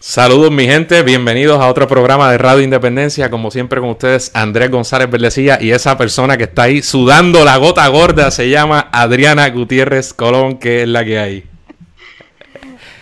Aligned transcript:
Saludos 0.00 0.52
mi 0.52 0.64
gente, 0.64 1.02
bienvenidos 1.02 1.60
a 1.60 1.66
otro 1.66 1.88
programa 1.88 2.30
de 2.30 2.38
Radio 2.38 2.62
Independencia, 2.62 3.30
como 3.30 3.50
siempre 3.50 3.80
con 3.80 3.90
ustedes 3.90 4.30
Andrés 4.32 4.70
González 4.70 5.10
Verdecilla 5.10 5.58
y 5.60 5.72
esa 5.72 5.98
persona 5.98 6.36
que 6.36 6.44
está 6.44 6.62
ahí 6.62 6.82
sudando 6.82 7.44
la 7.44 7.56
gota 7.56 7.88
gorda 7.88 8.30
se 8.30 8.48
llama 8.48 8.88
Adriana 8.92 9.50
Gutiérrez 9.50 10.14
Colón, 10.14 10.58
que 10.58 10.82
es 10.82 10.88
la 10.88 11.04
que 11.04 11.18
hay. 11.18 11.44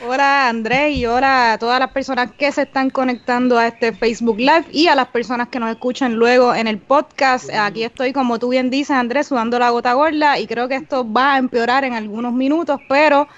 Hola 0.09 0.48
Andrés 0.48 0.96
y 0.96 1.05
hola 1.05 1.53
a 1.53 1.59
todas 1.59 1.80
las 1.80 1.91
personas 1.91 2.30
que 2.39 2.51
se 2.51 2.62
están 2.62 2.89
conectando 2.89 3.59
a 3.59 3.67
este 3.67 3.93
Facebook 3.93 4.39
Live 4.39 4.65
y 4.73 4.87
a 4.87 4.95
las 4.95 5.09
personas 5.09 5.49
que 5.49 5.61
nos 5.61 5.71
escuchan 5.71 6.15
luego 6.15 6.55
en 6.55 6.67
el 6.67 6.79
podcast. 6.79 7.51
Aquí 7.53 7.83
estoy, 7.83 8.15
como 8.15 8.39
tú 8.39 8.49
bien 8.49 8.71
dices 8.71 8.93
Andrés, 8.97 9.27
sudando 9.27 9.59
la 9.59 9.69
gota 9.69 9.93
gorda 9.93 10.39
y 10.39 10.47
creo 10.47 10.67
que 10.67 10.77
esto 10.77 11.13
va 11.13 11.35
a 11.35 11.39
empeorar 11.39 11.85
en 11.85 11.93
algunos 11.93 12.33
minutos, 12.33 12.81
pero 12.89 13.29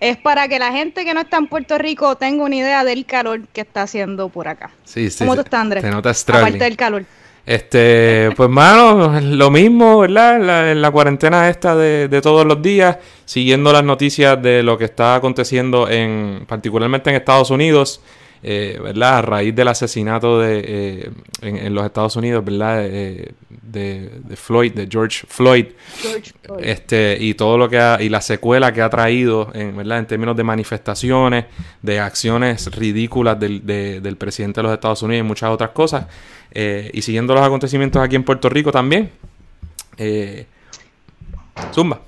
es 0.00 0.16
para 0.16 0.48
que 0.48 0.58
la 0.58 0.72
gente 0.72 1.04
que 1.04 1.14
no 1.14 1.20
está 1.20 1.36
en 1.36 1.46
Puerto 1.46 1.76
Rico 1.78 2.16
tenga 2.16 2.42
una 2.42 2.56
idea 2.56 2.84
del 2.84 3.04
calor 3.04 3.42
que 3.52 3.60
está 3.60 3.82
haciendo 3.82 4.30
por 4.30 4.48
acá. 4.48 4.70
Sí, 4.84 5.10
sí. 5.10 5.18
¿Cómo 5.18 5.34
tú 5.34 5.42
estás, 5.42 5.60
Andrés? 5.60 5.82
Te 5.84 5.90
notas 5.90 6.24
Aparte 6.28 6.58
del 6.58 6.76
calor. 6.76 7.04
Este, 7.44 8.30
pues 8.36 8.48
mano, 8.48 9.20
lo 9.20 9.50
mismo, 9.50 10.00
¿verdad? 10.00 10.70
En 10.70 10.82
la, 10.82 10.90
cuarentena 10.90 11.48
esta 11.48 11.74
de, 11.74 12.08
de, 12.08 12.20
todos 12.20 12.46
los 12.46 12.62
días, 12.62 12.98
siguiendo 13.24 13.72
las 13.72 13.82
noticias 13.82 14.40
de 14.42 14.62
lo 14.62 14.78
que 14.78 14.84
está 14.84 15.16
aconteciendo 15.16 15.88
en, 15.88 16.44
particularmente 16.46 17.10
en 17.10 17.16
Estados 17.16 17.50
Unidos. 17.50 18.00
Eh, 18.42 18.78
¿verdad? 18.82 19.18
A 19.18 19.22
raíz 19.22 19.54
del 19.54 19.68
asesinato 19.68 20.40
de, 20.40 20.62
eh, 20.64 21.10
en, 21.42 21.74
los 21.74 21.84
Estados 21.84 22.16
Unidos, 22.16 22.42
¿verdad? 22.42 22.86
Eh, 22.86 23.32
de, 23.50 24.10
Floyd, 24.34 24.72
de 24.72 24.88
George 24.90 25.26
Floyd, 25.28 25.66
este 26.58 27.18
y 27.20 27.34
todo 27.34 27.58
lo 27.58 27.68
que 27.68 27.78
ha, 27.78 28.00
y 28.00 28.08
la 28.08 28.22
secuela 28.22 28.72
que 28.72 28.80
ha 28.80 28.88
traído, 28.88 29.50
en, 29.52 29.76
¿verdad? 29.76 29.98
En 29.98 30.06
términos 30.06 30.36
de 30.36 30.44
manifestaciones, 30.44 31.44
de 31.82 32.00
acciones 32.00 32.70
ridículas 32.74 33.38
del, 33.38 33.66
del 33.66 34.16
presidente 34.16 34.60
de 34.60 34.62
los 34.62 34.72
Estados 34.72 35.02
Unidos 35.02 35.26
y 35.26 35.28
muchas 35.28 35.50
otras 35.50 35.70
cosas, 35.70 36.06
y 36.54 37.02
siguiendo 37.02 37.34
los 37.34 37.44
acontecimientos 37.44 38.02
aquí 38.02 38.16
en 38.16 38.24
Puerto 38.24 38.48
Rico 38.48 38.72
también. 38.72 39.10
Zumba. 41.74 42.00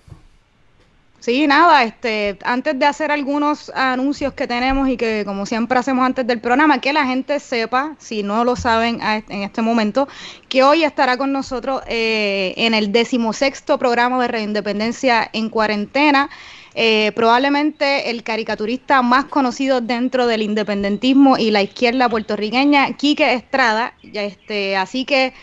Sí, 1.22 1.46
nada, 1.46 1.84
este, 1.84 2.36
antes 2.42 2.76
de 2.76 2.84
hacer 2.84 3.12
algunos 3.12 3.70
anuncios 3.76 4.32
que 4.32 4.48
tenemos 4.48 4.88
y 4.88 4.96
que 4.96 5.22
como 5.24 5.46
siempre 5.46 5.78
hacemos 5.78 6.04
antes 6.04 6.26
del 6.26 6.40
programa, 6.40 6.80
que 6.80 6.92
la 6.92 7.06
gente 7.06 7.38
sepa, 7.38 7.94
si 8.00 8.24
no 8.24 8.44
lo 8.44 8.56
saben 8.56 8.98
en 9.00 9.42
este 9.44 9.62
momento, 9.62 10.08
que 10.48 10.64
hoy 10.64 10.82
estará 10.82 11.16
con 11.16 11.30
nosotros 11.30 11.80
eh, 11.86 12.54
en 12.56 12.74
el 12.74 12.90
decimosexto 12.90 13.78
programa 13.78 14.20
de 14.20 14.26
Reindependencia 14.26 15.30
en 15.32 15.48
cuarentena. 15.48 16.28
Eh, 16.74 17.12
probablemente 17.14 18.10
el 18.10 18.24
caricaturista 18.24 19.00
más 19.02 19.26
conocido 19.26 19.80
dentro 19.80 20.26
del 20.26 20.42
independentismo 20.42 21.38
y 21.38 21.52
la 21.52 21.62
izquierda 21.62 22.08
puertorriqueña, 22.08 22.96
Quique 22.96 23.34
Estrada. 23.34 23.94
Este, 24.12 24.76
así 24.76 25.04
que 25.04 25.34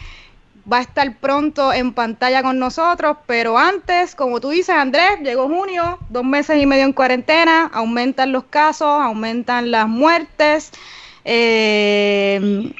va 0.72 0.78
a 0.78 0.82
estar 0.82 1.18
pronto 1.18 1.74
en 1.74 1.94
pantalla 1.94 2.44
con 2.44 2.60
nosotros, 2.60 3.18
pero 3.26 3.58
antes, 3.58 4.16
como 4.16 4.40
tú 4.40 4.50
dices, 4.50 4.76
Andrés, 4.76 5.20
llegó 5.24 5.48
junio, 5.48 5.98
dos 6.10 6.24
meses 6.24 6.62
y 6.62 6.66
medio 6.66 6.86
en 6.86 6.94
cuarentena, 6.94 7.70
aumentan 7.74 8.32
los 8.32 8.44
casos, 8.46 8.88
aumentan 8.88 9.72
las 9.72 9.88
muertes. 9.88 10.72
Eh, 11.26 12.74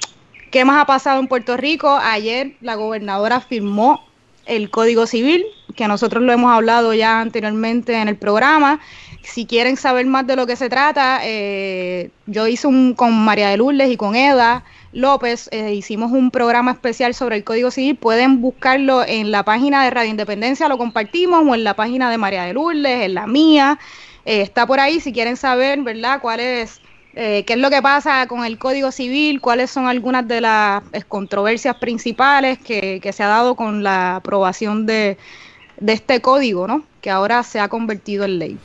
¿Qué 0.52 0.66
más 0.66 0.82
ha 0.82 0.86
pasado 0.86 1.20
en 1.20 1.28
Puerto 1.28 1.58
Rico? 1.58 2.00
Ayer 2.02 2.56
la 2.62 2.76
gobernadora 2.76 3.40
firmó 3.40 4.04
el 4.46 4.72
Código 4.72 5.06
Civil, 5.06 5.46
que 5.76 5.88
nosotros 5.88 6.24
lo 6.24 6.34
hemos 6.34 6.52
hablado 6.52 6.94
ya 6.94 7.22
anteriormente 7.22 7.94
en 7.96 8.08
el 8.08 8.16
programa. 8.18 8.80
Si 9.22 9.46
quieren 9.46 9.78
saber 9.78 10.08
más 10.08 10.26
de 10.26 10.36
lo 10.36 10.48
que 10.48 10.56
se 10.56 10.70
trata, 10.70 11.20
eh, 11.24 12.10
yo 12.26 12.48
hice 12.48 12.66
un 12.66 12.96
con 12.96 13.14
María 13.14 13.50
de 13.50 13.58
Lourdes 13.58 13.92
y 13.92 13.98
con 13.98 14.16
Eda 14.16 14.64
López, 14.92 15.50
eh, 15.52 15.74
hicimos 15.74 16.12
un 16.12 16.32
programa 16.32 16.72
especial 16.72 17.14
sobre 17.14 17.36
el 17.36 17.44
Código 17.44 17.70
Civil. 17.70 17.96
Pueden 17.96 18.42
buscarlo 18.42 19.04
en 19.06 19.32
la 19.32 19.44
página 19.44 19.84
de 19.84 19.92
Radio 19.92 20.10
Independencia, 20.10 20.68
lo 20.68 20.78
compartimos, 20.78 21.46
o 21.46 21.54
en 21.54 21.64
la 21.64 21.76
página 21.76 22.10
de 22.10 22.18
María 22.18 22.44
de 22.44 22.54
Lourdes, 22.54 23.06
en 23.06 23.14
la 23.14 23.28
mía. 23.28 23.80
Eh, 24.26 24.42
está 24.42 24.66
por 24.66 24.80
ahí 24.80 25.00
si 25.00 25.14
quieren 25.14 25.38
saber, 25.38 25.82
¿verdad?, 25.82 26.20
cuál 26.22 26.40
es, 26.40 26.82
eh, 27.14 27.44
qué 27.46 27.54
es 27.54 27.60
lo 27.60 27.70
que 27.70 27.82
pasa 27.82 28.26
con 28.28 28.46
el 28.46 28.58
Código 28.58 28.92
Civil, 28.92 29.42
cuáles 29.42 29.70
son 29.70 29.88
algunas 29.88 30.28
de 30.28 30.42
las 30.42 30.82
controversias 31.08 31.76
principales 31.76 32.58
que, 32.58 33.00
que 33.02 33.14
se 33.14 33.24
ha 33.24 33.28
dado 33.28 33.56
con 33.56 33.84
la 33.84 34.16
aprobación 34.18 34.86
de, 34.88 35.18
de 35.80 35.94
este 35.94 36.20
código, 36.20 36.68
¿no?, 36.68 36.84
que 37.02 37.12
ahora 37.12 37.44
se 37.44 37.60
ha 37.60 37.70
convertido 37.70 38.26
en 38.26 38.40
ley. 38.40 38.58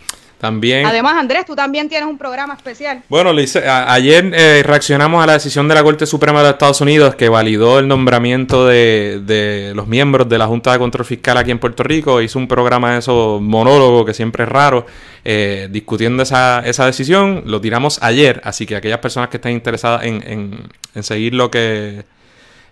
También. 0.44 0.84
Además, 0.84 1.14
Andrés, 1.16 1.46
tú 1.46 1.56
también 1.56 1.88
tienes 1.88 2.06
un 2.06 2.18
programa 2.18 2.52
especial. 2.52 3.02
Bueno, 3.08 3.30
ayer 3.30 4.30
eh, 4.34 4.62
reaccionamos 4.62 5.24
a 5.24 5.26
la 5.26 5.32
decisión 5.32 5.68
de 5.68 5.74
la 5.74 5.82
Corte 5.82 6.04
Suprema 6.04 6.42
de 6.42 6.50
Estados 6.50 6.82
Unidos 6.82 7.14
que 7.14 7.30
validó 7.30 7.78
el 7.78 7.88
nombramiento 7.88 8.66
de, 8.66 9.72
los 9.74 9.86
miembros 9.86 10.28
de 10.28 10.36
la 10.36 10.46
Junta 10.46 10.72
de 10.72 10.78
Control 10.78 11.06
Fiscal 11.06 11.38
aquí 11.38 11.50
en 11.50 11.58
Puerto 11.58 11.82
Rico. 11.82 12.20
Hizo 12.20 12.38
un 12.38 12.46
programa 12.46 12.92
de 12.92 12.98
eso 12.98 13.38
monólogo 13.40 14.04
que 14.04 14.12
siempre 14.12 14.44
es 14.44 14.50
raro, 14.50 14.84
eh, 15.24 15.68
discutiendo 15.70 16.22
esa, 16.22 16.60
esa 16.66 16.84
decisión. 16.84 17.44
Lo 17.46 17.62
tiramos 17.62 18.02
ayer, 18.02 18.42
así 18.44 18.66
que 18.66 18.76
aquellas 18.76 18.98
personas 18.98 19.30
que 19.30 19.38
estén 19.38 19.52
interesadas 19.52 20.04
en, 20.04 20.68
en 20.94 21.02
seguir 21.02 21.32
lo 21.32 21.50
que 21.50 22.04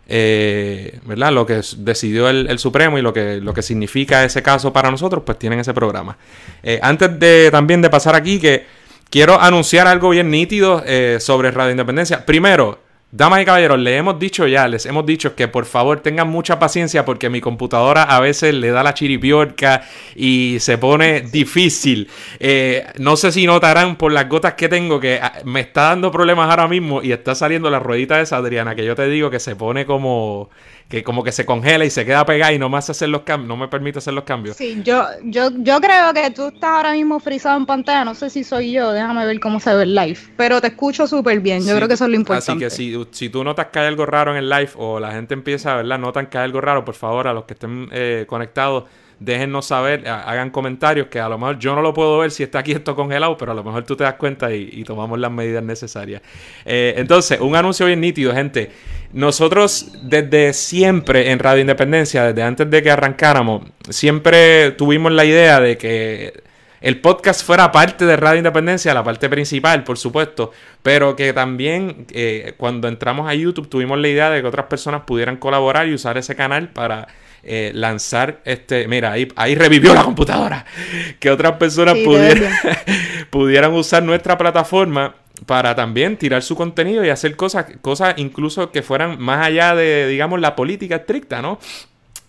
eh, 0.09 0.99
¿verdad? 1.05 1.33
Lo 1.33 1.47
que 1.47 1.61
decidió 1.79 2.29
el, 2.29 2.59
Supremo 2.59 2.99
y 2.99 3.03
lo 3.03 3.13
que, 3.13 3.41
lo 3.41 3.55
que 3.55 3.63
significa 3.63 4.25
ese 4.25 4.43
caso 4.43 4.73
para 4.73 4.91
nosotros, 4.91 5.23
pues 5.25 5.39
tienen 5.39 5.61
ese 5.61 5.73
programa. 5.73 6.17
Eh, 6.63 6.79
antes 6.83 7.19
de 7.19 7.51
también 7.51 7.83
de 7.83 7.91
pasar 7.91 8.15
aquí, 8.15 8.39
que 8.39 8.67
quiero 9.11 9.41
anunciar 9.41 9.87
algo 9.87 10.11
bien 10.11 10.31
nítido 10.31 10.83
eh, 10.87 11.19
sobre 11.21 11.51
Radio 11.51 11.71
Independencia. 11.71 12.27
Primero, 12.27 12.81
Damas 13.15 13.43
y 13.43 13.45
caballeros, 13.45 13.79
les 13.79 13.99
hemos 13.99 14.19
dicho 14.19 14.47
ya, 14.47 14.67
les 14.67 14.87
hemos 14.87 15.05
dicho 15.05 15.35
que 15.35 15.47
por 15.47 15.67
favor 15.67 16.01
tengan 16.01 16.29
mucha 16.29 16.59
paciencia 16.59 17.05
porque 17.05 17.29
mi 17.29 17.43
computadora 17.43 18.05
a 18.05 18.21
veces 18.21 18.55
le 18.55 18.71
da 18.71 18.83
la 18.83 18.95
chiripiorca 18.95 19.83
y 20.17 20.57
se 20.61 20.79
pone 20.79 21.21
difícil. 21.31 22.09
Eh, 22.41 22.87
no 22.97 23.17
sé 23.17 23.31
si 23.31 23.45
notarán 23.45 23.97
por 23.97 24.13
las 24.13 24.31
gotas 24.31 24.55
que 24.55 24.67
tengo 24.67 24.99
que 24.99 25.21
ah, 25.21 25.41
me 25.45 25.61
está 25.61 25.91
dando 25.91 26.11
problemas 26.11 26.49
ahora 26.49 26.67
mismo 26.69 27.03
y 27.03 27.13
está 27.13 27.35
saliendo 27.35 27.69
la 27.69 27.81
ruedita 27.81 28.17
de 28.17 28.23
esa 28.23 28.39
Adriana 28.39 28.75
que 28.75 28.87
yo 28.87 28.95
te 28.95 29.07
digo 29.09 29.29
que 29.29 29.41
se 29.41 29.57
pone 29.57 29.85
como 29.85 30.49
que 30.89 31.03
como 31.03 31.25
que 31.25 31.33
se 31.33 31.47
congela 31.47 31.85
y 31.85 31.91
se 31.91 32.05
queda 32.05 32.25
pegada 32.27 32.53
y 32.53 32.59
no 32.59 32.69
me 32.69 32.79
hace 32.79 32.93
hacer 32.93 33.09
los 33.09 33.23
cambios, 33.23 33.49
no 33.49 33.57
me 33.57 33.69
permite 33.69 33.99
hacer 33.99 34.15
los 34.15 34.25
cambios. 34.25 34.57
Sí, 34.57 34.83
yo, 34.85 35.05
yo, 35.25 35.51
yo 35.59 35.81
creo 35.81 36.13
que 36.13 36.31
tú 36.31 36.49
estás 36.49 36.71
ahora 36.71 36.93
mismo 36.93 37.19
frisado 37.21 37.57
en 37.57 37.67
pantalla, 37.67 38.05
no 38.05 38.15
sé 38.15 38.31
si 38.31 38.45
soy 38.45 38.73
yo, 38.73 38.93
déjame 38.93 39.25
ver 39.25 39.41
cómo 39.41 39.61
se 39.61 39.75
ve 39.75 39.85
el 39.85 39.95
live, 39.95 40.19
pero 40.37 40.61
te 40.61 40.69
escucho 40.69 41.07
súper 41.07 41.41
bien, 41.41 41.67
yo 41.67 41.75
creo 41.77 41.89
que 41.89 41.95
eso 41.95 42.05
es 42.05 42.11
lo 42.11 42.17
importante. 42.17 42.53
Así 42.53 42.59
que 42.59 42.71
si, 42.71 43.07
si, 43.11 43.29
tú 43.29 43.43
notas 43.43 43.67
que 43.67 43.79
hay 43.79 43.87
algo 43.87 44.07
raro 44.07 44.33
en 44.33 44.39
el 44.39 44.49
live 44.49 44.71
o 44.77 45.01
la 45.01 45.13
gente 45.13 45.35
empieza, 45.35 45.77
¿verdad? 45.77 45.99
Notan 45.99 46.27
que 46.27 46.39
hay 46.39 46.45
algo 46.45 46.61
raro, 46.61 46.85
por 46.85 46.95
favor, 46.95 47.27
a 47.29 47.33
los 47.33 47.45
que 47.45 47.55
estén 47.55 47.89
eh, 47.93 48.25
conectados, 48.29 48.85
déjennos 49.25 49.67
saber, 49.67 50.09
hagan 50.09 50.51
comentarios 50.51 51.07
que 51.07 51.21
a 51.21 51.29
lo 51.29 51.39
mejor 51.39 51.59
yo 51.59 51.75
no 51.75 51.83
lo 51.83 51.95
puedo 51.95 52.19
ver 52.19 52.31
si 52.31 52.43
está 52.43 52.59
aquí 52.59 52.73
esto 52.73 52.97
congelado, 52.97 53.37
pero 53.37 53.53
a 53.53 53.55
lo 53.55 53.63
mejor 53.63 53.85
tú 53.85 53.95
te 53.97 54.05
das 54.05 54.15
cuenta 54.15 54.53
y, 54.53 54.83
tomamos 54.85 55.19
las 55.19 55.31
medidas 55.31 55.63
necesarias. 55.63 56.23
Eh, 56.65 56.95
entonces, 56.97 57.41
un 57.41 57.55
anuncio 57.55 57.87
bien 57.87 58.01
nítido, 58.01 58.35
gente. 58.35 58.71
Nosotros 59.13 59.89
desde 60.03 60.55
siempre 60.55 61.31
en 61.31 61.39
Radio 61.39 61.61
Independencia, 61.61 62.25
desde 62.25 62.43
antes 62.43 62.71
de 62.71 62.83
que 62.83 62.91
arrancáramos, 62.91 63.63
siempre 63.91 64.71
tuvimos 64.73 65.13
la 65.13 65.25
idea 65.25 65.61
de 65.61 65.77
que 65.77 66.43
el 66.81 67.01
podcast 67.01 67.45
fuera 67.45 67.71
parte 67.71 68.07
de 68.07 68.17
Radio 68.17 68.39
Independencia, 68.39 68.95
la 68.95 69.05
parte 69.05 69.29
principal, 69.29 69.85
por 69.85 69.99
supuesto, 69.99 70.51
pero 70.83 71.15
que 71.15 71.33
también 71.33 72.07
eh, 72.13 72.55
cuando 72.57 72.89
entramos 72.89 73.29
a 73.29 73.35
YouTube 73.35 73.69
tuvimos 73.69 74.01
la 74.01 74.09
idea 74.09 74.31
de 74.31 74.41
que 74.41 74.49
otras 74.49 74.67
personas 74.67 75.03
pudieran 75.03 75.37
colaborar 75.37 75.87
y 75.87 75.95
usar 75.95 76.19
ese 76.19 76.35
canal 76.35 76.71
para 76.71 77.07
eh, 77.45 77.71
lanzar 77.75 78.41
este. 78.45 78.89
Mira, 78.89 79.13
ahí, 79.13 79.29
ahí 79.37 79.55
revivió 79.55 79.95
la 79.95 80.05
computadora. 80.05 80.65
Que 81.21 81.31
otras 81.31 81.53
personas 81.53 81.97
pudieran, 82.05 82.53
pudieran 83.31 83.73
usar 83.75 84.03
nuestra 84.03 84.37
plataforma 84.37 85.15
para 85.47 85.75
también 85.75 86.17
tirar 86.17 86.43
su 86.43 86.57
contenido 86.57 87.05
y 87.05 87.09
hacer 87.09 87.37
cosas, 87.37 87.67
cosas 87.81 88.15
incluso 88.17 88.71
que 88.71 88.83
fueran 88.83 89.21
más 89.21 89.47
allá 89.47 89.75
de, 89.75 90.07
digamos, 90.09 90.41
la 90.41 90.57
política 90.57 90.97
estricta, 90.97 91.43
¿no? 91.43 91.59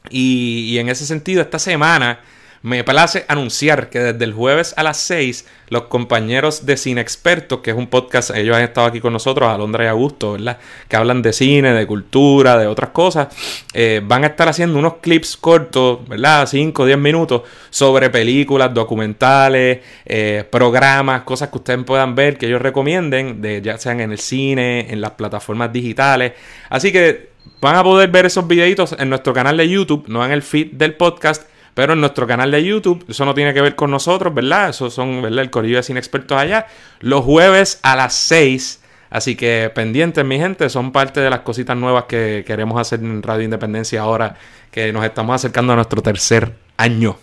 Y, 0.09 0.65
y 0.69 0.79
en 0.79 0.89
ese 0.89 1.05
sentido, 1.05 1.41
esta 1.41 1.59
semana 1.59 2.19
me 2.63 2.81
place 2.85 3.25
anunciar 3.27 3.89
que 3.89 3.99
desde 3.99 4.23
el 4.23 4.31
jueves 4.31 4.73
a 4.77 4.83
las 4.83 4.95
6, 4.97 5.45
los 5.67 5.83
compañeros 5.83 6.65
de 6.65 6.77
Cine 6.77 7.01
Expertos, 7.01 7.59
que 7.59 7.71
es 7.71 7.77
un 7.77 7.87
podcast, 7.87 8.31
ellos 8.33 8.55
han 8.55 8.63
estado 8.63 8.87
aquí 8.87 9.01
con 9.01 9.11
nosotros, 9.11 9.49
Alondra 9.49 9.83
y 9.83 9.87
Augusto, 9.87 10.31
¿verdad? 10.31 10.57
Que 10.87 10.95
hablan 10.95 11.21
de 11.21 11.33
cine, 11.33 11.73
de 11.73 11.85
cultura, 11.85 12.57
de 12.57 12.65
otras 12.67 12.91
cosas, 12.91 13.27
eh, 13.73 14.01
van 14.01 14.23
a 14.23 14.27
estar 14.27 14.47
haciendo 14.47 14.79
unos 14.79 14.95
clips 15.01 15.35
cortos, 15.35 16.07
¿verdad? 16.07 16.47
5 16.47 16.83
o 16.83 16.85
10 16.85 16.97
minutos 16.97 17.41
sobre 17.69 18.09
películas, 18.09 18.73
documentales, 18.73 19.79
eh, 20.05 20.45
programas, 20.49 21.23
cosas 21.23 21.49
que 21.49 21.57
ustedes 21.57 21.83
puedan 21.83 22.15
ver, 22.15 22.37
que 22.37 22.45
ellos 22.45 22.61
recomienden, 22.61 23.41
de, 23.41 23.61
ya 23.61 23.77
sean 23.77 23.99
en 23.99 24.13
el 24.13 24.19
cine, 24.19 24.87
en 24.89 25.01
las 25.01 25.11
plataformas 25.11 25.73
digitales. 25.73 26.31
Así 26.69 26.93
que 26.93 27.33
van 27.59 27.75
a 27.75 27.83
poder 27.83 28.09
ver 28.09 28.25
esos 28.25 28.47
videitos 28.47 28.95
en 28.97 29.09
nuestro 29.09 29.33
canal 29.33 29.57
de 29.57 29.67
YouTube, 29.67 30.05
no 30.07 30.23
en 30.23 30.31
el 30.31 30.43
feed 30.43 30.71
del 30.71 30.95
podcast 30.95 31.43
pero 31.73 31.93
en 31.93 32.01
nuestro 32.01 32.27
canal 32.27 32.51
de 32.51 32.63
YouTube, 32.63 33.05
eso 33.07 33.25
no 33.25 33.33
tiene 33.33 33.53
que 33.53 33.61
ver 33.61 33.75
con 33.75 33.91
nosotros, 33.91 34.33
¿verdad? 34.33 34.69
Eso 34.69 34.89
son, 34.89 35.21
¿verdad? 35.21 35.39
El 35.39 35.49
corillo 35.49 35.77
de 35.77 35.83
Cine 35.83 35.99
Expertos 35.99 36.37
allá. 36.37 36.67
Los 36.99 37.23
jueves 37.23 37.79
a 37.83 37.95
las 37.95 38.13
6 38.13 38.81
Así 39.13 39.35
que 39.35 39.71
pendientes, 39.75 40.25
mi 40.25 40.39
gente, 40.39 40.67
son 40.71 40.91
parte 40.91 41.19
de 41.19 41.29
las 41.29 41.41
cositas 41.41 41.77
nuevas 41.77 42.05
que 42.05 42.43
queremos 42.47 42.81
hacer 42.81 42.99
en 42.99 43.21
Radio 43.21 43.43
Independencia 43.43 44.01
ahora 44.01 44.35
que 44.71 44.91
nos 44.91 45.05
estamos 45.05 45.35
acercando 45.35 45.71
a 45.71 45.75
nuestro 45.75 46.01
tercer 46.01 46.55
año. 46.77 47.15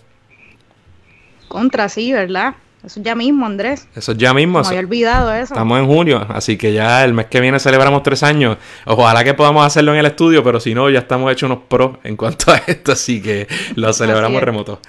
Contra, 1.49 1.89
sí, 1.89 2.13
¿verdad? 2.13 2.55
Eso 2.85 3.01
ya 3.03 3.15
mismo, 3.15 3.45
Andrés. 3.45 3.87
Eso 3.95 4.13
ya 4.13 4.33
mismo. 4.33 4.61
Me 4.61 4.67
había 4.67 4.81
olvidado 4.81 5.33
eso. 5.35 5.53
Estamos 5.53 5.79
en 5.79 5.87
junio, 5.87 6.27
así 6.31 6.57
que 6.57 6.73
ya 6.73 7.05
el 7.05 7.13
mes 7.13 7.27
que 7.27 7.41
viene 7.41 7.59
celebramos 7.59 8.03
tres 8.03 8.23
años. 8.23 8.57
Ojalá 8.87 9.23
que 9.23 9.35
podamos 9.35 9.67
hacerlo 9.67 9.93
en 9.93 9.99
el 10.01 10.07
estudio, 10.07 10.43
pero 10.43 10.61
si 10.61 10.75
no, 10.75 10.89
ya 10.89 11.01
estamos 11.01 11.31
hechos 11.31 11.51
unos 11.51 11.65
pros 11.69 11.99
en 12.05 12.17
cuanto 12.17 12.53
a 12.53 12.57
esto, 12.67 12.93
así 12.93 13.21
que 13.21 13.47
lo 13.75 13.93
celebramos 13.93 14.43
remoto. 14.43 14.81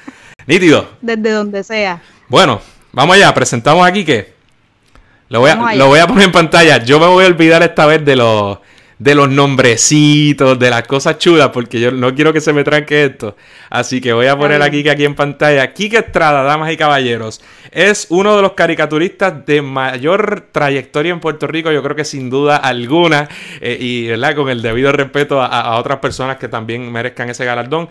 Nítido. 0.48 0.88
Desde 1.02 1.32
donde 1.32 1.64
sea. 1.64 2.02
Bueno, 2.30 2.62
vamos 2.94 3.18
allá, 3.18 3.34
presentamos 3.34 3.86
aquí 3.86 4.06
que 4.06 4.34
lo 5.28 5.42
voy, 5.42 5.52
a, 5.52 5.76
lo 5.76 5.88
voy 5.88 6.00
a 6.00 6.08
poner 6.08 6.26
en 6.26 6.32
pantalla. 6.32 6.84
Yo 6.84 7.00
me 7.00 7.08
voy 7.08 7.26
a 7.26 7.28
olvidar 7.28 7.62
esta 7.62 7.86
vez 7.86 8.04
de 8.06 8.16
los 8.16 8.60
de 9.02 9.16
los 9.16 9.32
nombrecitos, 9.32 10.60
de 10.60 10.70
las 10.70 10.84
cosas 10.84 11.18
chulas, 11.18 11.50
porque 11.50 11.80
yo 11.80 11.92
no 11.92 12.14
quiero 12.14 12.32
que 12.34 12.40
se 12.40 12.54
me 12.54 12.64
tranque 12.64 13.06
esto. 13.06 13.36
Así 13.72 14.00
que 14.00 14.14
voy 14.14 14.28
a 14.28 14.38
poner 14.38 14.62
aquí, 14.62 14.88
aquí 14.88 15.06
en 15.06 15.16
pantalla. 15.16 15.74
Kike 15.74 15.98
Estrada, 15.98 16.44
damas 16.44 16.72
y 16.72 16.78
caballeros, 16.78 17.42
es 17.72 18.08
uno 18.10 18.36
de 18.36 18.42
los 18.42 18.52
caricaturistas 18.52 19.46
de 19.46 19.62
mayor 19.62 20.48
trayectoria 20.52 21.14
en 21.14 21.22
Puerto 21.22 21.48
Rico, 21.48 21.72
yo 21.72 21.82
creo 21.82 21.96
que 21.96 22.04
sin 22.04 22.30
duda 22.30 22.58
alguna, 22.58 23.30
eh, 23.62 23.78
y 23.80 24.08
¿verdad? 24.08 24.36
con 24.36 24.50
el 24.50 24.62
debido 24.62 24.92
respeto 24.92 25.42
a, 25.42 25.80
otras 25.80 26.00
personas 26.00 26.38
que 26.38 26.50
también 26.50 26.92
merezcan 26.92 27.30
ese 27.30 27.46
galardón. 27.46 27.88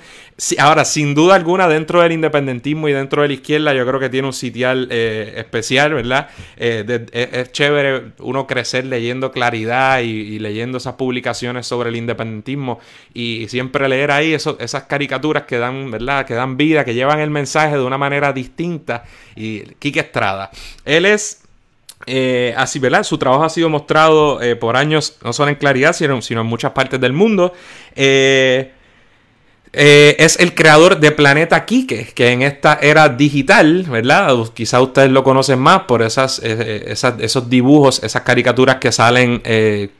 ahora, 0.59 0.85
sin 0.85 1.15
duda 1.15 1.35
alguna, 1.35 1.67
dentro 1.67 2.03
del 2.03 2.13
independentismo 2.13 2.89
y 2.89 2.93
dentro 2.93 3.23
de 3.23 3.29
la 3.29 3.35
izquierda, 3.35 3.73
yo 3.73 3.87
creo 3.87 3.99
que 3.99 4.11
tiene 4.11 4.29
un 4.29 4.35
sitial 4.35 4.89
eh, 4.91 5.35
especial, 5.37 5.95
¿verdad? 5.95 6.29
Eh, 6.59 7.07
es, 7.13 7.53
chévere 7.53 8.13
uno 8.19 8.47
crecer 8.47 8.85
leyendo 8.85 9.33
claridad 9.33 10.01
y, 10.01 10.39
leyendo 10.39 10.79
esas 10.79 10.95
publicaciones 10.95 11.67
sobre 11.67 11.89
el 11.89 11.97
independentismo 11.97 12.81
y 13.15 13.47
siempre 13.49 13.89
leer 13.89 14.11
ahí 14.11 14.35
esas 14.35 14.85
caricaturas 14.85 15.45
que 15.45 15.59
dan, 15.59 15.91
¿verdad? 15.91 16.27
Que 16.27 16.35
dan 16.35 16.57
vida, 16.57 16.85
que 16.85 16.95
llevan 16.95 17.21
el 17.21 17.31
mensaje 17.31 17.77
de 17.77 17.83
una 17.83 17.99
manera 17.99 18.33
distinta. 18.33 19.05
Y 19.37 19.70
Quique 19.79 20.01
Estrada. 20.01 20.51
Él 20.85 21.07
es 21.07 21.41
eh, 22.07 22.55
así, 22.57 22.79
¿verdad? 22.79 23.05
Su 23.05 23.19
trabajo 23.19 23.45
ha 23.45 23.51
sido 23.51 23.69
mostrado 23.69 24.41
eh, 24.41 24.57
por 24.57 24.77
años, 24.77 25.19
no 25.23 25.33
solo 25.33 25.51
en 25.51 25.57
claridad, 25.57 25.93
sino, 25.93 26.19
en 26.19 26.47
muchas 26.47 26.73
partes 26.73 27.01
del 27.01 27.13
mundo. 27.13 27.53
Eh, 27.95 28.73
es 29.73 30.41
el 30.41 30.55
creador 30.55 30.99
de 30.99 31.13
Planeta 31.13 31.65
Quique, 31.65 32.09
que 32.15 32.33
en 32.33 32.43
esta 32.43 32.79
era 32.83 33.09
digital, 33.09 33.85
¿verdad? 33.89 34.35
Quizá 34.53 34.81
ustedes 34.81 35.11
lo 35.11 35.23
conocen 35.23 35.61
más 35.61 35.83
por 35.83 36.03
esas, 36.03 36.41
esos 36.41 37.49
dibujos, 37.49 38.03
esas 38.03 38.23
caricaturas 38.23 38.77
que 38.77 38.91
salen 38.91 39.41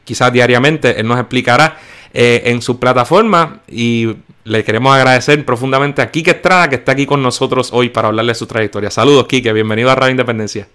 quizás 0.03 0.33
diariamente. 0.33 0.99
Él 0.99 1.07
nos 1.07 1.17
explicará 1.17 1.77
en 2.11 2.61
su 2.61 2.79
plataforma 2.79 3.61
y 3.69 4.07
le 4.43 4.63
queremos 4.63 4.93
agradecer 4.95 5.43
profundamente 5.45 6.01
a 6.01 6.09
Quique 6.09 6.31
Estrada 6.31 6.69
que 6.69 6.75
está 6.75 6.93
aquí 6.93 7.05
con 7.05 7.21
nosotros 7.21 7.71
hoy 7.73 7.89
para 7.89 8.07
hablarle 8.07 8.31
de 8.31 8.35
su 8.35 8.47
trayectoria. 8.47 8.89
Saludos, 8.89 9.27
Quique, 9.27 9.53
bienvenido 9.53 9.91
a 9.91 9.95
Radio 9.95 10.11
Independencia. 10.11 10.67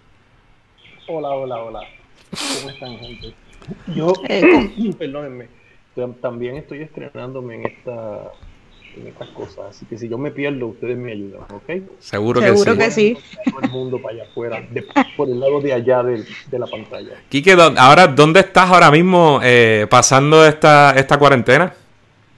Hola, 1.08 1.30
hola, 1.30 1.56
hola. 1.58 1.80
¿Cómo 2.30 2.70
están, 2.70 2.98
gente? 2.98 3.34
Yo, 3.94 4.12
eh, 4.28 4.70
perdónenme, 4.98 5.48
también 6.20 6.56
estoy 6.56 6.82
estrenándome 6.82 7.56
en 7.56 7.66
esta 7.66 8.30
en 8.96 9.08
estas 9.08 9.28
cosas. 9.28 9.66
Así 9.70 9.84
que 9.84 9.98
si 9.98 10.08
yo 10.08 10.16
me 10.16 10.30
pierdo, 10.30 10.68
ustedes 10.68 10.96
me 10.96 11.12
ayudan, 11.12 11.42
¿ok? 11.50 11.82
Seguro 11.98 12.40
que 12.40 12.46
Seguro 12.46 12.78
que 12.78 12.90
sí. 12.90 13.18
Todo 13.44 13.60
el 13.60 13.70
mundo 13.70 14.00
para 14.00 14.14
allá 14.14 14.24
afuera, 14.24 14.66
por 15.16 15.28
el 15.28 15.38
lado 15.38 15.60
de 15.60 15.74
allá 15.74 16.02
de, 16.02 16.24
la 16.52 16.66
pantalla. 16.66 17.10
Quique, 17.28 17.52
ahora, 17.52 18.06
¿dónde 18.06 18.40
estás 18.40 18.70
ahora 18.70 18.90
mismo 18.90 19.40
eh, 19.42 19.86
pasando 19.90 20.46
esta, 20.46 20.92
esta 20.92 21.18
cuarentena? 21.18 21.74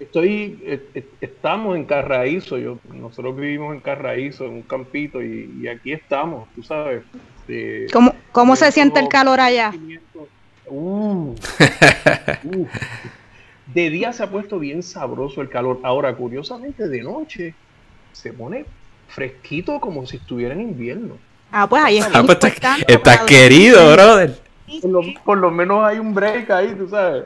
Estoy, 0.01 0.81
estamos 1.21 1.77
en 1.77 1.85
Carraízo, 1.85 2.57
yo, 2.57 2.79
nosotros 2.93 3.37
vivimos 3.37 3.75
en 3.75 3.81
Carraízo, 3.81 4.45
en 4.45 4.53
un 4.53 4.63
campito, 4.63 5.21
y, 5.23 5.67
aquí 5.67 5.93
estamos, 5.93 6.49
tú 6.55 6.63
sabes. 6.63 7.03
¿Cómo, 7.93 8.15
cómo 8.31 8.55
se 8.57 8.71
siente 8.71 9.01
el 9.01 9.09
calor 9.09 9.41
allá? 9.41 9.73
Uh, 10.67 11.35
uh, 12.45 12.67
de 13.75 13.91
día 13.91 14.13
se 14.13 14.23
ha 14.23 14.31
puesto 14.31 14.59
bien 14.59 14.83
sabroso 14.83 15.41
el 15.41 15.49
calor. 15.49 15.81
Ahora, 15.83 16.15
curiosamente, 16.15 16.89
de 16.89 17.03
noche 17.03 17.55
se 18.13 18.33
pone 18.33 18.67
fresquito 19.09 19.81
como 19.81 20.07
si 20.07 20.17
estuviera 20.17 20.55
en 20.55 20.61
invierno. 20.61 21.17
Ah, 21.51 21.67
pues 21.67 21.83
ahí 21.83 21.99
está. 21.99 22.19
Ah, 22.19 22.23
pues 22.25 22.39
está, 22.87 23.27
querido, 23.27 23.93
brother. 23.93 24.39
Por 25.25 25.39
lo, 25.39 25.51
menos 25.51 25.83
hay 25.85 25.99
un 25.99 26.13
break 26.13 26.51
ahí, 26.51 26.75
tú 26.75 26.89
sabes. 26.89 27.25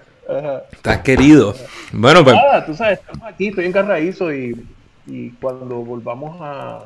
Está 0.73 1.03
querido. 1.03 1.55
Bueno, 1.93 2.25
pues. 2.25 2.37
Nada, 2.37 2.65
tú 2.65 2.75
sabes, 2.75 3.01
estamos 3.01 3.27
aquí, 3.27 3.49
estoy 3.49 3.67
en 3.67 3.73
Carraízo 3.73 4.33
y, 4.33 4.67
y 5.07 5.31
cuando 5.31 5.77
volvamos 5.77 6.41
a, 6.41 6.85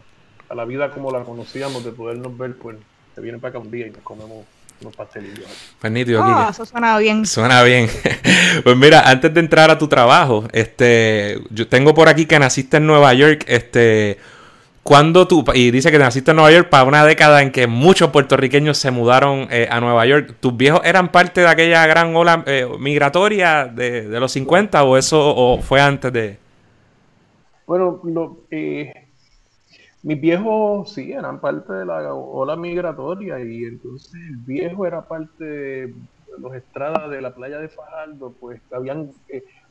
a, 0.48 0.54
la 0.54 0.64
vida 0.64 0.90
como 0.90 1.10
la 1.10 1.22
conocíamos, 1.24 1.84
de 1.84 1.92
podernos 1.92 2.36
ver, 2.36 2.56
pues 2.56 2.76
se 3.14 3.20
vienen 3.20 3.40
para 3.40 3.50
acá 3.50 3.58
un 3.58 3.70
día 3.70 3.86
y 3.86 3.90
nos 3.90 4.00
comemos 4.00 4.44
unos 4.80 4.96
pastelillos. 4.96 5.46
Pues 5.80 5.92
nítido, 5.92 6.24
oh, 6.24 6.50
eso 6.50 6.64
suena 6.64 6.98
bien. 6.98 7.26
Suena 7.26 7.62
bien. 7.62 7.88
pues 8.64 8.76
mira, 8.76 9.08
antes 9.08 9.32
de 9.32 9.40
entrar 9.40 9.70
a 9.70 9.78
tu 9.78 9.88
trabajo, 9.88 10.44
este, 10.52 11.40
yo 11.50 11.68
tengo 11.68 11.94
por 11.94 12.08
aquí 12.08 12.26
que 12.26 12.38
naciste 12.38 12.78
en 12.78 12.86
Nueva 12.86 13.12
York, 13.14 13.44
este, 13.48 14.18
cuando 14.86 15.26
tú, 15.26 15.44
y 15.52 15.72
dice 15.72 15.90
que 15.90 15.98
naciste 15.98 16.30
en 16.30 16.36
Nueva 16.36 16.52
York 16.52 16.68
para 16.70 16.84
una 16.84 17.04
década 17.04 17.42
en 17.42 17.50
que 17.50 17.66
muchos 17.66 18.10
puertorriqueños 18.10 18.78
se 18.78 18.92
mudaron 18.92 19.48
eh, 19.50 19.66
a 19.68 19.80
Nueva 19.80 20.06
York, 20.06 20.36
¿tus 20.38 20.56
viejos 20.56 20.80
eran 20.84 21.10
parte 21.10 21.40
de 21.40 21.48
aquella 21.48 21.84
gran 21.88 22.14
ola 22.14 22.44
eh, 22.46 22.68
migratoria 22.78 23.66
de, 23.66 24.04
los 24.20 24.30
50 24.30 24.84
o 24.84 24.96
eso 24.96 25.18
o 25.20 25.58
fue 25.60 25.80
antes 25.80 26.12
de...? 26.12 26.38
Bueno, 27.66 28.00
eh, 28.52 29.08
mis 30.04 30.20
viejos 30.20 30.92
sí 30.92 31.10
eran 31.10 31.40
parte 31.40 31.72
de 31.72 31.84
la 31.84 32.14
ola 32.14 32.54
migratoria 32.54 33.40
y 33.40 33.64
entonces 33.64 34.14
el 34.14 34.36
viejo 34.36 34.86
era 34.86 35.02
parte 35.02 35.44
de 35.44 35.94
los 36.38 36.54
estradas 36.54 37.10
de 37.10 37.20
la 37.20 37.34
playa 37.34 37.58
de 37.58 37.68
Fajardo, 37.68 38.32
pues 38.38 38.60
habían 38.70 39.10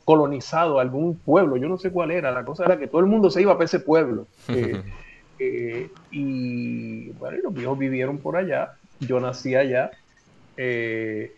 colonizado 0.04 0.82
algún 0.82 1.16
pueblo, 1.16 1.56
yo 1.56 1.70
no 1.70 1.78
sé 1.78 1.90
cuál 1.90 2.12
era, 2.12 2.32
la 2.32 2.44
cosa 2.44 2.66
era 2.66 2.78
que 2.78 2.88
todo 2.88 3.00
el 3.00 3.08
mundo 3.08 3.32
se 3.32 3.42
iba 3.42 3.54
para 3.54 3.64
ese 3.64 3.80
pueblo. 3.80 4.28
Eh, 5.40 5.90
y 6.12 7.10
bueno, 7.12 7.38
los 7.44 7.54
viejos 7.54 7.78
vivieron 7.78 8.20
por 8.20 8.38
allá, 8.38 8.76
yo 9.00 9.20
nací 9.20 9.56
allá, 9.56 9.92
eh, 10.56 11.34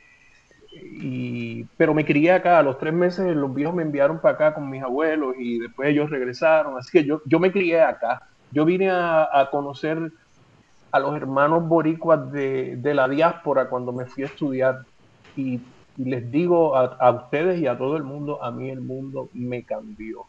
y, 0.72 1.63
pero 1.77 1.94
me 1.94 2.06
crié 2.06 2.34
acá, 2.34 2.60
a 2.60 2.63
los 2.63 2.77
tres 2.77 2.94
meses 2.94 3.36
los 3.36 3.54
viejos 3.54 3.74
me 3.74 3.82
enviaron 3.82 4.20
para 4.20 4.36
acá 4.36 4.54
con 4.54 4.70
mis 4.70 4.84
abuelos 4.84 5.36
y 5.39 5.60
después 5.60 5.89
ellos 5.89 6.12
regresaron, 6.12 6.77
así 6.77 6.92
que 6.92 7.06
yo, 7.06 7.22
yo 7.25 7.39
me 7.39 7.51
crié 7.51 7.82
acá, 7.82 8.22
yo 8.51 8.66
vine 8.66 8.89
a, 8.92 9.50
conocer 9.51 10.12
a 10.92 11.00
los 11.00 11.16
hermanos 11.16 11.68
boricuas 11.68 12.32
de, 12.32 12.80
la 12.94 13.08
diáspora 13.08 13.70
cuando 13.70 13.92
me 13.92 14.06
fui 14.06 14.24
a 14.24 14.27
estudiar. 14.27 14.86
Y, 15.36 15.62
les 15.98 16.30
digo 16.30 16.75
a, 16.75 16.96
a 17.00 17.10
ustedes 17.10 17.60
y 17.60 17.66
a 17.66 17.75
todo 17.75 17.98
el 17.98 18.04
mundo, 18.04 18.44
a 18.44 18.51
mí 18.51 18.70
el 18.70 18.82
mundo 18.82 19.30
me 19.34 19.63
cambió. 19.63 20.25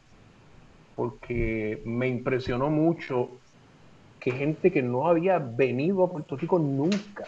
Porque 0.96 1.82
me 1.84 2.08
impresionó 2.08 2.70
mucho 2.70 3.32
que 4.20 4.32
gente 4.32 4.70
que 4.70 4.82
no 4.82 5.06
había 5.06 5.38
venido 5.38 6.04
a 6.04 6.10
Puerto 6.10 6.36
Rico 6.36 6.58
nunca 6.58 7.24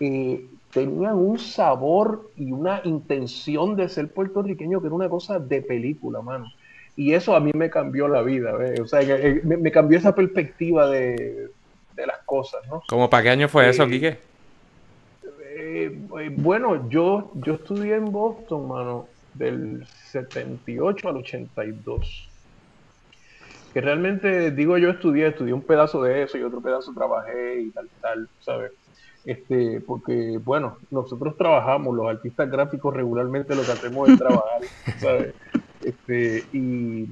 eh, 0.00 0.44
tenían 0.72 1.14
un 1.14 1.38
sabor 1.38 2.30
y 2.36 2.52
una 2.52 2.80
intención 2.84 3.76
de 3.76 3.88
ser 3.88 4.12
puertorriqueño 4.12 4.80
que 4.80 4.86
era 4.86 4.94
una 4.94 5.08
cosa 5.08 5.38
de 5.38 5.62
película, 5.62 6.20
mano. 6.20 6.52
Y 6.96 7.12
eso 7.12 7.36
a 7.36 7.40
mí 7.40 7.50
me 7.54 7.70
cambió 7.70 8.08
la 8.08 8.22
vida, 8.22 8.54
o 8.82 8.86
sea, 8.86 9.02
eh, 9.02 9.40
me, 9.44 9.70
cambió 9.70 9.98
esa 9.98 10.14
perspectiva 10.14 10.88
de, 10.88 11.50
las 11.96 12.18
cosas, 12.24 12.66
¿no? 12.68 12.82
¿Cómo 12.88 13.08
para 13.10 13.22
qué 13.22 13.30
año 13.30 13.48
fue 13.48 13.68
eso, 13.68 13.84
eh, 13.84 13.90
Quique? 13.90 14.18
bueno, 16.36 16.88
yo, 16.88 17.32
yo 17.34 17.54
estudié 17.54 17.96
en 17.96 18.10
Boston, 18.12 18.68
mano, 18.68 19.08
del 19.34 19.86
78 20.10 21.08
al 21.08 21.16
82 21.16 22.28
que 23.76 23.82
realmente, 23.82 24.52
digo 24.52 24.78
yo, 24.78 24.88
estudié, 24.88 25.26
estudié 25.26 25.52
un 25.52 25.60
pedazo 25.60 26.02
de 26.02 26.22
eso 26.22 26.38
y 26.38 26.42
otro 26.42 26.62
pedazo 26.62 26.94
trabajé 26.94 27.60
y 27.60 27.70
tal, 27.72 27.90
tal, 28.00 28.28
¿sabes? 28.40 28.72
Este, 29.26 29.82
porque, 29.82 30.40
bueno, 30.42 30.78
nosotros 30.90 31.36
trabajamos, 31.36 31.94
los 31.94 32.08
artistas 32.08 32.50
gráficos 32.50 32.94
regularmente 32.94 33.54
lo 33.54 33.60
que 33.60 33.72
hacemos 33.72 34.08
es 34.08 34.16
trabajar, 34.16 34.62
¿sabes? 34.98 35.34
Este, 35.82 36.44
y, 36.54 37.06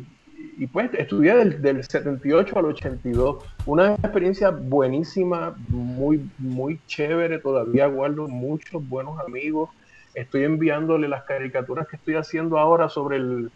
y 0.57 0.67
pues 0.73 0.89
estudié 0.95 1.35
del, 1.35 1.61
del, 1.61 1.85
78 1.85 2.59
al 2.59 2.65
82, 2.65 3.45
una 3.67 3.97
experiencia 3.97 4.49
buenísima, 4.49 5.55
muy, 5.69 6.31
muy 6.39 6.81
chévere, 6.87 7.41
todavía 7.41 7.89
guardo 7.89 8.27
muchos 8.27 8.89
buenos 8.89 9.21
amigos, 9.21 9.69
estoy 10.15 10.45
enviándole 10.45 11.09
las 11.09 11.25
caricaturas 11.25 11.87
que 11.89 11.97
estoy 11.97 12.15
haciendo 12.15 12.57
ahora 12.59 12.89
sobre 12.89 13.19
el, 13.19 13.51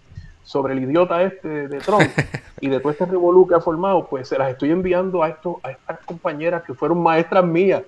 sobre 0.48 0.72
el 0.72 0.82
idiota 0.82 1.22
este 1.22 1.68
de 1.68 1.78
Trump 1.80 2.08
y 2.62 2.68
de 2.68 2.80
todo 2.80 2.90
este 2.90 3.04
revolú 3.04 3.46
que 3.46 3.54
ha 3.54 3.60
formado, 3.60 4.06
pues 4.06 4.28
se 4.28 4.38
las 4.38 4.50
estoy 4.50 4.70
enviando 4.70 5.22
a, 5.22 5.28
estos, 5.28 5.56
a 5.62 5.72
estas 5.72 5.98
compañeras 6.06 6.62
que 6.62 6.72
fueron 6.72 7.02
maestras 7.02 7.44
mías 7.44 7.82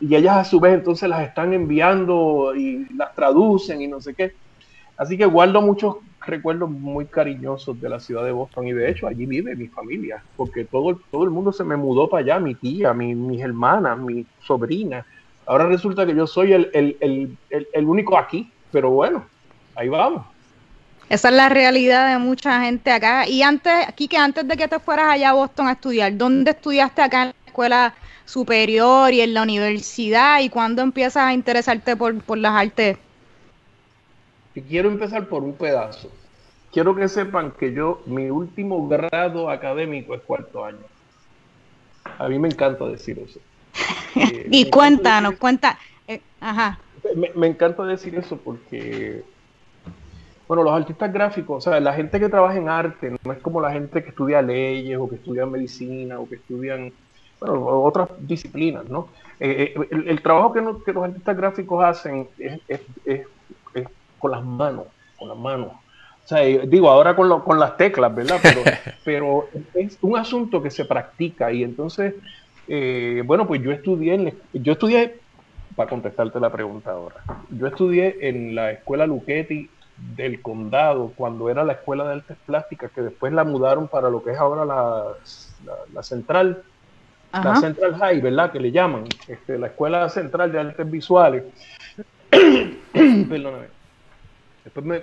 y 0.00 0.14
ellas 0.14 0.36
a 0.36 0.44
su 0.44 0.60
vez 0.60 0.74
entonces 0.74 1.08
las 1.08 1.26
están 1.26 1.52
enviando 1.52 2.54
y 2.54 2.86
las 2.94 3.12
traducen 3.16 3.82
y 3.82 3.88
no 3.88 4.00
sé 4.00 4.14
qué. 4.14 4.32
Así 4.96 5.18
que 5.18 5.26
guardo 5.26 5.60
muchos 5.60 5.96
recuerdos 6.24 6.70
muy 6.70 7.06
cariñosos 7.06 7.80
de 7.80 7.88
la 7.88 7.98
ciudad 7.98 8.24
de 8.24 8.30
Boston 8.30 8.68
y 8.68 8.72
de 8.72 8.90
hecho 8.90 9.08
allí 9.08 9.26
vive 9.26 9.56
mi 9.56 9.66
familia, 9.66 10.22
porque 10.36 10.64
todo, 10.64 11.00
todo 11.10 11.24
el 11.24 11.30
mundo 11.30 11.52
se 11.52 11.64
me 11.64 11.76
mudó 11.76 12.08
para 12.08 12.22
allá, 12.22 12.38
mi 12.38 12.54
tía, 12.54 12.94
mis 12.94 13.42
hermanas, 13.42 13.98
mi 13.98 14.24
sobrina. 14.38 15.04
Ahora 15.46 15.66
resulta 15.66 16.06
que 16.06 16.14
yo 16.14 16.28
soy 16.28 16.52
el, 16.52 16.70
el, 16.74 16.96
el, 17.00 17.68
el 17.72 17.84
único 17.86 18.16
aquí, 18.16 18.48
pero 18.70 18.90
bueno, 18.90 19.24
ahí 19.74 19.88
vamos. 19.88 20.26
Esa 21.08 21.28
es 21.28 21.34
la 21.34 21.48
realidad 21.48 22.12
de 22.12 22.18
mucha 22.18 22.62
gente 22.62 22.90
acá. 22.90 23.28
Y 23.28 23.42
antes, 23.42 23.72
aquí 23.86 24.08
que 24.08 24.16
antes 24.16 24.46
de 24.46 24.56
que 24.56 24.68
te 24.68 24.78
fueras 24.78 25.08
allá 25.08 25.30
a 25.30 25.34
Boston 25.34 25.68
a 25.68 25.72
estudiar, 25.72 26.16
¿dónde 26.16 26.52
estudiaste 26.52 27.02
acá 27.02 27.22
en 27.22 27.28
la 27.28 27.46
escuela 27.46 27.94
superior 28.24 29.12
y 29.12 29.20
en 29.20 29.34
la 29.34 29.42
universidad? 29.42 30.40
¿Y 30.40 30.48
cuándo 30.48 30.82
empiezas 30.82 31.24
a 31.24 31.34
interesarte 31.34 31.96
por, 31.96 32.20
por 32.22 32.38
las 32.38 32.52
artes? 32.52 32.98
quiero 34.68 34.88
empezar 34.88 35.26
por 35.28 35.42
un 35.42 35.54
pedazo. 35.54 36.10
Quiero 36.72 36.94
que 36.94 37.08
sepan 37.08 37.52
que 37.52 37.72
yo, 37.72 38.02
mi 38.06 38.30
último 38.30 38.88
grado 38.88 39.50
académico 39.50 40.14
es 40.14 40.22
cuarto 40.22 40.64
año. 40.64 40.78
A 42.18 42.28
mí 42.28 42.38
me 42.38 42.48
encanta 42.48 42.86
decir 42.86 43.18
eso. 43.18 43.40
y 44.50 44.70
cuéntanos, 44.70 45.34
cuenta. 45.36 45.78
Eh, 46.06 46.20
ajá. 46.40 46.78
Me, 47.16 47.30
me 47.34 47.46
encanta 47.48 47.84
decir 47.84 48.14
eso 48.16 48.36
porque 48.36 49.24
bueno, 50.46 50.62
los 50.62 50.74
artistas 50.74 51.12
gráficos, 51.12 51.66
o 51.66 51.70
sea, 51.70 51.80
la 51.80 51.94
gente 51.94 52.20
que 52.20 52.28
trabaja 52.28 52.56
en 52.56 52.68
arte 52.68 53.14
no 53.24 53.32
es 53.32 53.38
como 53.38 53.60
la 53.60 53.72
gente 53.72 54.02
que 54.02 54.10
estudia 54.10 54.42
leyes 54.42 54.98
o 54.98 55.08
que 55.08 55.16
estudia 55.16 55.46
medicina 55.46 56.18
o 56.18 56.28
que 56.28 56.34
estudian, 56.36 56.92
bueno, 57.40 57.66
otras 57.66 58.08
disciplinas, 58.18 58.84
¿no? 58.88 59.08
Eh, 59.40 59.74
eh, 59.76 60.02
el, 60.06 60.22
trabajo 60.22 60.52
que, 60.52 60.60
los 60.60 61.04
artistas 61.04 61.36
gráficos 61.36 61.84
hacen 61.84 62.28
es, 62.38 63.26
con 64.18 64.30
las 64.30 64.44
manos, 64.44 64.86
con 65.18 65.28
las 65.28 65.38
manos. 65.38 65.68
O 66.24 66.28
sea, 66.28 66.44
eh, 66.44 66.62
digo, 66.66 66.90
ahora 66.90 67.16
con, 67.16 67.40
con 67.40 67.58
las 67.58 67.76
teclas, 67.76 68.14
¿verdad? 68.14 68.38
Pero, 68.42 68.60
pero, 69.04 69.48
es 69.74 69.98
un 70.02 70.18
asunto 70.18 70.62
que 70.62 70.70
se 70.70 70.84
practica 70.84 71.50
y 71.52 71.64
entonces, 71.64 72.14
bueno, 73.24 73.46
pues 73.46 73.62
yo 73.62 73.72
estudié, 73.72 74.14
en, 74.14 74.34
yo 74.52 74.72
estudié, 74.72 75.16
para 75.74 75.88
contestarte 75.88 76.38
la 76.38 76.52
pregunta 76.52 76.92
ahora, 76.92 77.16
yo 77.50 77.66
estudié 77.66 78.18
en 78.20 78.54
la 78.54 78.72
escuela 78.72 79.06
Luchetti 79.06 79.70
del 79.96 80.42
condado 80.42 81.12
cuando 81.14 81.48
era 81.48 81.64
la 81.64 81.74
escuela 81.74 82.04
de 82.04 82.14
artes 82.14 82.36
plásticas 82.44 82.90
que 82.90 83.02
después 83.02 83.32
la 83.32 83.44
mudaron 83.44 83.88
para 83.88 84.10
lo 84.10 84.22
que 84.22 84.32
es 84.32 84.38
ahora 84.38 84.64
la, 84.64 85.04
la, 85.92 86.02
central 86.02 86.62
la 87.32 87.56
central 87.56 87.96
high 87.96 88.20
verdad 88.20 88.50
que 88.50 88.60
le 88.60 88.72
llaman 88.72 89.04
este, 89.28 89.58
la 89.58 89.68
escuela 89.68 90.08
central 90.08 90.52
de 90.52 90.60
artes 90.60 90.90
visuales. 90.90 91.44
Perdóname. 92.92 93.66
Después 94.64 94.86
me, 94.86 95.02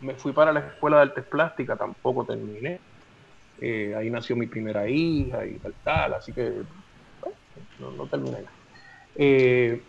me, 0.00 0.14
fui 0.14 0.32
para 0.32 0.52
la 0.52 0.60
escuela 0.60 0.96
de 0.96 1.02
artes 1.02 1.24
plásticas 1.24 1.78
tampoco 1.78 2.24
terminé. 2.24 2.80
Eh, 3.60 3.94
ahí 3.96 4.10
nació 4.10 4.36
mi 4.36 4.46
primera 4.46 4.88
hija 4.88 5.44
y 5.44 5.54
tal 5.58 5.74
tal 5.84 6.14
así 6.14 6.32
que 6.32 6.62
no, 7.78 7.90
no 7.90 8.06
terminé. 8.06 8.38
Eh, 9.16 9.82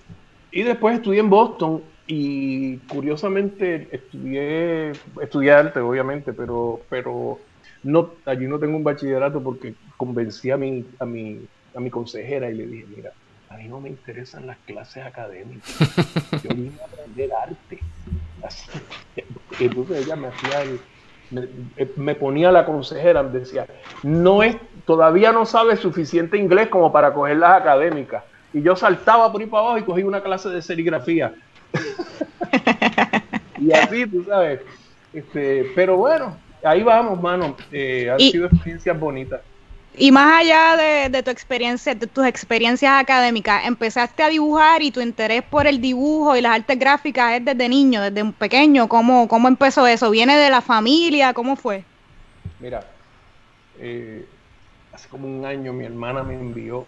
y 0.51 0.63
después 0.63 0.95
estudié 0.95 1.21
en 1.21 1.29
Boston 1.29 1.81
y 2.13 2.77
curiosamente 2.89 3.87
estudié, 3.89 4.91
estudié 5.21 5.51
arte, 5.53 5.79
obviamente, 5.79 6.33
pero, 6.33 6.81
pero 6.89 7.39
no, 7.83 8.15
allí 8.25 8.47
no 8.47 8.59
tengo 8.59 8.75
un 8.75 8.83
bachillerato 8.83 9.41
porque 9.41 9.75
convencí 9.95 10.51
a 10.51 10.57
mi, 10.57 10.85
a 10.99 11.05
mi, 11.05 11.39
a 11.73 11.79
mi 11.79 11.89
consejera 11.89 12.51
y 12.51 12.55
le 12.55 12.67
dije, 12.67 12.85
mira, 12.93 13.13
a 13.47 13.55
mí 13.55 13.69
no 13.69 13.79
me 13.79 13.87
interesan 13.87 14.45
las 14.45 14.57
clases 14.65 15.05
académicas. 15.05 15.73
Yo 16.43 16.49
vine 16.53 16.73
a 16.81 16.85
aprender 16.85 17.29
arte. 17.33 17.79
entonces 19.61 20.05
ella 20.05 20.17
me 20.17 20.27
hacía 20.27 20.65
me, 21.95 22.15
ponía 22.15 22.51
la 22.51 22.65
consejera, 22.65 23.23
me 23.23 23.39
decía, 23.39 23.65
no 24.03 24.43
es, 24.43 24.57
todavía 24.83 25.31
no 25.31 25.45
sabes 25.45 25.79
suficiente 25.79 26.37
inglés 26.37 26.67
como 26.67 26.91
para 26.91 27.13
coger 27.13 27.37
las 27.37 27.61
académicas. 27.61 28.25
Y 28.51 28.61
yo 28.63 28.75
saltaba 28.75 29.31
por 29.31 29.39
ahí 29.39 29.47
para 29.47 29.63
abajo 29.63 29.77
y 29.77 29.83
cogí 29.83 30.03
una 30.03 30.21
clase 30.21 30.49
de 30.49 30.61
serigrafía. 30.61 31.33
y 33.59 33.71
así, 33.71 34.05
tú 34.07 34.23
sabes. 34.25 34.61
Este, 35.13 35.71
pero 35.75 35.97
bueno, 35.97 36.37
ahí 36.63 36.83
vamos, 36.83 37.21
mano. 37.21 37.55
Eh, 37.71 38.09
han 38.09 38.19
sido 38.19 38.47
experiencias 38.47 38.99
bonitas. 38.99 39.41
Y 39.97 40.11
más 40.11 40.41
allá 40.41 41.09
de, 41.09 41.21
tu 41.21 41.31
experiencia, 41.31 41.93
de 41.93 42.07
tus 42.07 42.25
experiencias 42.25 42.93
académicas, 42.93 43.65
empezaste 43.65 44.23
a 44.23 44.29
dibujar 44.29 44.81
y 44.81 44.91
tu 44.91 45.01
interés 45.01 45.43
por 45.43 45.67
el 45.67 45.81
dibujo 45.81 46.37
y 46.37 46.41
las 46.41 46.55
artes 46.55 46.79
gráficas 46.79 47.33
es 47.33 47.45
desde 47.45 47.67
niño, 47.67 48.01
desde 48.01 48.23
un 48.23 48.31
pequeño. 48.31 48.87
¿Cómo, 48.87 49.27
cómo 49.27 49.49
empezó 49.49 49.85
eso? 49.85 50.09
¿Viene 50.09 50.37
de 50.37 50.49
la 50.49 50.61
familia? 50.61 51.33
¿Cómo 51.33 51.57
fue? 51.57 51.83
Mira, 52.61 52.85
eh, 53.79 54.25
hace 54.93 55.09
como 55.09 55.27
un 55.27 55.45
año 55.45 55.73
mi 55.73 55.83
hermana 55.83 56.23
me 56.23 56.35
envió 56.35 56.85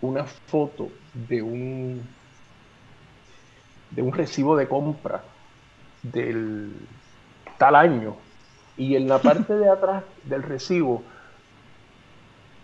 una 0.00 0.24
foto 0.24 0.88
de 1.12 1.42
un 1.42 2.02
de 3.94 4.02
un 4.02 4.12
recibo 4.12 4.56
de 4.56 4.68
compra 4.68 5.22
del 6.02 6.72
tal 7.58 7.76
año 7.76 8.16
y 8.76 8.96
en 8.96 9.08
la 9.08 9.18
parte 9.18 9.54
de 9.54 9.68
atrás 9.68 10.02
del 10.24 10.42
recibo 10.42 11.02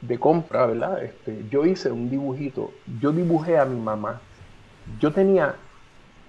de 0.00 0.18
compra, 0.18 0.66
¿verdad? 0.66 1.02
Este, 1.02 1.44
yo 1.50 1.66
hice 1.66 1.90
un 1.90 2.08
dibujito, 2.08 2.72
yo 3.00 3.12
dibujé 3.12 3.58
a 3.58 3.64
mi 3.64 3.80
mamá. 3.80 4.20
Yo 5.00 5.12
tenía 5.12 5.54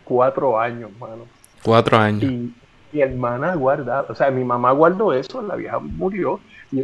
cuatro 0.04 0.60
años, 0.60 0.92
mano. 1.00 1.26
Cuatro 1.64 1.98
años. 1.98 2.24
Y 2.24 2.54
mi 2.92 3.02
hermana 3.02 3.56
guarda, 3.56 4.06
o 4.10 4.16
sea, 4.16 4.32
mi 4.32 4.44
mamá 4.44 4.72
guardó 4.72 5.14
eso, 5.14 5.42
la 5.42 5.56
vieja 5.56 5.80
murió, 5.80 6.40
y, 6.72 6.82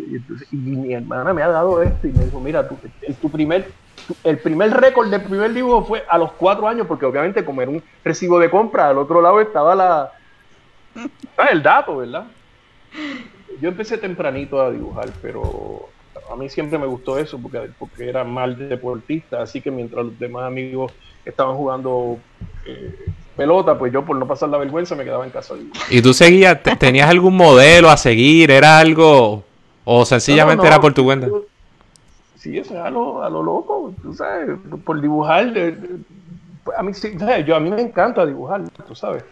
mi 0.52 0.94
hermana 0.94 1.34
me 1.34 1.42
ha 1.42 1.48
dado 1.48 1.82
esto 1.82 2.08
y 2.08 2.12
me 2.12 2.26
dijo, 2.26 2.40
mira, 2.40 2.68
tu, 2.68 2.78
tu 3.22 3.30
primer 3.30 3.72
el 4.24 4.38
primer 4.40 4.72
récord 4.72 5.10
del 5.10 5.22
primer 5.22 5.54
dibujo 5.54 5.86
fue 5.86 6.06
a 6.08 6.18
los 6.18 6.32
cuatro 6.34 6.68
años, 6.68 6.88
porque 6.88 7.06
obviamente 7.06 7.44
como 7.44 7.62
era 7.62 7.72
un 7.72 7.84
recibo 8.04 8.40
de 8.40 8.50
compra, 8.50 8.90
al 8.90 8.98
otro 8.98 9.22
lado 9.22 9.42
estaba 9.42 9.76
la 9.76 10.12
ah, 11.38 11.48
el 11.52 11.62
dato, 11.62 11.98
¿verdad? 11.98 12.26
Yo 13.62 13.70
empecé 13.70 13.98
tempranito 13.98 14.62
a 14.62 14.72
dibujar, 14.72 15.10
pero 15.22 15.90
a 16.32 16.36
mí 16.36 16.50
siempre 16.50 16.78
me 16.78 16.86
gustó 16.86 17.18
eso 17.18 17.38
porque, 17.38 17.70
porque 17.78 18.10
era 18.10 18.24
mal 18.24 18.70
deportista, 18.70 19.42
así 19.42 19.62
que 19.62 19.72
mientras 19.72 20.06
los 20.06 20.20
demás 20.20 20.44
amigos 20.44 20.92
estaban 21.24 21.56
jugando 21.56 22.18
eh, 22.66 22.96
pelota, 23.36 23.78
pues 23.78 23.92
yo 23.92 24.04
por 24.04 24.16
no 24.16 24.28
pasar 24.28 24.50
la 24.50 24.58
vergüenza 24.58 24.96
me 24.96 25.04
quedaba 25.04 25.26
en 25.26 25.32
casa. 25.32 25.56
¿Y 25.90 26.02
tú 26.02 26.14
seguías, 26.14 26.62
tenías 26.80 27.10
algún 27.10 27.36
modelo 27.36 27.90
a 27.90 27.98
seguir? 27.98 28.52
¿Era 28.52 28.80
algo 28.80 29.44
o 29.84 30.06
sencillamente 30.06 30.66
era 30.66 30.80
por 30.80 30.94
tu 30.94 31.04
cuenta? 31.04 31.28
Sí, 32.46 32.60
eso 32.60 32.76
es 32.76 32.80
a 32.80 32.92
lo, 32.92 33.24
a 33.24 33.30
lo 33.32 33.42
loco, 33.42 33.96
tú 34.04 34.14
sabes, 34.14 34.56
por 34.86 35.02
dibujar. 35.02 35.52
a 36.78 36.84
mí 36.84 36.92
yo 37.44 37.56
a 37.56 37.60
mí 37.60 37.72
me 37.72 37.82
encanta 37.82 38.24
dibujar, 38.24 38.62
tú 38.86 38.94
sabes. 38.94 39.24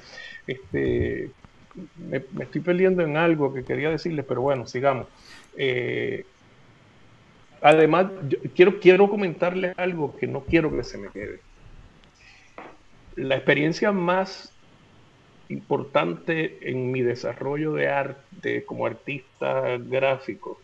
Este, 0.47 1.31
me, 2.09 2.23
estoy 2.39 2.61
perdiendo 2.61 3.03
en 3.03 3.15
algo 3.15 3.53
que 3.53 3.63
quería 3.63 3.91
decirles, 3.91 4.25
pero 4.27 4.41
bueno, 4.41 4.65
sigamos. 4.65 5.05
Eh, 5.55 6.25
además, 7.61 8.07
quiero, 8.55 8.79
quiero 8.79 9.07
comentarles 9.07 9.75
algo 9.77 10.15
que 10.17 10.25
no 10.25 10.43
quiero 10.45 10.75
que 10.75 10.83
se 10.83 10.97
me 10.97 11.09
quede. 11.09 11.39
La 13.15 13.35
experiencia 13.35 13.91
más 13.91 14.51
importante 15.49 16.67
en 16.67 16.91
mi 16.91 17.03
desarrollo 17.03 17.73
de 17.73 17.89
arte 17.89 18.65
como 18.65 18.87
artista 18.87 19.77
gráfico 19.77 20.62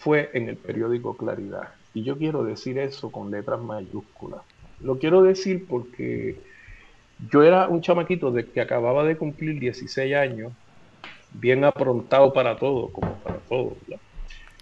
fue 0.00 0.30
en 0.32 0.48
el 0.48 0.56
periódico 0.56 1.14
Claridad. 1.14 1.74
Y 1.92 2.02
yo 2.04 2.16
quiero 2.16 2.42
decir 2.42 2.78
eso 2.78 3.12
con 3.12 3.30
letras 3.30 3.60
mayúsculas. 3.60 4.40
Lo 4.80 4.98
quiero 4.98 5.22
decir 5.22 5.66
porque 5.68 6.40
yo 7.30 7.42
era 7.42 7.68
un 7.68 7.82
chamaquito 7.82 8.30
de 8.30 8.46
que 8.46 8.62
acababa 8.62 9.04
de 9.04 9.18
cumplir 9.18 9.60
16 9.60 10.14
años, 10.14 10.52
bien 11.32 11.64
aprontado 11.64 12.32
para 12.32 12.56
todo, 12.56 12.88
como 12.88 13.12
para 13.16 13.36
todo. 13.40 13.76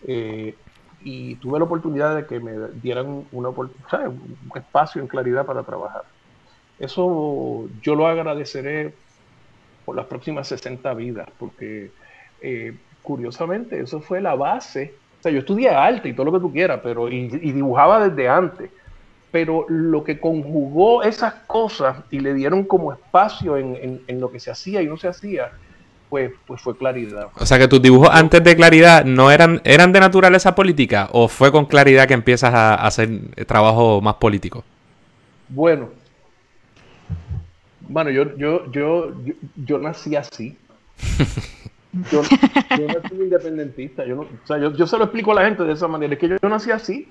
Eh, 0.09 0.57
y 1.02 1.37
tuve 1.37 1.61
la 1.61 1.66
oportunidad 1.66 2.16
de 2.16 2.26
que 2.26 2.40
me 2.40 2.52
dieran 2.83 3.25
una 3.30 3.50
oportunidad, 3.50 4.09
un 4.09 4.52
espacio 4.57 5.00
en 5.00 5.07
claridad 5.07 5.47
para 5.47 5.62
trabajar. 5.62 6.02
Eso 6.80 7.68
yo 7.80 7.95
lo 7.95 8.09
agradeceré 8.09 8.92
por 9.85 9.95
las 9.95 10.07
próximas 10.07 10.49
60 10.49 10.92
vidas, 10.95 11.28
porque 11.38 11.92
eh, 12.40 12.76
curiosamente 13.02 13.78
eso 13.78 14.00
fue 14.00 14.21
la 14.21 14.35
base 14.35 14.95
o 15.19 15.23
sea, 15.23 15.33
yo 15.33 15.41
estudié 15.41 15.71
arte 15.71 16.09
y 16.09 16.13
todo 16.13 16.27
lo 16.27 16.33
que 16.33 16.41
tú 16.41 16.53
quieras, 16.53 16.81
pero 16.83 17.09
y, 17.09 17.29
dibujaba 17.29 18.09
desde 18.09 18.29
antes. 18.29 18.71
Pero 19.31 19.67
lo 19.69 20.05
que 20.05 20.21
conjugó 20.21 21.03
esas 21.03 21.35
cosas 21.47 21.99
y 22.11 22.21
le 22.21 22.33
dieron 22.35 22.65
como 22.65 22.93
espacio 22.93 23.57
en, 23.59 24.01
lo 24.09 24.31
que 24.31 24.41
se 24.41 24.51
hacía 24.51 24.81
y 24.81 24.87
no 24.87 24.97
se 24.97 25.09
hacía, 25.09 25.51
pues, 26.09 26.33
pues 26.47 26.63
fue 26.63 26.77
claridad. 26.77 27.29
O 27.35 27.45
sea 27.45 27.59
que 27.59 27.69
tus 27.69 27.83
dibujos 27.83 28.09
antes 28.11 28.43
de 28.43 28.57
claridad 28.57 29.05
no 29.05 29.31
eran, 29.31 29.61
eran 29.65 29.93
de 29.93 30.01
naturaleza 30.01 30.55
política 30.55 31.11
o 31.13 31.29
fue 31.29 31.53
con 31.53 31.67
claridad 31.67 32.07
que 32.09 32.15
empiezas 32.15 32.55
a, 32.55 32.75
hacer 32.77 33.11
trabajo 33.47 34.01
más 34.01 34.15
político? 34.15 34.65
Bueno, 35.51 35.91
bueno, 37.89 38.11
yo, 38.11 38.37
yo, 38.37 38.71
yo, 38.71 39.15
yo, 39.57 39.79
nací 39.79 40.15
así. 40.15 40.57
Yo, 42.11 42.23
yo 42.78 42.87
nací 42.87 43.14
independentista. 43.14 44.04
Yo, 44.04 44.16
no, 44.16 44.23
o 44.23 44.47
sea, 44.47 44.59
yo, 44.59 44.73
yo, 44.73 44.87
se 44.87 44.99
lo 44.99 45.04
explico 45.04 45.33
a 45.33 45.37
la 45.37 45.45
gente 45.45 45.64
de 45.64 45.73
esa 45.73 45.88
manera. 45.88 46.14
Es 46.14 46.18
que 46.18 46.28
yo, 46.28 46.49
nací 46.49 46.71
así. 46.71 47.09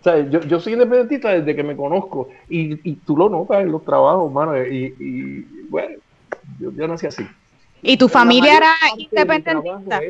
O 0.00 0.04
sea, 0.04 0.28
yo, 0.28 0.40
yo 0.40 0.60
soy 0.60 0.74
independentista 0.74 1.30
desde 1.30 1.56
que 1.56 1.62
me 1.62 1.76
conozco. 1.76 2.28
Y, 2.48 2.88
y 2.88 2.94
tú 2.94 3.16
lo 3.16 3.28
notas 3.28 3.62
en 3.62 3.72
los 3.72 3.84
trabajos, 3.84 4.32
mano. 4.32 4.56
Y, 4.64 4.94
y 4.98 5.66
bueno, 5.68 5.96
yo, 6.60 6.72
yo 6.72 6.88
nací 6.88 7.06
así. 7.06 7.26
¿Y 7.82 7.96
tu 7.96 8.08
familia 8.08 8.56
era 8.56 8.72
independentista? 8.96 10.00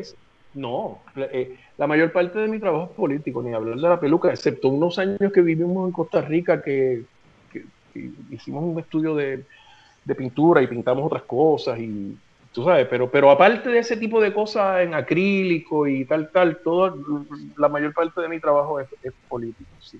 no, 0.55 0.99
eh, 1.15 1.57
la 1.77 1.87
mayor 1.87 2.11
parte 2.11 2.39
de 2.39 2.47
mi 2.47 2.59
trabajo 2.59 2.85
es 2.85 2.95
político, 2.95 3.41
ni 3.41 3.53
hablar 3.53 3.75
de 3.75 3.81
la 3.81 3.99
peluca, 3.99 4.31
excepto 4.31 4.69
unos 4.69 4.97
años 4.97 5.31
que 5.31 5.41
vivimos 5.41 5.87
en 5.87 5.91
Costa 5.91 6.21
Rica 6.21 6.61
que, 6.61 7.03
hicimos 8.31 8.63
un 8.63 8.79
estudio 8.79 9.15
de, 9.15 9.45
pintura 10.17 10.61
y 10.63 10.67
pintamos 10.67 11.05
otras 11.05 11.21
cosas 11.23 11.77
y 11.77 12.17
tú 12.51 12.63
sabes, 12.63 12.87
pero, 12.89 13.09
pero 13.09 13.29
aparte 13.29 13.69
de 13.69 13.79
ese 13.79 13.97
tipo 13.97 14.19
de 14.21 14.33
cosas 14.33 14.81
en 14.81 14.93
acrílico 14.93 15.87
y 15.87 16.05
tal, 16.05 16.29
tal, 16.31 16.57
todo, 16.63 16.97
la 17.57 17.69
mayor 17.69 17.93
parte 17.93 18.21
de 18.21 18.29
mi 18.29 18.39
trabajo 18.39 18.79
es, 18.79 18.87
político, 19.27 19.69
sí. 19.79 19.99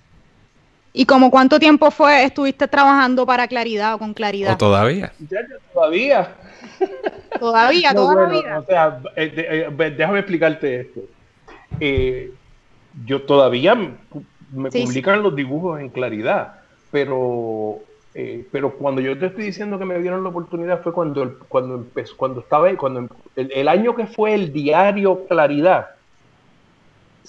¿Y 0.91 1.05
como 1.05 1.29
cuánto 1.29 1.59
tiempo 1.59 1.91
fue 1.91 2.23
estuviste 2.23 2.67
trabajando 2.67 3.25
para 3.25 3.47
Claridad 3.47 3.93
o 3.93 3.99
con 3.99 4.13
Claridad? 4.13 4.53
¿O 4.53 4.57
todavía? 4.57 5.13
Ya, 5.29 5.41
ya, 5.41 5.55
todavía. 5.71 6.35
Todavía, 7.39 7.93
todavía. 7.93 8.59
O 8.59 8.65
sea, 8.65 8.99
eh, 9.15 9.67
eh, 9.77 9.93
déjame 9.95 10.19
explicarte 10.19 10.81
esto. 10.81 11.01
Eh, 11.79 12.31
yo 13.05 13.21
todavía 13.21 13.75
me 13.75 14.71
publican 14.71 15.21
los 15.21 15.35
dibujos 15.35 15.79
en 15.79 15.89
claridad, 15.89 16.55
pero, 16.91 17.79
pero 18.51 18.73
cuando 18.73 19.01
yo 19.01 19.17
te 19.17 19.27
estoy 19.27 19.45
diciendo 19.45 19.77
que 19.77 19.85
me 19.85 19.99
dieron 19.99 20.23
la 20.23 20.29
oportunidad 20.29 20.81
fue 20.81 20.93
cuando, 20.93 21.39
cuando 21.47 21.75
empezó, 21.75 22.17
cuando 22.17 22.41
estaba, 22.41 22.75
cuando 22.75 23.07
el, 23.35 23.51
el 23.51 23.67
año 23.67 23.95
que 23.95 24.07
fue 24.07 24.33
el 24.33 24.51
diario 24.51 25.25
Claridad, 25.27 25.89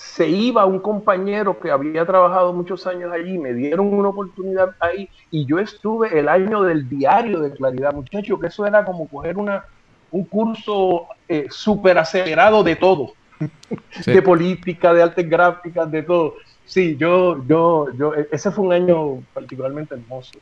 se 0.01 0.27
iba 0.27 0.65
un 0.65 0.79
compañero 0.79 1.61
que 1.61 1.71
había 1.71 2.07
trabajado 2.07 2.55
muchos 2.55 2.87
años 2.87 3.13
allí, 3.13 3.37
me 3.37 3.53
dieron 3.53 3.93
una 3.93 4.09
oportunidad 4.09 4.75
ahí 4.81 5.11
y 5.31 5.45
yo 5.45 5.59
estuve 5.59 6.19
el 6.19 6.29
año 6.29 6.63
del 6.63 6.89
diario 6.89 7.41
de 7.41 7.53
claridad, 7.53 7.93
muchachos, 7.93 8.41
que 8.41 8.47
eso 8.47 8.67
era 8.67 8.83
como 8.83 9.07
coger 9.09 9.37
una, 9.37 9.67
un 10.11 10.25
curso 10.25 11.07
eh, 11.29 11.47
súper 11.51 11.99
acelerado 11.99 12.65
de 12.65 12.77
todo, 12.77 13.13
de 14.07 14.23
política, 14.23 14.95
de 14.95 15.03
artes 15.03 15.29
gráficas, 15.29 15.91
de 15.91 16.03
todo. 16.03 16.35
Sí, 16.65 16.97
yo, 16.97 17.45
yo, 17.47 17.93
yo, 17.95 18.15
e, 18.15 18.27
ese 18.33 18.51
fue 18.51 18.65
un 18.65 18.73
año 18.73 19.23
particularmente 19.35 19.95
hermoso. 19.95 20.39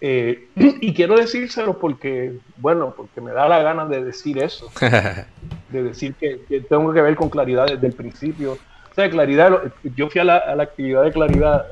Eh, 0.00 0.48
y 0.56 0.94
quiero 0.94 1.16
decírselo 1.16 1.78
porque, 1.78 2.38
bueno, 2.56 2.94
porque 2.96 3.20
me 3.20 3.32
da 3.32 3.48
la 3.48 3.62
gana 3.62 3.86
de 3.86 4.04
decir 4.04 4.38
eso, 4.42 4.70
de 5.70 5.82
decir 5.82 6.14
que, 6.14 6.40
que 6.48 6.60
tengo 6.60 6.92
que 6.92 7.02
ver 7.02 7.16
con 7.16 7.28
claridad 7.30 7.66
desde 7.66 7.86
el 7.86 7.94
principio 7.94 8.58
de 9.02 9.10
Claridad, 9.10 9.72
yo 9.96 10.08
fui 10.08 10.20
a 10.20 10.24
la, 10.24 10.62
actividad 10.62 11.04
de 11.04 11.12
Claridad 11.12 11.66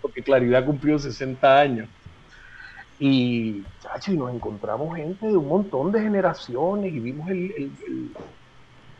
porque 0.00 0.22
Claridad 0.22 0.64
cumplió 0.64 0.98
60 0.98 1.60
años. 1.60 1.88
Y, 2.98 3.62
chacho, 3.80 4.12
y 4.12 4.16
nos 4.16 4.32
encontramos 4.32 4.96
gente 4.96 5.26
de 5.26 5.36
un 5.36 5.48
montón 5.48 5.90
de 5.92 6.00
generaciones 6.00 6.92
y 6.92 7.00
vimos 7.00 7.28
el, 7.30 7.70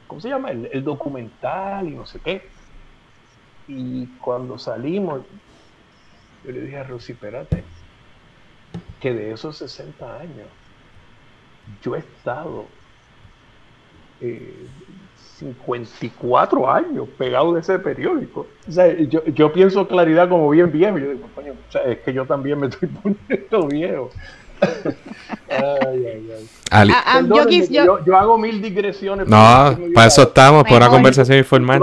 ¿cómo 0.07 0.21
se 0.21 0.29
llama? 0.29 0.51
El, 0.51 0.85
documental 0.85 1.89
y 1.89 1.93
no 1.93 2.07
sé 2.07 2.21
qué. 2.21 2.43
Y 3.69 4.07
cuando 4.21 4.59
salimos, 4.59 5.23
yo 6.45 6.53
le 6.53 6.63
dije 6.63 6.79
a 6.79 6.85
Rosy, 6.85 7.13
espérate, 7.13 7.63
que 9.03 9.13
de 9.13 9.33
esos 9.33 9.57
60 9.57 10.21
años, 10.21 10.47
yo 11.83 11.97
he 11.97 11.99
estado 11.99 12.67
eh, 14.21 14.67
54 15.41 16.71
años 16.71 17.09
pegado 17.19 17.53
de 17.53 17.61
ese 17.61 17.81
periódico. 17.81 18.47
O 18.69 18.73
sea, 18.73 18.97
yo, 18.97 19.25
yo 19.25 19.53
pienso 19.53 19.89
claridad 19.89 20.29
como 20.29 20.49
bien 20.51 20.71
viejo. 20.71 20.99
Yo 20.99 21.11
digo, 21.11 21.29
coño, 21.35 21.53
o 21.53 21.73
sea, 21.73 21.83
es 21.83 21.99
que 21.99 22.13
yo 22.13 22.25
también 22.27 22.61
me 22.61 22.69
estoy 22.69 22.89
poniendo 23.03 23.67
viejo. 23.67 24.11
ay, 25.51 26.07
ay, 26.07 26.31
ay. 26.37 26.49
Ah, 26.71 26.85
ah, 27.05 27.23
yo, 27.69 28.05
yo, 28.05 28.17
hago 28.17 28.39
mil 28.39 28.63
digresiones. 28.63 29.27
No, 29.27 29.77
para 29.93 30.07
eso 30.07 30.23
estamos, 30.23 30.63
por 30.63 30.77
una 30.77 30.89
conversación 30.89 31.39
informal. 31.39 31.83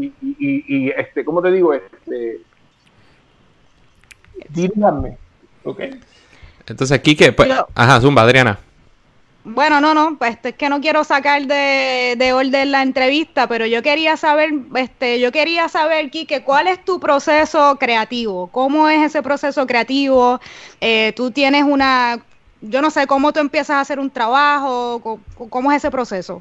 Y, 0.00 0.12
y, 0.20 0.64
y, 0.68 0.90
este, 0.90 1.24
¿cómo 1.24 1.42
te 1.42 1.50
digo? 1.50 1.74
Este, 1.74 2.40
díganme, 4.50 5.18
¿ok? 5.64 5.80
Entonces, 6.66 7.00
que, 7.00 7.32
pues, 7.32 7.50
ajá, 7.74 8.00
Zumba, 8.00 8.22
Adriana. 8.22 8.58
Bueno, 9.44 9.80
no, 9.80 9.92
no, 9.92 10.16
pues 10.18 10.38
es 10.44 10.54
que 10.54 10.68
no 10.68 10.80
quiero 10.80 11.02
sacar 11.02 11.46
de, 11.46 12.14
de, 12.16 12.32
orden 12.32 12.70
la 12.70 12.82
entrevista, 12.82 13.48
pero 13.48 13.66
yo 13.66 13.82
quería 13.82 14.16
saber, 14.16 14.50
este, 14.76 15.18
yo 15.18 15.32
quería 15.32 15.68
saber, 15.68 16.10
Kike, 16.10 16.44
¿cuál 16.44 16.68
es 16.68 16.84
tu 16.84 17.00
proceso 17.00 17.76
creativo? 17.80 18.46
¿Cómo 18.48 18.88
es 18.88 19.04
ese 19.04 19.20
proceso 19.20 19.66
creativo? 19.66 20.40
Eh, 20.80 21.12
tú 21.16 21.32
tienes 21.32 21.64
una, 21.64 22.24
yo 22.60 22.80
no 22.80 22.90
sé, 22.90 23.08
¿cómo 23.08 23.32
tú 23.32 23.40
empiezas 23.40 23.76
a 23.76 23.80
hacer 23.80 23.98
un 23.98 24.10
trabajo? 24.10 25.20
¿Cómo, 25.50 25.72
es 25.72 25.78
ese 25.78 25.90
proceso? 25.90 26.40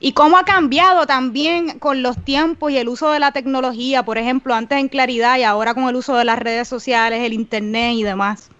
Y 0.00 0.12
cómo 0.12 0.36
ha 0.36 0.44
cambiado 0.44 1.06
también 1.06 1.78
con 1.78 2.02
los 2.02 2.22
tiempos 2.24 2.72
y 2.72 2.78
el 2.78 2.88
uso 2.88 3.10
de 3.12 3.20
la 3.20 3.30
tecnología, 3.30 4.04
por 4.04 4.18
ejemplo, 4.18 4.54
antes 4.54 4.78
en 4.78 4.88
claridad 4.88 5.38
y 5.38 5.44
ahora 5.44 5.72
con 5.72 5.84
el 5.84 5.94
uso 5.94 6.16
de 6.16 6.24
las 6.24 6.40
redes 6.40 6.66
sociales, 6.66 7.20
el 7.22 7.32
internet 7.32 7.94
y 7.94 8.02
demás. 8.02 8.50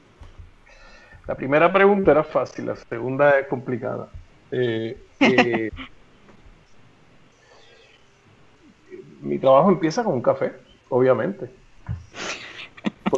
La 1.26 1.34
primera 1.34 1.72
pregunta 1.72 2.10
era 2.10 2.22
fácil, 2.22 2.66
la 2.66 2.76
segunda 2.76 3.38
es 3.38 3.46
complicada. 3.46 4.08
Eh, 4.50 4.98
eh, 5.20 5.70
mi 9.22 9.38
trabajo 9.38 9.70
empieza 9.70 10.04
con 10.04 10.14
un 10.14 10.22
café, 10.22 10.52
obviamente. 10.90 11.48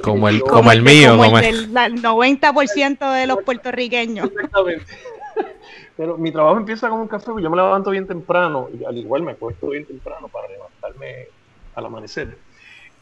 como 0.02 0.28
el, 0.28 0.40
como 0.42 0.70
el 0.70 0.82
mío. 0.82 1.16
Como, 1.16 1.38
el, 1.38 1.72
90% 1.72 3.12
de 3.12 3.26
los 3.26 3.42
puertorriqueños. 3.42 4.30
Exactamente. 4.30 4.92
Pero 5.96 6.16
mi 6.16 6.30
trabajo 6.30 6.58
empieza 6.58 6.88
con 6.88 7.00
un 7.00 7.08
café, 7.08 7.32
yo 7.40 7.50
me 7.50 7.56
levanto 7.56 7.90
bien 7.90 8.06
temprano, 8.06 8.68
y 8.78 8.84
al 8.84 8.96
igual 8.98 9.22
me 9.22 9.32
acuesto 9.32 9.70
bien 9.70 9.84
temprano 9.84 10.28
para 10.28 10.46
levantarme 10.48 11.26
al 11.74 11.86
amanecer. 11.86 12.38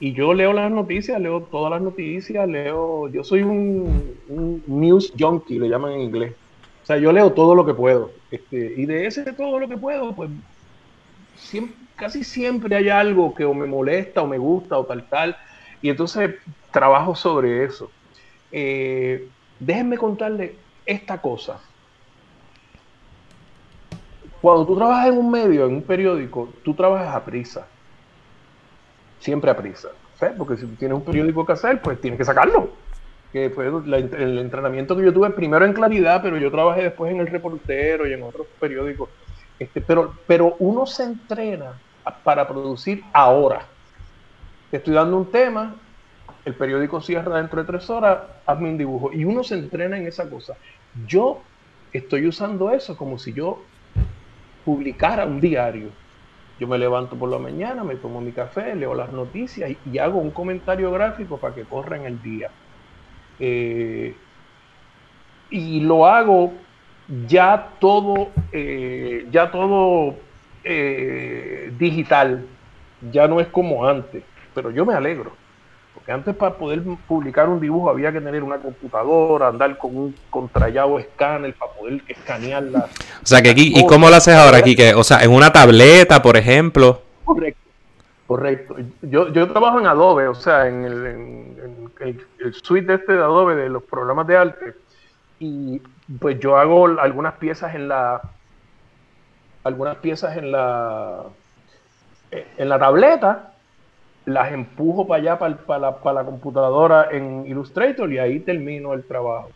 Y 0.00 0.12
yo 0.12 0.34
leo 0.34 0.52
las 0.52 0.70
noticias, 0.70 1.20
leo 1.20 1.42
todas 1.42 1.70
las 1.70 1.80
noticias, 1.80 2.48
leo, 2.48 3.08
yo 3.08 3.22
soy 3.22 3.42
un, 3.42 4.62
news 4.66 5.12
junkie, 5.18 5.58
le 5.58 5.68
llaman 5.68 5.92
en 5.92 6.00
inglés. 6.00 6.34
O 6.82 6.86
sea, 6.86 6.98
yo 6.98 7.12
leo 7.12 7.32
todo 7.32 7.54
lo 7.54 7.64
que 7.64 7.74
puedo. 7.74 8.10
Este, 8.30 8.74
y 8.76 8.86
de 8.86 9.06
ese 9.06 9.32
todo 9.32 9.58
lo 9.58 9.68
que 9.68 9.76
puedo, 9.76 10.14
pues 10.14 10.30
casi 11.96 12.24
siempre 12.24 12.74
hay 12.74 12.88
algo 12.88 13.34
que 13.34 13.44
o 13.44 13.54
me 13.54 13.66
molesta 13.66 14.22
o 14.22 14.26
me 14.26 14.38
gusta 14.38 14.78
o 14.78 14.84
tal, 14.84 15.08
tal. 15.08 15.36
Y 15.80 15.90
entonces 15.90 16.34
trabajo 16.72 17.14
sobre 17.14 17.64
eso. 17.64 17.90
Eh, 18.50 19.28
déjenme 19.60 19.96
contarle 19.96 20.56
esta 20.84 21.20
cosa. 21.20 21.60
Cuando 24.42 24.66
tú 24.66 24.76
trabajas 24.76 25.08
en 25.08 25.18
un 25.18 25.30
medio, 25.30 25.66
en 25.66 25.76
un 25.76 25.82
periódico, 25.82 26.52
tú 26.64 26.74
trabajas 26.74 27.14
a 27.14 27.24
prisa 27.24 27.66
siempre 29.18 29.50
a 29.50 29.56
prisa. 29.56 29.88
Porque 30.38 30.56
si 30.56 30.66
tú 30.66 30.74
tienes 30.76 30.96
un 30.96 31.04
periódico 31.04 31.44
que 31.44 31.52
hacer, 31.52 31.80
pues 31.82 32.00
tienes 32.00 32.18
que 32.18 32.24
sacarlo. 32.24 32.70
Que 33.32 33.50
fue 33.50 33.66
el 33.66 34.38
entrenamiento 34.38 34.96
que 34.96 35.04
yo 35.04 35.12
tuve 35.12 35.30
primero 35.30 35.64
en 35.64 35.72
Claridad, 35.72 36.22
pero 36.22 36.38
yo 36.38 36.50
trabajé 36.50 36.84
después 36.84 37.12
en 37.12 37.20
El 37.20 37.26
Reportero 37.26 38.06
y 38.06 38.12
en 38.12 38.22
otros 38.22 38.46
periódicos. 38.60 39.08
Este, 39.58 39.80
pero, 39.80 40.14
pero 40.26 40.56
uno 40.60 40.86
se 40.86 41.04
entrena 41.04 41.78
para 42.22 42.46
producir 42.46 43.02
ahora. 43.12 43.66
Estoy 44.70 44.94
dando 44.94 45.16
un 45.16 45.30
tema, 45.30 45.74
el 46.44 46.54
periódico 46.54 47.00
cierra 47.00 47.36
dentro 47.36 47.60
de 47.60 47.66
tres 47.66 47.90
horas, 47.90 48.18
hazme 48.46 48.70
un 48.70 48.78
dibujo. 48.78 49.12
Y 49.12 49.24
uno 49.24 49.42
se 49.42 49.54
entrena 49.54 49.96
en 49.96 50.06
esa 50.06 50.28
cosa. 50.30 50.54
Yo 51.06 51.42
estoy 51.92 52.26
usando 52.26 52.70
eso 52.70 52.96
como 52.96 53.18
si 53.18 53.32
yo 53.32 53.62
publicara 54.64 55.26
un 55.26 55.40
diario 55.40 55.88
yo 56.58 56.68
me 56.68 56.78
levanto 56.78 57.16
por 57.16 57.30
la 57.30 57.38
mañana, 57.38 57.82
me 57.84 57.96
tomo 57.96 58.20
mi 58.20 58.32
café, 58.32 58.74
leo 58.74 58.94
las 58.94 59.12
noticias 59.12 59.72
y, 59.84 59.98
hago 59.98 60.18
un 60.18 60.30
comentario 60.30 60.90
gráfico 60.92 61.38
para 61.38 61.54
que 61.54 61.64
corra 61.64 61.96
en 61.96 62.06
el 62.06 62.22
día. 62.22 62.50
Eh, 63.40 64.14
y 65.50 65.80
lo 65.80 66.06
hago 66.06 66.52
ya 67.26 67.70
todo, 67.80 68.28
eh, 68.52 69.26
ya 69.30 69.50
todo 69.50 70.14
eh, 70.62 71.72
digital, 71.78 72.46
ya 73.10 73.28
no 73.28 73.40
es 73.40 73.48
como 73.48 73.86
antes, 73.86 74.22
pero 74.54 74.70
yo 74.70 74.86
me 74.86 74.94
alegro 74.94 75.43
porque 75.94 76.12
antes 76.12 76.34
para 76.34 76.56
poder 76.56 76.82
publicar 77.06 77.48
un 77.48 77.60
dibujo 77.60 77.88
había 77.88 78.12
que 78.12 78.20
tener 78.20 78.42
una 78.42 78.58
computadora, 78.58 79.48
andar 79.48 79.78
con 79.78 79.96
un 79.96 80.14
contrallado 80.28 80.98
escáner 80.98 81.54
para 81.54 81.72
poder 81.72 82.02
escanearla. 82.08 82.88
O 83.22 83.26
sea, 83.26 83.40
que 83.40 83.50
aquí, 83.50 83.72
¿y 83.74 83.86
cómo 83.86 84.10
lo 84.10 84.16
haces 84.16 84.34
ahora 84.34 84.58
aquí? 84.58 84.74
Que, 84.74 84.94
o 84.94 85.04
sea, 85.04 85.22
en 85.22 85.30
una 85.30 85.52
tableta, 85.52 86.20
por 86.20 86.36
ejemplo. 86.36 87.00
Correcto. 87.24 87.60
Correcto. 88.26 88.76
Yo, 89.02 89.32
yo 89.32 89.48
trabajo 89.50 89.78
en 89.78 89.86
Adobe, 89.86 90.28
o 90.28 90.34
sea, 90.34 90.66
en 90.66 90.84
el, 90.84 91.06
en, 91.06 91.90
el, 92.00 92.54
suite 92.54 92.94
este 92.94 93.12
de 93.12 93.22
Adobe 93.22 93.54
de 93.54 93.68
los 93.68 93.82
programas 93.82 94.26
de 94.26 94.36
arte. 94.36 94.74
Y 95.38 95.80
pues 96.18 96.40
yo 96.40 96.56
hago 96.56 96.86
algunas 96.86 97.34
piezas 97.34 97.74
en 97.74 97.88
la 97.88 98.20
algunas 99.62 99.96
piezas 99.96 100.36
en 100.36 100.52
la 100.52 101.22
en 102.30 102.68
la 102.68 102.78
tableta, 102.78 103.53
las 104.26 104.52
empujo 104.52 105.06
para 105.06 105.22
allá 105.22 105.38
para, 105.38 106.12
la, 106.12 106.24
computadora 106.24 107.08
en 107.10 107.46
Illustrator 107.46 108.12
y 108.12 108.18
ahí 108.18 108.40
termino 108.40 108.94
el 108.94 109.04
trabajo. 109.04 109.50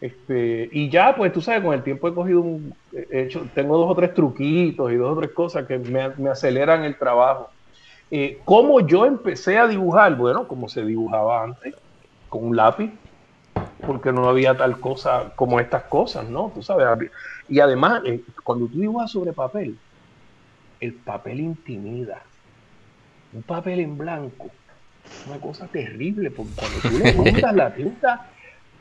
Este, 0.00 0.68
y 0.70 0.90
ya, 0.90 1.16
pues 1.16 1.32
tú 1.32 1.40
sabes, 1.40 1.62
con 1.62 1.74
el 1.74 1.82
tiempo 1.82 2.08
he 2.08 2.14
cogido 2.14 2.40
un. 2.40 2.74
hecho, 3.10 3.46
tengo 3.54 3.76
dos 3.78 3.90
o 3.90 3.94
tres 3.94 4.14
truquitos 4.14 4.92
y 4.92 4.96
dos 4.96 5.16
o 5.16 5.20
tres 5.20 5.32
cosas 5.32 5.66
que 5.66 5.78
me, 5.78 6.10
me 6.10 6.30
aceleran 6.30 6.84
el 6.84 6.96
trabajo. 6.96 7.50
Eh, 8.10 8.40
¿Cómo 8.44 8.80
yo 8.80 9.04
empecé 9.04 9.58
a 9.58 9.66
dibujar? 9.66 10.16
Bueno, 10.16 10.48
como 10.48 10.68
se 10.68 10.84
dibujaba 10.84 11.42
antes, 11.42 11.74
con 12.28 12.44
un 12.44 12.56
lápiz, 12.56 12.90
porque 13.86 14.12
no 14.12 14.28
había 14.28 14.56
tal 14.56 14.80
cosa 14.80 15.32
como 15.36 15.60
estas 15.60 15.84
cosas, 15.84 16.28
¿no? 16.28 16.50
Tú 16.54 16.62
sabes. 16.62 17.10
Y 17.48 17.60
además, 17.60 18.02
eh, 18.06 18.22
cuando 18.44 18.66
tú 18.66 18.78
dibujas 18.78 19.10
sobre 19.10 19.32
papel, 19.32 19.76
el 20.80 20.94
papel 20.94 21.40
intimida. 21.40 22.22
Un 23.32 23.42
papel 23.42 23.80
en 23.80 23.98
blanco, 23.98 24.50
una 25.26 25.38
cosa 25.38 25.66
terrible, 25.66 26.30
porque 26.30 26.52
cuando 26.54 26.78
tú 26.80 26.98
le 26.98 27.12
juntas 27.12 27.54
la 27.54 27.74
tinta 27.74 28.28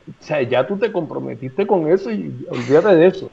o 0.08 0.24
sea, 0.24 0.42
ya 0.42 0.66
tú 0.66 0.78
te 0.78 0.92
comprometiste 0.92 1.68
con 1.68 1.88
eso 1.92 2.10
y 2.12 2.46
olvídate 2.50 2.96
de 2.96 3.08
eso. 3.08 3.30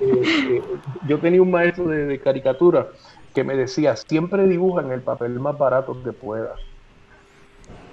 Eh, 0.00 0.22
eh, 0.50 0.62
yo 1.06 1.18
tenía 1.18 1.40
un 1.40 1.50
maestro 1.50 1.86
de, 1.86 2.18
caricatura 2.18 2.88
que 3.32 3.44
me 3.44 3.56
decía, 3.56 3.94
siempre 3.96 4.46
dibuja 4.46 4.82
en 4.82 4.90
el 4.90 5.00
papel 5.00 5.38
más 5.38 5.56
barato 5.56 5.96
que 6.02 6.12
puedas, 6.12 6.58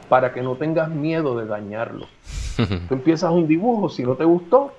para 0.10 0.34
que 0.34 0.41
no 0.41 0.56
tengas 0.56 0.89
miedo 0.89 1.38
de 1.38 1.45
dañarlo. 1.45 2.08
tú 2.58 2.93
empiezas 2.95 3.32
un 3.32 3.47
dibujo, 3.47 3.89
si 3.89 4.04
no 4.04 4.15
te 4.15 4.25
gustó, 4.25 4.73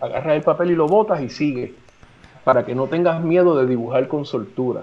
agarras 0.00 0.36
el 0.36 0.42
papel 0.42 0.70
y 0.70 0.76
lo 0.76 0.86
botas 0.86 1.20
y 1.22 1.28
sigue, 1.28 1.74
para 2.44 2.64
que 2.64 2.74
no 2.74 2.86
tengas 2.86 3.22
miedo 3.22 3.56
de 3.58 3.66
dibujar 3.66 4.06
con 4.06 4.24
soltura. 4.24 4.82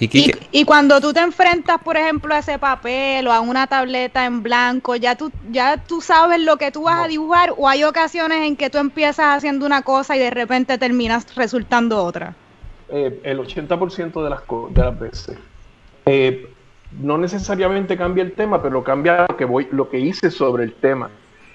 Y, 0.00 0.64
cuando 0.64 0.98
tú 1.00 1.12
te 1.12 1.20
enfrentas, 1.20 1.78
por 1.82 1.96
ejemplo, 1.98 2.34
a 2.34 2.38
ese 2.38 2.58
papel 2.58 3.26
o 3.26 3.32
a 3.32 3.40
una 3.40 3.66
tableta 3.66 4.24
en 4.24 4.42
blanco, 4.42 4.96
ya 4.96 5.14
tú, 5.14 5.30
ya 5.50 5.76
tú 5.76 6.00
sabes 6.00 6.40
lo 6.40 6.56
que 6.56 6.72
tú 6.72 6.84
vas 6.84 7.04
a 7.04 7.08
dibujar 7.08 7.52
o 7.56 7.68
hay 7.68 7.84
ocasiones 7.84 8.46
en 8.46 8.56
que 8.56 8.70
tú 8.70 8.78
empiezas 8.78 9.36
haciendo 9.36 9.66
una 9.66 9.82
cosa 9.82 10.16
y 10.16 10.20
de 10.20 10.30
repente 10.30 10.78
terminas 10.78 11.34
resultando 11.34 12.02
otra. 12.02 12.34
Eh, 12.88 13.20
el 13.24 13.38
80% 13.40 14.24
de 14.24 14.30
las, 14.30 14.40
de 14.70 14.82
las 14.82 14.98
veces. 14.98 15.38
Eh, 16.06 16.48
no 16.98 17.18
necesariamente 17.18 17.96
cambia 17.96 18.24
el 18.24 18.32
tema, 18.32 18.62
pero 18.62 18.82
cambia 18.82 19.26
lo 19.28 19.36
que, 19.36 19.44
voy, 19.44 19.68
lo 19.70 19.90
que 19.90 20.00
hice 20.00 20.30
sobre 20.30 20.64
el 20.64 20.72
tema. 20.72 21.10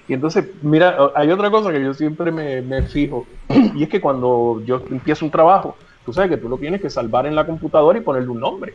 Y 0.06 0.14
entonces, 0.14 0.44
mira, 0.62 0.96
hay 1.16 1.32
otra 1.32 1.50
cosa 1.50 1.72
que 1.72 1.82
yo 1.82 1.92
siempre 1.92 2.30
me, 2.30 2.62
me 2.62 2.82
fijo, 2.82 3.26
y 3.74 3.82
es 3.82 3.88
que 3.88 4.00
cuando 4.00 4.62
yo 4.64 4.80
empiezo 4.88 5.24
un 5.24 5.32
trabajo, 5.32 5.76
tú 6.06 6.12
sabes 6.12 6.30
que 6.30 6.36
tú 6.36 6.48
lo 6.48 6.56
tienes 6.56 6.80
que 6.80 6.88
salvar 6.88 7.26
en 7.26 7.34
la 7.34 7.44
computadora 7.44 7.98
y 7.98 8.00
ponerle 8.00 8.30
un 8.30 8.40
nombre. 8.40 8.74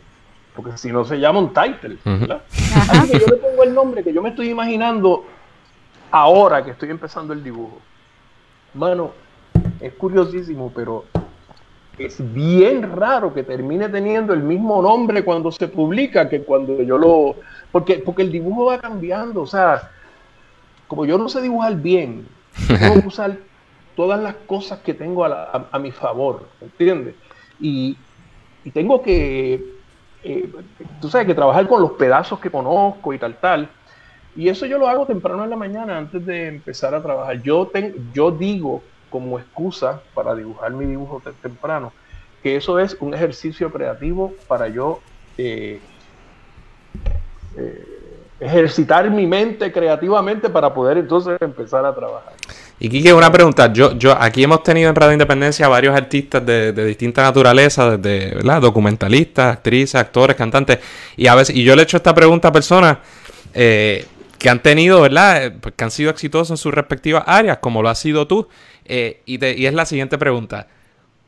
Porque 0.54 0.76
si 0.76 0.92
no 0.92 1.04
se 1.04 1.18
llama 1.18 1.38
un 1.38 1.54
title. 1.54 1.96
¿verdad? 2.04 2.42
Así 2.90 3.10
que 3.10 3.20
yo 3.20 3.26
le 3.26 3.36
pongo 3.36 3.64
el 3.64 3.74
nombre 3.74 4.04
que 4.04 4.12
yo 4.12 4.20
me 4.20 4.28
estoy 4.28 4.50
imaginando 4.50 5.24
ahora 6.10 6.62
que 6.62 6.72
estoy 6.72 6.90
empezando 6.90 7.32
el 7.32 7.42
dibujo. 7.42 7.78
Mano, 8.74 9.12
es 9.80 9.94
curiosísimo, 9.94 10.70
pero 10.74 11.06
es 11.98 12.18
bien 12.34 12.94
raro 12.94 13.32
que 13.32 13.42
termine 13.42 13.88
teniendo 13.88 14.34
el 14.34 14.42
mismo 14.42 14.82
nombre 14.82 15.24
cuando 15.24 15.50
se 15.50 15.68
publica 15.68 16.28
que 16.28 16.42
cuando 16.42 16.82
yo 16.82 16.98
lo... 16.98 17.36
Porque, 17.70 18.02
porque 18.04 18.22
el 18.22 18.30
dibujo 18.30 18.66
va 18.66 18.78
cambiando, 18.78 19.40
o 19.40 19.46
sea, 19.46 19.90
como 20.86 21.06
yo 21.06 21.16
no 21.16 21.30
sé 21.30 21.40
dibujar 21.40 21.76
bien, 21.76 22.28
que 22.68 23.02
usar 23.06 23.38
todas 23.96 24.20
las 24.20 24.34
cosas 24.46 24.80
que 24.80 24.94
tengo 24.94 25.24
a, 25.24 25.78
mi 25.78 25.90
favor, 25.90 26.48
¿entiendes? 26.60 27.14
Y, 27.62 27.96
tengo 28.74 29.02
que, 29.02 29.64
eh, 30.22 30.50
tú 31.00 31.08
sabes, 31.08 31.26
que 31.26 31.34
trabajar 31.34 31.66
con 31.66 31.80
los 31.80 31.92
pedazos 31.92 32.38
que 32.38 32.50
conozco 32.50 33.12
y 33.12 33.18
tal, 33.18 33.36
tal. 33.36 33.68
Y 34.36 34.48
eso 34.48 34.66
yo 34.66 34.78
lo 34.78 34.88
hago 34.88 35.06
temprano 35.06 35.44
en 35.44 35.50
la 35.50 35.56
mañana 35.56 35.98
antes 35.98 36.24
de 36.24 36.48
empezar 36.48 36.94
a 36.94 37.02
trabajar. 37.02 37.40
Yo, 37.42 37.70
yo 38.12 38.30
digo 38.30 38.82
como 39.10 39.38
excusa 39.38 40.02
para 40.14 40.34
dibujar 40.34 40.72
mi 40.72 40.86
dibujo 40.86 41.22
temprano 41.40 41.92
que 42.42 42.56
eso 42.56 42.78
es 42.78 42.96
un 42.98 43.14
ejercicio 43.14 43.70
creativo 43.70 44.34
para 44.48 44.68
yo 44.68 45.00
eh, 45.38 45.80
eh, 47.56 47.88
ejercitar 48.40 49.08
mi 49.10 49.26
mente 49.26 49.70
creativamente 49.70 50.50
para 50.50 50.74
poder 50.74 50.98
entonces 50.98 51.36
empezar 51.40 51.86
a 51.86 51.94
trabajar. 51.94 52.32
Y 52.84 52.88
Kike, 52.88 53.12
una 53.12 53.30
pregunta. 53.30 53.72
Yo, 53.72 53.96
yo, 53.96 54.20
aquí 54.20 54.42
hemos 54.42 54.64
tenido 54.64 54.90
en 54.90 54.96
Radio 54.96 55.12
Independencia 55.12 55.68
varios 55.68 55.94
artistas 55.94 56.44
de, 56.44 56.72
de 56.72 56.84
distinta 56.84 57.22
naturaleza, 57.22 57.96
desde 57.96 58.34
¿verdad? 58.34 58.60
documentalistas, 58.60 59.58
actrices, 59.58 59.94
actores, 59.94 60.34
cantantes. 60.34 60.80
Y 61.16 61.28
a 61.28 61.36
veces, 61.36 61.54
y 61.54 61.62
yo 61.62 61.76
le 61.76 61.82
he 61.82 61.84
hecho 61.84 61.96
esta 61.96 62.12
pregunta 62.12 62.48
a 62.48 62.52
personas 62.52 62.98
eh, 63.54 64.04
que 64.36 64.50
han 64.50 64.60
tenido, 64.60 65.00
¿verdad? 65.00 65.44
Eh, 65.44 65.50
pues, 65.52 65.76
que 65.76 65.84
han 65.84 65.92
sido 65.92 66.10
exitosos 66.10 66.50
en 66.50 66.56
sus 66.56 66.74
respectivas 66.74 67.22
áreas, 67.24 67.58
como 67.58 67.82
lo 67.82 67.88
has 67.88 68.00
sido 68.00 68.26
tú. 68.26 68.48
Eh, 68.84 69.22
y, 69.26 69.34
y, 69.44 69.66
es 69.66 69.74
la 69.74 69.86
siguiente 69.86 70.18
pregunta. 70.18 70.66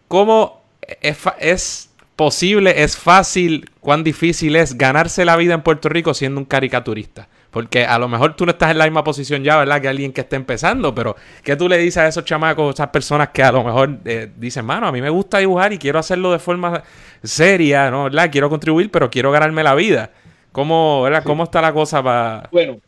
¿Cómo 0.08 0.60
es, 1.00 1.18
es 1.38 1.90
posible, 2.16 2.82
es 2.82 2.96
fácil, 2.96 3.70
cuán 3.78 4.02
difícil 4.02 4.56
es 4.56 4.76
ganarse 4.76 5.24
la 5.24 5.36
vida 5.36 5.54
en 5.54 5.62
Puerto 5.62 5.88
Rico 5.88 6.14
siendo 6.14 6.40
un 6.40 6.46
caricaturista? 6.46 7.28
Porque 7.54 7.84
a 7.84 8.00
lo 8.00 8.08
mejor 8.08 8.34
tú 8.34 8.44
no 8.44 8.50
estás 8.50 8.72
en 8.72 8.78
la 8.78 8.84
misma 8.84 9.04
posición 9.04 9.44
ya, 9.44 9.56
¿verdad? 9.56 9.80
Que 9.80 9.86
alguien 9.86 10.12
que 10.12 10.22
esté 10.22 10.34
empezando, 10.34 10.92
pero 10.92 11.14
¿qué 11.44 11.54
tú 11.54 11.68
le 11.68 11.78
dices 11.78 11.98
a 11.98 12.08
esos 12.08 12.24
chamacos, 12.24 12.74
esas 12.74 12.88
personas 12.88 13.28
que 13.28 13.44
a 13.44 13.52
lo 13.52 13.62
mejor 13.62 13.98
eh, 14.06 14.28
dicen, 14.36 14.64
mano, 14.64 14.88
a 14.88 14.92
mí 14.92 15.00
me 15.00 15.08
gusta 15.08 15.38
dibujar 15.38 15.72
y 15.72 15.78
quiero 15.78 16.00
hacerlo 16.00 16.32
de 16.32 16.40
forma 16.40 16.82
seria, 17.22 17.92
¿no? 17.92 18.04
¿verdad? 18.04 18.28
Quiero 18.32 18.50
contribuir, 18.50 18.90
pero 18.90 19.08
quiero 19.08 19.30
ganarme 19.30 19.62
la 19.62 19.76
vida. 19.76 20.10
¿Cómo, 20.50 21.02
¿verdad? 21.02 21.22
¿Cómo 21.22 21.44
está 21.44 21.62
la 21.62 21.72
cosa 21.72 22.02
para...? 22.02 22.48
Bueno, 22.50 22.78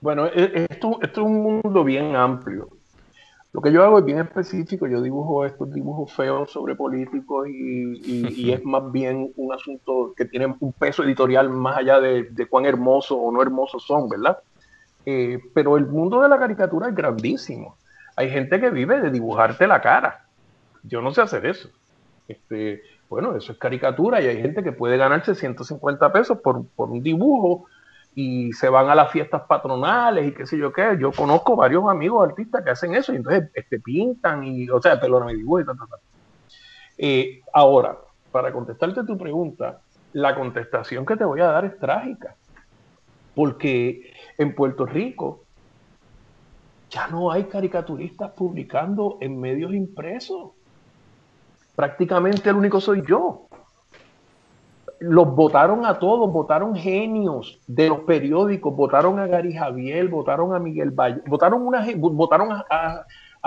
bueno, 0.00 0.26
e, 0.26 0.66
esto, 0.68 0.98
esto 1.00 1.20
es 1.20 1.26
un 1.26 1.40
mundo 1.40 1.84
bien 1.84 2.16
amplio. 2.16 2.70
Lo 3.52 3.60
que 3.60 3.70
yo 3.70 3.84
hago 3.84 3.98
es 3.98 4.04
bien 4.06 4.18
específico, 4.18 4.86
yo 4.86 5.02
dibujo 5.02 5.44
estos 5.44 5.70
dibujos 5.72 6.10
feos 6.14 6.50
sobre 6.50 6.74
políticos 6.74 7.46
y, 7.48 8.50
es 8.50 8.64
más 8.64 8.90
bien 8.90 9.30
un 9.36 9.52
asunto 9.52 10.14
que 10.16 10.24
tiene 10.24 10.56
un 10.58 10.72
peso 10.72 11.04
editorial 11.04 11.50
más 11.50 11.76
allá 11.76 12.00
de, 12.00 12.46
cuán 12.48 12.64
hermosos 12.64 13.18
o 13.20 13.30
no 13.30 13.42
hermosos 13.42 13.84
son, 13.84 14.08
¿verdad? 14.08 14.38
Eh, 15.04 15.38
pero 15.52 15.76
el 15.76 15.86
mundo 15.86 16.22
de 16.22 16.30
la 16.30 16.38
caricatura 16.38 16.88
es 16.88 16.94
grandísimo. 16.94 17.76
Hay 18.16 18.30
gente 18.30 18.58
que 18.58 18.70
vive 18.70 19.00
de 19.00 19.10
dibujarte 19.10 19.66
la 19.66 19.82
cara. 19.82 20.26
Yo 20.82 21.02
no 21.02 21.12
sé 21.12 21.20
hacer 21.20 21.44
eso. 21.44 21.68
Este, 22.28 22.82
bueno, 23.10 23.36
eso 23.36 23.52
es 23.52 23.58
caricatura 23.58 24.22
y 24.22 24.28
hay 24.28 24.40
gente 24.40 24.62
que 24.62 24.72
puede 24.72 24.96
ganarse 24.96 25.34
150 25.34 26.10
pesos 26.10 26.38
por, 26.38 26.66
por 26.68 26.90
un 26.90 27.02
dibujo 27.02 27.66
y 28.14 28.52
se 28.52 28.68
van 28.68 28.90
a 28.90 28.94
las 28.94 29.10
fiestas 29.10 29.42
patronales 29.42 30.26
y 30.26 30.32
qué 30.32 30.46
sé 30.46 30.58
yo 30.58 30.72
qué. 30.72 30.96
Yo 31.00 31.12
conozco 31.12 31.56
varios 31.56 31.88
amigos 31.88 32.28
artistas 32.28 32.62
que 32.62 32.70
hacen 32.70 32.94
eso 32.94 33.12
y 33.12 33.16
entonces 33.16 33.50
este, 33.54 33.80
pintan 33.80 34.44
y, 34.44 34.68
o 34.68 34.80
sea, 34.80 34.96
me 34.96 35.34
dibujo 35.34 35.60
y 35.60 35.64
tal, 35.64 35.78
tal, 35.78 35.88
tal. 35.88 36.00
Eh, 36.98 37.40
ahora, 37.52 37.96
para 38.30 38.52
contestarte 38.52 39.04
tu 39.04 39.16
pregunta, 39.16 39.80
la 40.12 40.34
contestación 40.34 41.06
que 41.06 41.16
te 41.16 41.24
voy 41.24 41.40
a 41.40 41.46
dar 41.46 41.64
es 41.64 41.78
trágica, 41.78 42.36
porque 43.34 44.12
en 44.36 44.54
Puerto 44.54 44.84
Rico 44.84 45.44
ya 46.90 47.08
no 47.08 47.32
hay 47.32 47.44
caricaturistas 47.44 48.32
publicando 48.32 49.16
en 49.22 49.40
medios 49.40 49.72
impresos. 49.72 50.50
Prácticamente 51.74 52.50
el 52.50 52.56
único 52.56 52.80
soy 52.80 53.02
yo 53.06 53.48
los 55.02 55.34
votaron 55.34 55.84
a 55.84 55.98
todos, 55.98 56.32
votaron 56.32 56.74
genios 56.74 57.60
de 57.66 57.88
los 57.88 58.00
periódicos, 58.00 58.74
votaron 58.74 59.18
a 59.18 59.26
Gary 59.26 59.52
Javier, 59.52 60.08
votaron 60.08 60.54
a 60.54 60.58
Miguel 60.58 60.90
Valle, 60.90 61.22
votaron, 61.26 61.66
una, 61.66 61.86
votaron 61.96 62.48
a, 62.52 63.04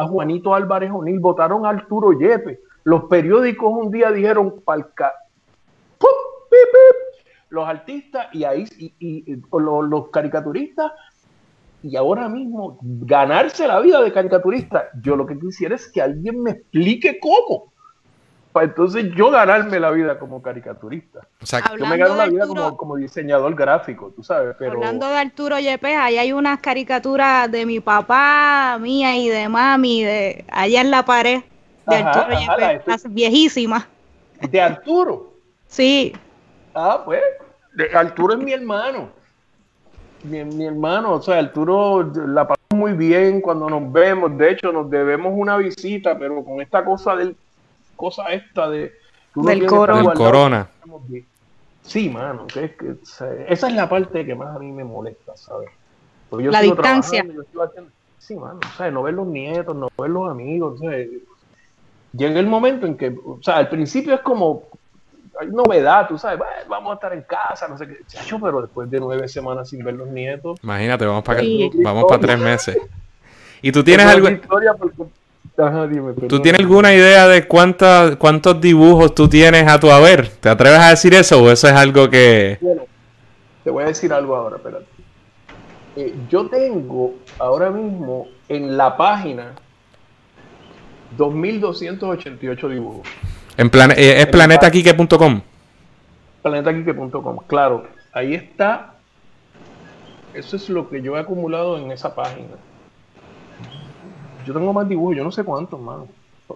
Juanito 0.07 0.53
Álvarez 0.53 0.91
O'Neill, 0.93 1.19
votaron 1.19 1.65
a 1.65 1.69
Arturo 1.69 2.11
Yepe. 2.11 2.59
Los 2.83 3.05
periódicos 3.05 3.71
un 3.73 3.91
día 3.91 4.11
dijeron 4.11 4.61
palca, 4.65 5.13
los 7.49 7.67
artistas 7.67 8.27
y 8.33 8.43
ahí 8.43 8.65
y, 8.79 9.41
los, 9.51 10.09
caricaturistas 10.09 10.91
y 11.81 11.95
ahora 11.95 12.27
mismo 12.27 12.77
ganarse 12.81 13.67
la 13.67 13.79
vida 13.79 14.01
de 14.01 14.11
caricaturista. 14.11 14.89
Yo 15.01 15.15
lo 15.15 15.25
que 15.25 15.39
quisiera 15.39 15.75
es 15.75 15.89
que 15.91 16.01
alguien 16.01 16.41
me 16.41 16.51
explique 16.51 17.19
cómo 17.19 17.71
entonces 18.63 19.11
yo 19.15 19.31
ganarme 19.31 19.79
la 19.79 19.91
vida 19.91 20.17
como 20.17 20.41
caricaturista. 20.41 21.27
O 21.41 21.45
sea, 21.45 21.61
yo 21.77 21.85
me 21.85 21.97
gano 21.97 22.15
la 22.15 22.27
vida 22.27 22.47
como, 22.47 22.95
diseñador 22.95 23.55
gráfico, 23.55 24.11
tú 24.15 24.23
sabes, 24.23 24.55
pero... 24.57 24.73
Hablando 24.73 25.07
de 25.07 25.17
Arturo 25.17 25.59
Yepes, 25.59 25.97
ahí 25.97 26.17
hay 26.17 26.31
unas 26.31 26.59
caricaturas 26.59 27.51
de 27.51 27.65
mi 27.65 27.79
papá, 27.79 28.77
mía 28.79 29.17
y 29.17 29.29
de 29.29 29.49
mami, 29.49 30.03
de 30.03 30.45
allá 30.51 30.81
en 30.81 30.91
la 30.91 31.03
pared, 31.03 31.41
de 31.87 31.95
Arturo 31.95 32.39
Yepes, 32.39 33.13
viejísimas. 33.13 33.85
¿De 34.49 34.61
Arturo? 34.61 35.33
Sí. 35.67 36.13
Ah, 36.73 37.01
pues, 37.03 37.21
Arturo 37.93 38.33
es 38.33 38.39
mi 38.39 38.53
hermano. 38.53 39.09
Mi, 40.23 40.43
mi, 40.43 40.65
hermano, 40.65 41.13
o 41.13 41.21
sea, 41.21 41.37
Arturo 41.37 42.11
la 42.25 42.47
pasó 42.47 42.61
muy 42.73 42.93
bien 42.93 43.41
cuando 43.41 43.69
nos 43.69 43.91
vemos. 43.91 44.35
De 44.37 44.51
hecho, 44.51 44.71
nos 44.71 44.89
debemos 44.89 45.33
una 45.35 45.57
visita, 45.57 46.17
pero 46.17 46.43
con 46.43 46.61
esta 46.61 46.83
cosa 46.83 47.15
del 47.15 47.35
cosa 47.95 48.29
esta 48.29 48.69
de 48.69 48.93
del 49.35 49.65
corona. 49.65 50.13
corona. 50.13 50.69
Sí, 51.83 52.09
mano, 52.09 52.47
que 52.47 52.65
es 52.65 52.71
que, 52.75 52.95
esa 53.47 53.67
es 53.67 53.73
la 53.73 53.87
parte 53.87 54.25
que 54.25 54.33
más 54.33 54.55
a 54.55 54.59
mí 54.59 54.71
me 54.71 54.83
molesta, 54.83 55.37
¿sabes? 55.37 55.69
Yo 56.31 56.51
la 56.51 56.61
distancia. 56.61 57.21
Haciendo, 57.21 57.45
sí, 58.17 58.35
mano, 58.35 58.59
o 58.63 58.77
sea, 58.77 58.89
no 58.89 59.03
ver 59.03 59.13
los 59.13 59.27
nietos, 59.27 59.75
no 59.75 59.89
ver 59.97 60.09
los 60.09 60.29
amigos, 60.29 60.81
o 60.81 60.89
sea, 60.89 60.97
llega 62.13 62.39
el 62.39 62.47
momento 62.47 62.85
en 62.87 62.97
que, 62.97 63.15
o 63.23 63.39
sea, 63.41 63.57
al 63.57 63.69
principio 63.69 64.15
es 64.15 64.21
como, 64.21 64.63
hay 65.39 65.47
novedad, 65.47 66.07
tú 66.07 66.17
sabes, 66.17 66.39
vamos 66.67 66.91
a 66.91 66.93
estar 66.95 67.13
en 67.13 67.21
casa, 67.21 67.67
no 67.67 67.77
sé 67.77 67.87
qué, 67.87 67.97
chacho, 68.07 68.39
pero 68.39 68.61
después 68.61 68.89
de 68.89 68.99
nueve 68.99 69.27
semanas 69.27 69.69
sin 69.69 69.83
ver 69.83 69.93
los 69.93 70.07
nietos. 70.07 70.59
Imagínate, 70.63 71.05
vamos 71.05 71.23
para 71.23 71.41
vamos 71.83 72.05
para 72.07 72.21
tres 72.21 72.39
meses. 72.39 72.77
¿Y 73.61 73.71
tú 73.71 73.83
tienes 73.83 74.05
algo? 74.07 74.27
¿Tú 76.27 76.41
tienes 76.41 76.59
alguna 76.59 76.93
idea 76.93 77.27
de 77.27 77.47
cuánta, 77.47 78.17
cuántos 78.17 78.59
dibujos 78.59 79.15
tú 79.15 79.29
tienes 79.29 79.67
a 79.67 79.79
tu 79.79 79.89
haber? 79.89 80.27
¿Te 80.27 80.49
atreves 80.49 80.79
a 80.79 80.89
decir 80.89 81.13
eso 81.13 81.41
o 81.41 81.49
eso 81.49 81.67
es 81.67 81.73
algo 81.73 82.09
que...? 82.09 82.57
Bueno, 82.59 82.83
te 83.63 83.69
voy 83.69 83.83
a 83.85 83.87
decir 83.87 84.11
algo 84.11 84.35
ahora, 84.35 84.57
espérate. 84.57 84.85
Eh, 85.95 86.13
yo 86.29 86.47
tengo 86.47 87.15
ahora 87.39 87.69
mismo 87.69 88.27
en 88.49 88.75
la 88.75 88.97
página 88.97 89.53
2.288 91.17 92.69
dibujos. 92.69 93.07
En 93.55 93.71
eh, 93.95 94.21
¿Es 94.21 94.27
planetaquique.com? 94.27 95.41
Planetaquique.com, 96.41 97.37
claro. 97.47 97.87
Ahí 98.11 98.35
está. 98.35 98.95
Eso 100.33 100.57
es 100.57 100.69
lo 100.69 100.89
que 100.89 101.01
yo 101.01 101.15
he 101.15 101.19
acumulado 101.21 101.77
en 101.77 101.93
esa 101.93 102.13
página 102.13 102.55
yo 104.45 104.53
tengo 104.53 104.73
más 104.73 104.87
dibujos, 104.87 105.15
yo 105.15 105.23
no 105.23 105.31
sé 105.31 105.43
cuántos, 105.43 105.79
mano. 105.79 106.07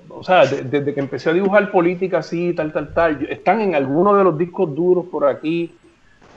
O 0.09 0.23
sea, 0.23 0.45
desde 0.45 0.93
que 0.93 0.99
empecé 0.99 1.31
a 1.31 1.33
dibujar 1.33 1.71
política 1.71 2.19
así, 2.19 2.53
tal, 2.53 2.71
tal, 2.71 2.93
tal, 2.93 3.27
están 3.29 3.61
en 3.61 3.73
algunos 3.73 4.17
de 4.17 4.23
los 4.23 4.37
discos 4.37 4.73
duros 4.75 5.05
por 5.11 5.25
aquí, 5.25 5.73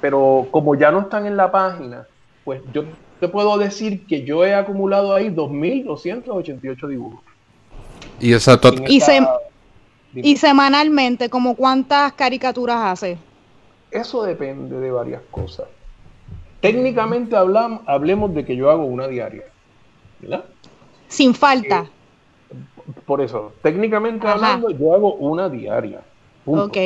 pero 0.01 0.49
como 0.51 0.75
ya 0.75 0.91
no 0.91 1.01
están 1.01 1.27
en 1.27 1.37
la 1.37 1.51
página, 1.51 2.07
pues 2.45 2.63
yo 2.73 2.85
te 3.21 3.29
puedo 3.29 3.59
decir 3.59 4.07
que 4.07 4.25
yo 4.25 4.45
he 4.45 4.55
acumulado 4.55 5.15
ahí 5.15 5.29
2.288 5.29 6.89
dibujos. 6.89 7.21
Y, 8.19 8.33
esa 8.33 8.59
y, 10.15 10.33
y 10.33 10.37
semanalmente, 10.37 11.29
¿como 11.29 11.55
cuántas 11.55 12.13
caricaturas 12.15 12.79
hace? 12.79 13.19
Eso 13.91 14.23
depende 14.23 14.81
de 14.81 14.91
varias 14.91 15.21
cosas. 15.31 15.67
Técnicamente 16.61 17.37
hablamos, 17.37 17.83
hablemos 17.87 18.33
de 18.35 18.45
que 18.45 18.57
yo 18.57 18.71
hago 18.71 18.85
una 18.85 19.09
diaria, 19.09 19.45
¿verdad? 20.21 20.45
Sin 21.13 21.35
falta. 21.35 21.87
por 23.07 23.21
eso, 23.21 23.53
técnicamente 23.63 24.27
hablando, 24.27 24.71
yo 24.71 24.95
hago 24.95 25.15
una 25.15 25.49
diaria. 25.49 26.01
Ok, 26.47 26.77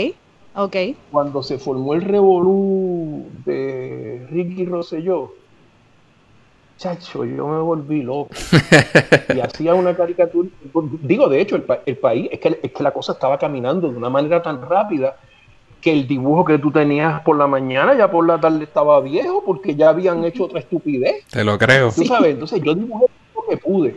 ok. 0.54 0.76
Cuando 1.12 1.42
se 1.42 1.58
formó 1.58 1.94
el 1.94 2.02
revolú 2.02 3.26
de 3.44 4.26
Ricky 4.30 4.66
Rosselló, 4.66 5.32
chacho, 6.76 7.24
yo 7.24 7.46
me 7.46 7.60
volví 7.60 8.02
loco. 8.02 8.30
y 9.34 9.40
hacía 9.40 9.74
una 9.74 9.96
caricatura. 9.96 10.48
Digo, 11.02 11.28
de 11.28 11.40
hecho, 11.40 11.56
el, 11.56 11.62
país, 11.96 12.28
es 12.32 12.40
que, 12.40 12.60
es 12.62 12.72
que 12.72 12.82
la 12.82 12.90
cosa 12.90 13.12
estaba 13.12 13.38
caminando 13.38 13.88
de 13.88 13.96
una 13.96 14.10
manera 14.10 14.42
tan 14.42 14.60
rápida 14.60 15.16
que 15.80 15.92
el 15.92 16.08
dibujo 16.08 16.44
que 16.44 16.58
tú 16.58 16.72
tenías 16.72 17.20
por 17.20 17.36
la 17.36 17.46
mañana 17.46 17.96
ya 17.96 18.10
por 18.10 18.26
la 18.26 18.40
tarde 18.40 18.64
estaba 18.64 19.00
viejo 19.00 19.44
porque 19.46 19.76
ya 19.76 19.90
habían 19.90 20.24
hecho 20.24 20.44
otra 20.44 20.58
estupidez. 20.58 21.24
Te 21.30 21.44
lo 21.44 21.56
creo. 21.56 21.92
Tú 21.92 22.04
sabes, 22.04 22.32
entonces 22.32 22.60
yo 22.60 22.74
dibujé 22.74 23.06
lo 23.34 23.42
que 23.48 23.56
pude. 23.56 23.96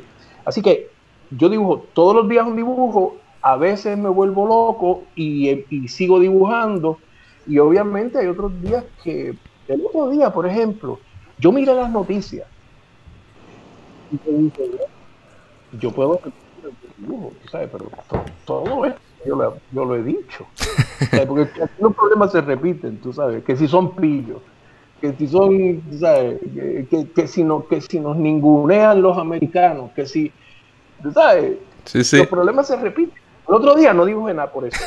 Así 0.49 0.63
que 0.63 0.89
yo 1.29 1.47
dibujo 1.47 1.85
todos 1.93 2.15
los 2.15 2.27
días 2.27 2.45
un 2.47 2.55
dibujo, 2.55 3.17
a 3.43 3.55
veces 3.55 3.95
me 3.95 4.09
vuelvo 4.09 4.47
loco 4.47 5.03
y, 5.15 5.63
sigo 5.87 6.19
dibujando. 6.19 6.97
Y 7.45 7.59
obviamente 7.59 8.17
hay 8.17 8.25
otros 8.25 8.59
días 8.61 8.83
que, 9.03 9.35
el 9.67 9.85
otro 9.85 10.09
día, 10.09 10.33
por 10.33 10.47
ejemplo, 10.47 10.99
yo 11.37 11.51
miré 11.51 11.75
las 11.75 11.91
noticias 11.91 12.47
y 14.11 14.51
yo 15.77 15.91
puedo 15.91 16.15
hacer 16.15 16.33
el 16.63 17.05
dibujo, 17.05 17.31
¿sabes? 17.51 17.69
Pero 17.71 17.91
todo, 18.45 18.85
esto 18.85 18.99
yo, 19.23 19.85
lo, 19.85 19.95
he 19.95 20.01
dicho. 20.01 20.47
Porque 21.27 21.47
los 21.79 21.95
problemas 21.95 22.31
se 22.31 22.41
repiten, 22.41 22.97
tú 22.97 23.13
sabes, 23.13 23.43
que 23.43 23.55
si 23.55 23.67
son 23.67 23.95
pillos, 23.95 24.41
que 24.99 25.13
si 25.13 25.27
son, 25.27 25.81
¿sabes? 25.99 26.39
Que, 26.89 27.07
que, 27.15 27.27
si 27.27 27.43
no, 27.43 27.67
que 27.67 27.81
si 27.81 27.99
nos 27.99 28.17
ningunean 28.17 29.01
los 29.01 29.17
americanos, 29.17 29.91
que 29.95 30.05
si 30.05 30.31
¿sabes? 31.13 31.57
Los 31.93 32.27
problemas 32.27 32.67
se 32.67 32.75
repiten. 32.75 33.18
El 33.49 33.55
otro 33.55 33.73
día 33.73 33.95
no 33.95 34.05
dibujé 34.05 34.35
nada 34.35 34.51
por 34.51 34.67
eso. 34.67 34.77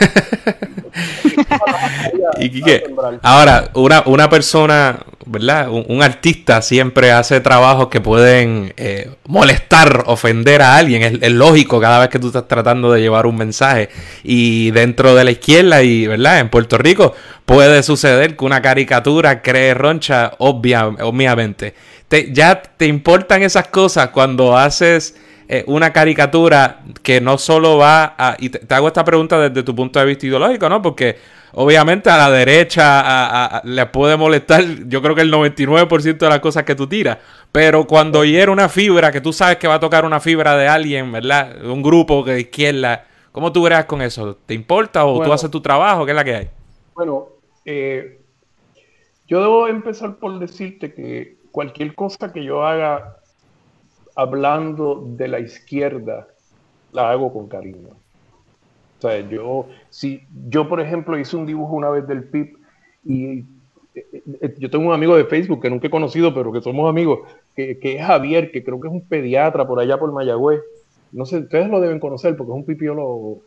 ¿Y 2.39 2.63
qué? 2.63 2.85
Ahora, 3.23 3.71
una, 3.75 4.05
una 4.07 4.31
persona, 4.31 5.01
¿verdad? 5.27 5.69
Un, 5.69 6.01
artista 6.01 6.63
siempre 6.63 7.11
hace 7.11 7.41
trabajos 7.41 7.89
que 7.89 8.01
pueden 8.01 8.73
eh, 8.77 9.11
molestar, 9.27 10.05
ofender 10.07 10.63
a 10.63 10.77
alguien. 10.77 11.19
Es, 11.21 11.33
lógico 11.33 11.81
cada 11.81 11.99
vez 11.99 12.09
que 12.09 12.21
tú 12.21 12.29
estás 12.29 12.47
tratando 12.47 12.93
de 12.93 13.01
llevar 13.01 13.27
un 13.27 13.37
mensaje. 13.37 13.89
Y 14.23 14.71
dentro 14.71 15.17
de 15.17 15.25
la 15.25 15.33
izquierda 15.33 15.83
y, 15.83 16.07
¿verdad? 16.07 16.39
En 16.39 16.49
Puerto 16.49 16.79
Rico 16.79 17.17
puede 17.45 17.83
suceder 17.83 18.37
que 18.37 18.45
una 18.45 18.63
caricatura 18.63 19.43
cree 19.43 19.75
roncha, 19.75 20.35
obvia, 20.39 20.87
obviamente. 20.87 21.75
Te, 22.07 22.33
¿Ya 22.33 22.63
te 22.63 22.87
importan 22.87 23.43
esas 23.43 23.67
cosas 23.67 24.11
cuando 24.11 24.57
haces 24.57 25.17
eh, 25.55 25.65
una 25.67 25.93
caricatura 25.93 26.81
que 27.03 27.21
no 27.21 27.37
solo 27.37 27.77
va 27.77 28.15
a... 28.17 28.37
Y 28.39 28.49
te, 28.49 28.75
hago 28.75 28.87
esta 28.87 29.05
pregunta 29.05 29.39
desde 29.39 29.63
tu 29.63 29.77
punto 29.77 29.99
de 30.01 30.07
vista 30.07 30.25
ideológico, 30.25 30.67
¿no? 30.67 30.81
Porque 30.81 31.19
obviamente 31.53 32.09
a 32.09 32.17
la 32.17 32.31
derecha 32.31 33.61
le 33.65 33.85
puede 33.85 34.17
molestar, 34.17 34.65
yo 34.87 35.03
creo 35.03 35.15
que 35.15 35.21
el 35.21 35.31
99% 35.31 36.17
de 36.17 36.29
las 36.31 36.41
cosas 36.41 36.65
que 36.65 36.75
tú 36.75 36.87
tiras. 36.87 37.19
Pero 37.53 37.87
cuando 37.87 38.25
hiere 38.25 38.51
una 38.51 38.71
fibra, 38.71 39.13
que 39.13 39.21
tú 39.21 39.31
sabes 39.35 39.59
que 39.59 39.69
va 39.69 39.75
a 39.75 39.79
tocar 39.81 40.07
una 40.07 40.21
fibra 40.21 40.57
de 40.57 40.69
alguien, 40.69 41.13
¿verdad? 41.13 41.63
Un 41.67 41.83
grupo 41.83 42.23
de 42.23 42.41
izquierda, 42.41 43.05
¿cómo 43.31 43.53
tú 43.53 43.63
creas 43.63 43.85
con 43.85 44.01
eso? 44.01 44.39
¿Te 44.47 44.55
importa 44.55 45.05
o 45.05 45.23
tú 45.23 45.35
haces 45.35 45.51
tu 45.51 45.61
trabajo? 45.61 46.07
¿Qué 46.07 46.13
es 46.13 46.17
la 46.17 46.25
que 46.25 46.35
hay? 46.35 46.49
Bueno, 46.95 47.27
eh, 47.67 48.23
yo 49.29 49.43
debo 49.43 49.69
empezar 49.69 50.17
por 50.17 50.39
decirte 50.39 50.95
que 50.95 51.37
cualquier 51.51 51.95
cosa 51.95 52.33
que 52.33 52.43
yo 52.43 52.65
haga 52.65 53.19
hablando 54.15 55.05
de 55.17 55.29
la 55.29 55.41
izquierda, 55.41 56.29
la 56.93 57.11
hago 57.11 57.33
con 57.33 57.49
cariño. 57.49 57.89
O 58.99 59.01
sea, 59.01 59.19
yo, 59.29 59.67
si 59.91 60.23
yo, 60.49 60.69
por 60.69 60.81
ejemplo, 60.81 61.19
hice 61.19 61.37
un 61.37 61.47
dibujo 61.47 61.75
una 61.75 61.91
vez 61.91 62.07
del 62.07 62.25
PIB 62.25 62.57
y 63.05 63.45
eh, 63.95 64.23
eh, 64.41 64.55
yo 64.59 64.71
tengo 64.71 64.87
un 64.87 64.95
amigo 64.95 65.17
de 65.17 65.25
Facebook 65.25 65.61
que 65.61 65.71
nunca 65.71 65.89
he 65.89 65.91
conocido, 65.91 66.33
pero 66.33 66.53
que 66.53 66.61
somos 66.61 66.89
amigos, 66.89 67.21
que, 67.55 67.79
es 67.83 68.07
Javier, 68.07 68.51
que 68.53 68.63
creo 68.63 68.81
que 68.81 68.89
es 68.89 68.95
un 68.95 69.03
pediatra 69.07 69.67
por 69.67 69.81
allá 69.81 69.99
por 69.99 70.13
Mayagüez. 70.13 70.61
No 71.11 71.27
sé, 71.27 71.39
ustedes 71.39 71.69
lo 71.69 71.81
deben 71.81 72.01
conocer 72.01 72.37
porque 72.37 72.53
es 72.53 72.57
un 72.57 72.65
pipiolo 72.65 73.39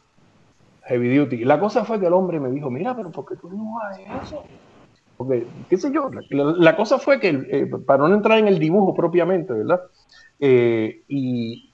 heavy 0.84 1.18
duty. 1.18 1.46
La 1.46 1.60
cosa 1.60 1.84
fue 1.84 2.00
que 2.00 2.08
el 2.08 2.14
hombre 2.14 2.40
me 2.40 2.50
dijo, 2.50 2.70
mira, 2.70 2.96
pero 2.96 3.10
¿por 3.10 3.26
qué 3.26 3.36
tú 3.36 3.50
dibujas 3.50 4.00
eso? 4.24 4.44
Porque, 5.18 5.48
qué 5.70 5.78
sé 5.78 5.92
yo, 5.94 6.10
la, 6.30 6.76
cosa 6.76 7.00
fue 7.00 7.20
que, 7.20 7.30
eh, 7.30 7.68
para 7.86 8.08
no 8.08 8.14
entrar 8.14 8.38
en 8.38 8.48
el 8.48 8.60
dibujo 8.60 8.94
propiamente, 8.94 9.54
¿verdad? 9.54 9.82
Eh, 10.40 11.04
y 11.08 11.72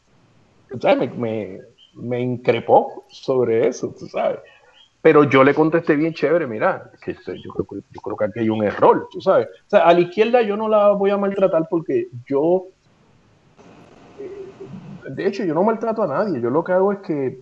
Me, 1.18 1.60
me, 1.96 2.22
increpó 2.22 3.04
sobre 3.10 3.68
eso, 3.68 3.94
tú 3.98 4.08
sabes. 4.08 4.40
Pero 5.02 5.24
yo 5.24 5.44
le 5.44 5.56
contesté 5.56 5.96
bien 5.96 6.14
chévere, 6.14 6.46
mira, 6.46 6.92
yo, 7.44 7.66
creo, 8.04 8.18
que 8.18 8.26
aquí 8.26 8.40
hay 8.42 8.50
un 8.50 8.64
error, 8.64 9.08
tú 9.12 9.20
sabes. 9.20 9.48
O 9.48 9.70
sea, 9.70 9.88
a 9.88 9.94
la 9.94 10.02
izquierda 10.02 10.44
yo 10.44 10.56
no 10.56 10.70
la 10.70 10.92
voy 10.92 11.10
a 11.10 11.18
maltratar 11.18 11.68
porque 11.68 12.10
yo, 12.28 12.68
eh, 14.20 15.10
de 15.10 15.28
hecho, 15.28 15.44
yo 15.44 15.56
no 15.56 15.64
maltrato 15.64 16.04
a 16.04 16.08
nadie. 16.08 16.40
Yo 16.40 16.52
lo 16.52 16.64
que 16.64 16.74
hago 16.74 16.92
es 16.92 17.00
que 17.00 17.40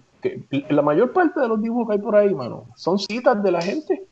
la 0.69 0.81
mayor 0.81 1.11
parte 1.11 1.41
de 1.41 1.47
los 1.49 1.61
dibujos 1.61 1.87
que 1.87 1.93
hay 1.93 1.99
por 1.99 2.15
ahí, 2.15 2.33
mano, 2.33 2.67
son 2.75 2.97
citas 2.97 3.43
de 3.43 3.51
la 3.51 3.61
gente. 3.61 4.08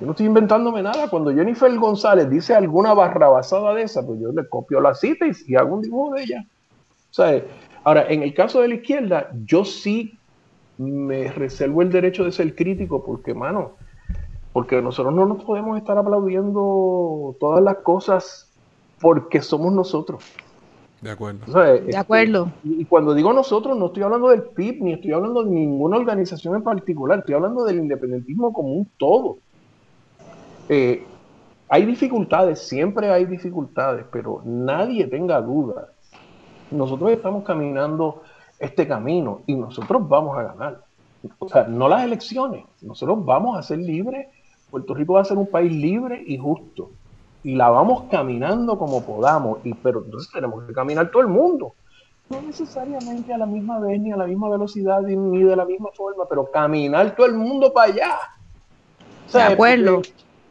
Yo 0.00 0.06
no 0.06 0.12
estoy 0.12 0.26
inventándome 0.26 0.82
nada. 0.82 1.10
Cuando 1.10 1.32
Jennifer 1.32 1.72
González 1.78 2.30
dice 2.30 2.54
alguna 2.54 2.94
barrabasada 2.94 3.74
de 3.74 3.82
esa, 3.82 4.04
pues 4.04 4.18
yo 4.18 4.32
le 4.32 4.48
copio 4.48 4.80
la 4.80 4.94
cita 4.94 5.26
y, 5.26 5.54
hago 5.54 5.74
un 5.74 5.82
dibujo 5.82 6.14
de 6.14 6.22
ella. 6.22 6.46
ahora, 7.84 8.08
en 8.08 8.22
el 8.22 8.32
caso 8.32 8.62
de 8.62 8.68
la 8.68 8.74
izquierda, 8.76 9.30
yo 9.44 9.64
sí 9.64 10.18
me 10.78 11.30
reservo 11.30 11.82
el 11.82 11.90
derecho 11.90 12.24
de 12.24 12.32
ser 12.32 12.54
crítico 12.54 13.04
porque, 13.04 13.34
mano, 13.34 13.72
porque 14.54 14.80
nosotros 14.80 15.14
no 15.14 15.26
nos 15.26 15.44
podemos 15.44 15.76
estar 15.76 15.98
aplaudiendo 15.98 17.36
todas 17.38 17.62
las 17.62 17.76
cosas 17.78 18.50
porque 19.02 19.42
somos 19.42 19.74
nosotros. 19.74 20.24
De 21.02 21.10
acuerdo. 21.10 21.40
de 21.62 21.76
este, 21.76 21.96
acuerdo. 21.96 22.50
Y 22.64 22.86
cuando 22.86 23.14
digo 23.14 23.32
nosotros, 23.34 23.76
no 23.76 23.86
estoy 23.86 24.02
hablando 24.02 24.28
del 24.28 24.42
PIB, 24.44 24.82
ni 24.82 24.92
estoy 24.94 25.12
hablando 25.12 25.44
de 25.44 25.50
ninguna 25.50 25.98
organización 25.98 26.56
en 26.56 26.62
particular, 26.62 27.18
estoy 27.18 27.34
hablando 27.34 27.64
del 27.64 27.78
independentismo 27.78 28.52
como 28.52 28.72
un 28.72 28.88
todo. 28.98 29.38
Eh, 30.72 31.04
hay 31.68 31.84
dificultades, 31.84 32.60
siempre 32.60 33.10
hay 33.10 33.24
dificultades, 33.24 34.06
pero 34.12 34.40
nadie 34.44 35.08
tenga 35.08 35.40
duda. 35.40 35.88
Nosotros 36.70 37.10
estamos 37.10 37.42
caminando 37.42 38.22
este 38.60 38.86
camino 38.86 39.40
y 39.46 39.56
nosotros 39.56 40.08
vamos 40.08 40.38
a 40.38 40.44
ganar. 40.44 40.84
O 41.40 41.48
sea, 41.48 41.64
no 41.64 41.88
las 41.88 42.04
elecciones, 42.04 42.64
nosotros 42.82 43.24
vamos 43.24 43.58
a 43.58 43.62
ser 43.64 43.78
libres. 43.78 44.28
Puerto 44.70 44.94
Rico 44.94 45.14
va 45.14 45.22
a 45.22 45.24
ser 45.24 45.38
un 45.38 45.48
país 45.48 45.72
libre 45.72 46.22
y 46.24 46.38
justo 46.38 46.90
y 47.42 47.56
la 47.56 47.68
vamos 47.70 48.04
caminando 48.10 48.78
como 48.78 49.02
podamos, 49.02 49.58
y, 49.64 49.74
pero 49.74 50.04
entonces 50.04 50.30
tenemos 50.32 50.64
que 50.64 50.72
caminar 50.72 51.10
todo 51.10 51.22
el 51.22 51.28
mundo. 51.28 51.74
No 52.28 52.40
necesariamente 52.42 53.34
a 53.34 53.38
la 53.38 53.46
misma 53.46 53.80
vez, 53.80 54.00
ni 54.00 54.12
a 54.12 54.16
la 54.16 54.26
misma 54.26 54.48
velocidad, 54.48 55.00
ni 55.02 55.42
de 55.42 55.56
la 55.56 55.64
misma 55.64 55.88
forma, 55.96 56.26
pero 56.28 56.48
caminar 56.48 57.16
todo 57.16 57.26
el 57.26 57.34
mundo 57.34 57.72
para 57.72 57.92
allá. 57.92 58.18
de 59.32 59.42
acuerdo. 59.42 60.02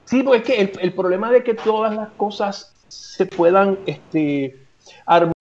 Sí, 0.09 0.23
porque 0.23 0.61
es 0.61 0.71
que 0.71 0.81
el, 0.81 0.93
problema 0.93 1.31
de 1.31 1.43
que 1.43 1.53
todas 1.53 1.95
las 1.95 2.09
cosas 2.17 2.73
se 2.87 3.25
puedan 3.25 3.77
este, 3.85 4.57
armar. 5.05 5.33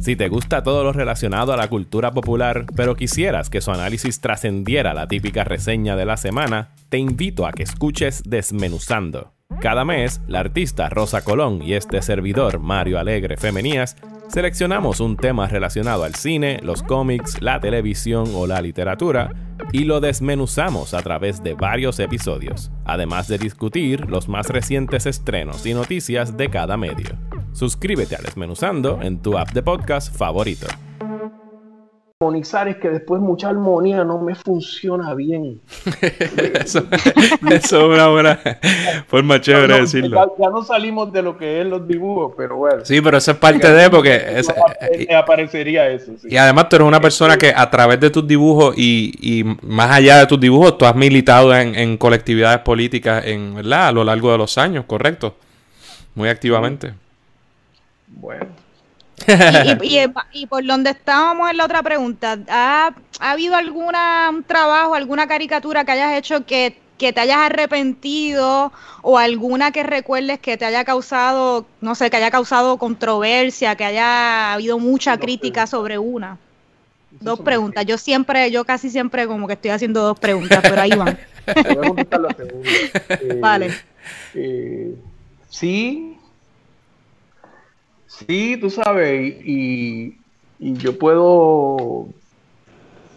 Si 0.00 0.16
te 0.16 0.28
gusta 0.28 0.62
todo 0.62 0.84
lo 0.84 0.92
relacionado 0.92 1.52
a 1.52 1.56
la 1.56 1.68
cultura 1.68 2.10
popular, 2.10 2.66
pero 2.76 2.94
quisieras 2.94 3.50
que 3.50 3.60
su 3.60 3.70
análisis 3.70 4.20
trascendiera 4.20 4.94
la 4.94 5.06
típica 5.06 5.44
reseña 5.44 5.96
de 5.96 6.04
la 6.04 6.16
semana, 6.16 6.74
te 6.88 6.98
invito 6.98 7.46
a 7.46 7.52
que 7.52 7.62
escuches 7.62 8.22
Desmenuzando 8.24 9.34
cada 9.60 9.84
mes, 9.84 10.20
la 10.26 10.40
artista 10.40 10.88
Rosa 10.88 11.22
Colón 11.22 11.62
y 11.62 11.74
este 11.74 12.02
servidor 12.02 12.60
Mario 12.60 12.98
Alegre 12.98 13.36
Femenías 13.36 13.96
seleccionamos 14.28 15.00
un 15.00 15.16
tema 15.16 15.48
relacionado 15.48 16.04
al 16.04 16.14
cine, 16.14 16.60
los 16.62 16.82
cómics, 16.82 17.40
la 17.40 17.60
televisión 17.60 18.26
o 18.34 18.46
la 18.46 18.60
literatura 18.60 19.32
y 19.74 19.82
lo 19.82 19.98
desmenuzamos 20.00 20.94
a 20.94 21.02
través 21.02 21.42
de 21.42 21.54
varios 21.54 21.98
episodios, 21.98 22.70
además 22.84 23.26
de 23.26 23.38
discutir 23.38 24.08
los 24.08 24.28
más 24.28 24.48
recientes 24.48 25.04
estrenos 25.04 25.66
y 25.66 25.74
noticias 25.74 26.36
de 26.36 26.48
cada 26.48 26.76
medio. 26.76 27.18
Suscríbete 27.52 28.14
a 28.14 28.22
Desmenuzando 28.22 29.02
en 29.02 29.20
tu 29.20 29.36
app 29.36 29.50
de 29.50 29.64
podcast 29.64 30.16
favorito 30.16 30.68
es 32.20 32.76
que 32.76 32.90
después 32.90 33.20
mucha 33.20 33.48
armonía 33.48 34.04
no 34.04 34.20
me 34.20 34.34
funciona 34.34 35.14
bien. 35.14 35.60
eso, 36.54 36.86
es 37.50 37.72
una 37.72 38.08
buena 38.08 38.38
forma 39.08 39.40
chévere 39.40 39.74
de 39.74 39.80
decirlo. 39.80 40.34
Ya, 40.38 40.48
no 40.48 40.62
salimos 40.62 41.12
de 41.12 41.22
lo 41.22 41.36
que 41.36 41.60
es 41.60 41.66
los 41.66 41.86
dibujos, 41.86 42.32
pero 42.36 42.56
bueno. 42.56 42.84
Sí, 42.84 43.00
pero 43.00 43.18
eso 43.18 43.32
es 43.32 43.36
parte 43.36 43.70
de, 43.70 43.90
porque... 43.90 44.42
aparecería 45.14 45.88
eso. 45.90 46.12
Y 46.24 46.36
además 46.36 46.68
tú 46.68 46.76
eres 46.76 46.88
una 46.88 47.00
persona 47.00 47.36
que 47.36 47.52
a 47.54 47.68
través 47.68 48.00
de 48.00 48.10
tus 48.10 48.26
dibujos 48.26 48.74
y, 48.78 49.44
más 49.62 49.90
allá 49.90 50.18
de 50.18 50.26
tus 50.26 50.40
dibujos, 50.40 50.78
tú 50.78 50.86
has 50.86 50.94
militado 50.94 51.54
en, 51.54 51.96
colectividades 51.96 52.60
políticas 52.60 53.26
en, 53.26 53.56
¿verdad? 53.56 53.88
a 53.88 53.92
lo 53.92 54.04
largo 54.04 54.30
de 54.32 54.38
los 54.38 54.56
años, 54.56 54.84
¿correcto? 54.86 55.34
Muy 56.14 56.28
activamente. 56.28 56.94
Bueno, 58.06 58.46
y, 60.32 60.46
por 60.46 60.64
donde 60.64 60.90
estábamos 60.90 61.50
en 61.50 61.56
la 61.56 61.64
otra 61.64 61.82
pregunta, 61.82 62.38
¿ha, 62.48 62.94
habido 63.20 63.56
algún 63.56 63.92
trabajo, 64.46 64.94
alguna 64.94 65.26
caricatura 65.26 65.84
que 65.84 65.92
hayas 65.92 66.18
hecho 66.18 66.44
que, 66.46 66.76
te 66.98 67.20
hayas 67.20 67.38
arrepentido 67.38 68.72
o 69.02 69.18
alguna 69.18 69.72
que 69.72 69.82
recuerdes 69.82 70.38
que 70.38 70.56
te 70.56 70.64
haya 70.64 70.84
causado, 70.84 71.66
no 71.82 71.94
sé, 71.94 72.08
que 72.08 72.16
haya 72.16 72.30
causado 72.30 72.78
controversia, 72.78 73.76
que 73.76 73.84
haya 73.84 74.54
habido 74.54 74.78
mucha 74.78 75.18
crítica 75.18 75.66
sobre 75.66 75.98
una? 75.98 76.38
Dos 77.20 77.40
preguntas. 77.40 77.84
Yo 77.86 77.98
siempre, 77.98 78.50
yo 78.50 78.64
casi 78.64 78.90
siempre 78.90 79.26
como 79.26 79.46
que 79.46 79.52
estoy 79.52 79.70
haciendo 79.70 80.02
dos 80.02 80.18
preguntas, 80.18 80.60
pero 80.62 80.80
ahí 80.80 80.90
van. 80.90 81.18
vale. 83.40 83.70
Eh, 84.34 84.94
sí, 85.50 86.16
Sí, 88.18 88.56
tú 88.60 88.70
sabes, 88.70 89.44
y, 89.44 90.16
yo 90.60 90.96
puedo, 90.96 92.06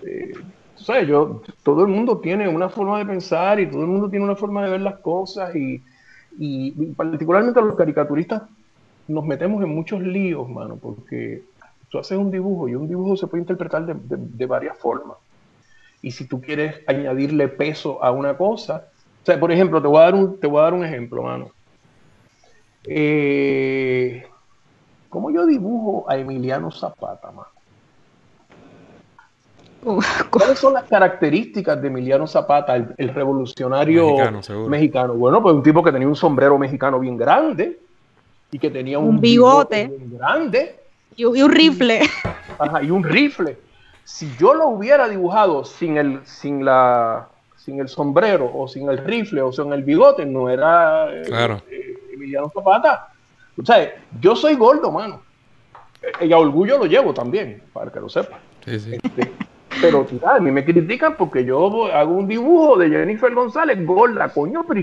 eh, 0.04 0.34
tú 0.76 0.84
sabes, 0.84 1.08
yo, 1.08 1.44
todo 1.62 1.84
el 1.84 1.90
mundo 1.90 2.18
tiene 2.18 2.48
una 2.48 2.68
forma 2.68 2.98
de 2.98 3.06
pensar 3.06 3.60
y 3.60 3.70
todo 3.70 3.82
el 3.82 3.88
mundo 3.88 4.10
tiene 4.10 4.26
una 4.26 4.36
forma 4.36 4.64
de 4.64 4.72
ver 4.72 4.82
las 4.82 4.98
cosas 5.00 5.56
y, 5.56 5.84
particularmente 6.96 7.62
los 7.62 7.76
caricaturistas 7.76 8.44
nos 9.08 9.24
metemos 9.26 9.64
en 9.64 9.70
muchos 9.70 10.02
líos, 10.02 10.50
mano, 10.50 10.78
porque 10.78 11.44
tú 11.90 12.00
haces 12.00 12.18
un 12.18 12.32
dibujo 12.32 12.68
y 12.68 12.76
un 12.76 12.88
dibujo 12.88 13.16
se 13.16 13.28
puede 13.28 13.42
interpretar 13.42 13.86
de, 13.86 14.46
varias 14.48 14.78
formas. 14.80 15.18
Y 16.02 16.12
si 16.12 16.26
tú 16.26 16.42
quieres 16.42 16.76
añadirle 16.88 17.48
peso 17.48 18.04
a 18.04 18.12
una 18.12 18.36
cosa, 18.36 18.88
o 19.22 19.26
sea, 19.26 19.40
por 19.40 19.52
ejemplo, 19.52 19.80
te 19.80 19.88
voy 19.88 20.00
a 20.00 20.06
dar 20.06 20.16
un, 20.16 20.40
te 20.40 20.48
voy 20.48 20.60
a 20.60 20.64
dar 20.64 20.74
un 20.74 20.86
ejemplo, 20.86 21.22
mano. 21.22 21.52
Eh, 22.84 24.24
¿Cómo 25.18 25.32
yo 25.32 25.48
dibujo 25.48 26.06
a 26.08 26.16
Emiliano 26.16 26.70
Zapata, 26.70 27.32
más? 27.32 27.48
¿Cuáles 30.30 30.60
son 30.60 30.74
las 30.74 30.84
características 30.84 31.82
de 31.82 31.88
Emiliano 31.88 32.28
Zapata, 32.28 32.76
el, 32.76 33.10
revolucionario 33.10 34.16
mexicano, 34.70 35.16
Bueno, 35.16 35.42
pues 35.42 35.56
un 35.56 35.64
tipo 35.64 35.82
que 35.82 35.92
tenía 35.92 36.08
un 36.08 36.16
sombrero 36.16 36.60
mexicano 36.60 37.00
bien 37.00 37.18
grande 37.18 37.80
y 38.52 38.60
que 38.60 38.70
tenía 38.70 39.00
un, 39.00 39.20
bigote, 39.20 39.88
bien 39.88 40.20
grande 40.20 40.76
y, 41.16 41.26
un 41.26 41.52
rifle. 41.52 42.02
Ajá, 42.60 42.84
y 42.84 42.92
un 42.92 43.04
rifle. 43.04 43.58
Si 44.04 44.32
yo 44.38 44.54
lo 44.54 44.68
hubiera 44.68 45.10
dibujado 45.10 45.66
sin 45.66 45.98
el, 45.98 46.20
sin 46.26 46.64
la, 46.64 47.28
sin 47.56 47.80
el 47.80 47.90
sombrero 47.90 48.52
o 48.54 48.68
sin 48.68 48.88
el 48.88 49.00
rifle 49.00 49.42
o 49.42 49.52
sin 49.52 49.74
el 49.74 49.82
bigote, 49.82 50.28
no 50.28 50.48
era 50.48 51.12
eh, 51.12 51.24
eh, 51.72 51.98
Emiliano 52.14 52.52
Zapata. 52.54 53.14
O 53.62 53.66
sea, 53.66 53.96
yo 54.22 54.36
soy 54.36 54.56
gordo, 54.56 54.92
mano. 54.92 55.22
Y 56.22 56.32
a 56.32 56.38
orgullo 56.38 56.78
lo 56.78 56.86
llevo 56.86 57.14
también, 57.14 57.62
para 57.74 57.92
que 57.92 58.00
lo 58.00 58.10
sepa. 58.10 58.40
Sí, 58.66 58.80
sí. 58.80 58.92
Este, 59.02 59.32
pero 59.82 60.08
a 60.26 60.40
mí 60.40 60.52
me 60.52 60.64
critican 60.64 61.16
porque 61.18 61.44
yo 61.44 61.86
hago 61.94 62.12
un 62.14 62.28
dibujo 62.28 62.78
de 62.78 62.90
Jennifer 62.90 63.34
González 63.34 63.84
gorda, 63.86 64.30
coño, 64.30 64.66
pero... 64.68 64.82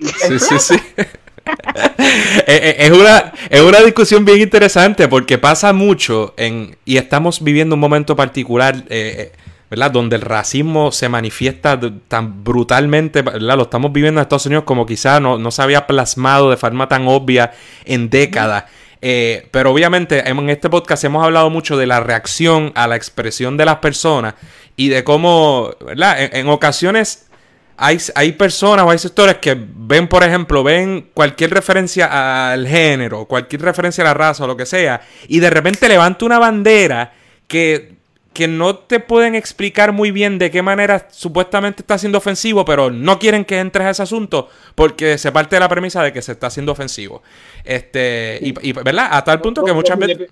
Sí, 0.00 0.38
sí, 0.38 0.58
sí. 0.58 0.74
es, 2.46 2.90
una, 2.90 3.32
es 3.48 3.60
una 3.60 3.80
discusión 3.80 4.24
bien 4.24 4.40
interesante 4.40 5.08
porque 5.08 5.38
pasa 5.38 5.72
mucho 5.72 6.34
en, 6.36 6.76
y 6.84 6.96
estamos 6.96 7.42
viviendo 7.42 7.74
un 7.74 7.80
momento 7.80 8.14
particular 8.16 8.76
eh, 8.76 8.82
eh, 8.90 9.32
¿verdad? 9.70 9.92
Donde 9.92 10.16
el 10.16 10.22
racismo 10.22 10.90
se 10.90 11.08
manifiesta 11.08 11.78
tan 12.08 12.42
brutalmente, 12.42 13.22
¿verdad? 13.22 13.56
Lo 13.56 13.62
estamos 13.62 13.92
viviendo 13.92 14.20
en 14.20 14.22
Estados 14.22 14.46
Unidos 14.46 14.64
como 14.64 14.84
quizás 14.84 15.20
no, 15.22 15.50
se 15.50 15.62
había 15.62 15.86
plasmado 15.86 16.50
de 16.50 16.56
forma 16.56 16.88
tan 16.88 17.06
obvia 17.06 17.52
en 17.84 18.10
décadas. 18.10 18.64
Eh, 19.00 19.48
pero 19.52 19.70
obviamente 19.70 20.28
en 20.28 20.50
este 20.50 20.68
podcast 20.68 21.04
hemos 21.04 21.24
hablado 21.24 21.48
mucho 21.48 21.78
de 21.78 21.86
la 21.86 22.00
reacción 22.00 22.72
a 22.74 22.86
la 22.86 22.96
expresión 22.96 23.56
de 23.56 23.64
las 23.64 23.76
personas 23.76 24.34
y 24.76 24.88
de 24.88 25.04
cómo, 25.04 25.70
¿verdad? 25.86 26.16
En, 26.18 26.48
ocasiones 26.48 27.28
hay, 27.76 27.98
hay, 28.16 28.32
personas 28.32 28.84
o 28.84 28.90
hay 28.90 28.98
sectores 28.98 29.36
que 29.36 29.56
ven, 29.56 30.08
por 30.08 30.24
ejemplo, 30.24 30.64
ven 30.64 31.10
cualquier 31.14 31.52
referencia 31.52 32.50
al 32.52 32.66
género, 32.66 33.24
cualquier 33.24 33.62
referencia 33.62 34.02
a 34.02 34.08
la 34.08 34.14
raza 34.14 34.44
o 34.44 34.46
lo 34.48 34.56
que 34.56 34.66
sea, 34.66 35.00
y 35.28 35.38
de 35.38 35.48
repente 35.48 35.88
levanta 35.88 36.26
una 36.26 36.38
bandera 36.38 37.14
que 37.46 37.99
que 38.32 38.46
no 38.46 38.76
te 38.76 39.00
pueden 39.00 39.34
explicar 39.34 39.92
muy 39.92 40.12
bien 40.12 40.38
de 40.38 40.50
qué 40.50 40.62
manera 40.62 41.08
supuestamente 41.10 41.82
está 41.82 41.98
siendo 41.98 42.18
ofensivo, 42.18 42.64
pero 42.64 42.90
no 42.90 43.18
quieren 43.18 43.44
que 43.44 43.58
entres 43.58 43.86
a 43.86 43.90
ese 43.90 44.02
asunto 44.02 44.48
porque 44.74 45.18
se 45.18 45.32
parte 45.32 45.56
de 45.56 45.60
la 45.60 45.68
premisa 45.68 46.02
de 46.02 46.12
que 46.12 46.22
se 46.22 46.32
está 46.32 46.46
haciendo 46.46 46.72
ofensivo. 46.72 47.22
Este, 47.64 48.38
y, 48.40 48.72
¿verdad? 48.72 49.08
A 49.10 49.24
tal 49.24 49.40
punto 49.40 49.64
que 49.64 49.72
muchas 49.72 49.98
veces... 49.98 50.30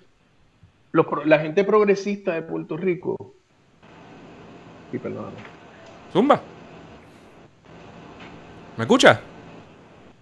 la 1.25 1.39
gente 1.39 1.63
progresista 1.63 2.33
de 2.33 2.41
Puerto 2.43 2.77
Rico... 2.77 3.33
Y 4.91 4.97
perdóname. 4.97 5.37
Zumba. 6.11 6.41
¿Me 8.75 8.85
escuchas? 8.85 9.19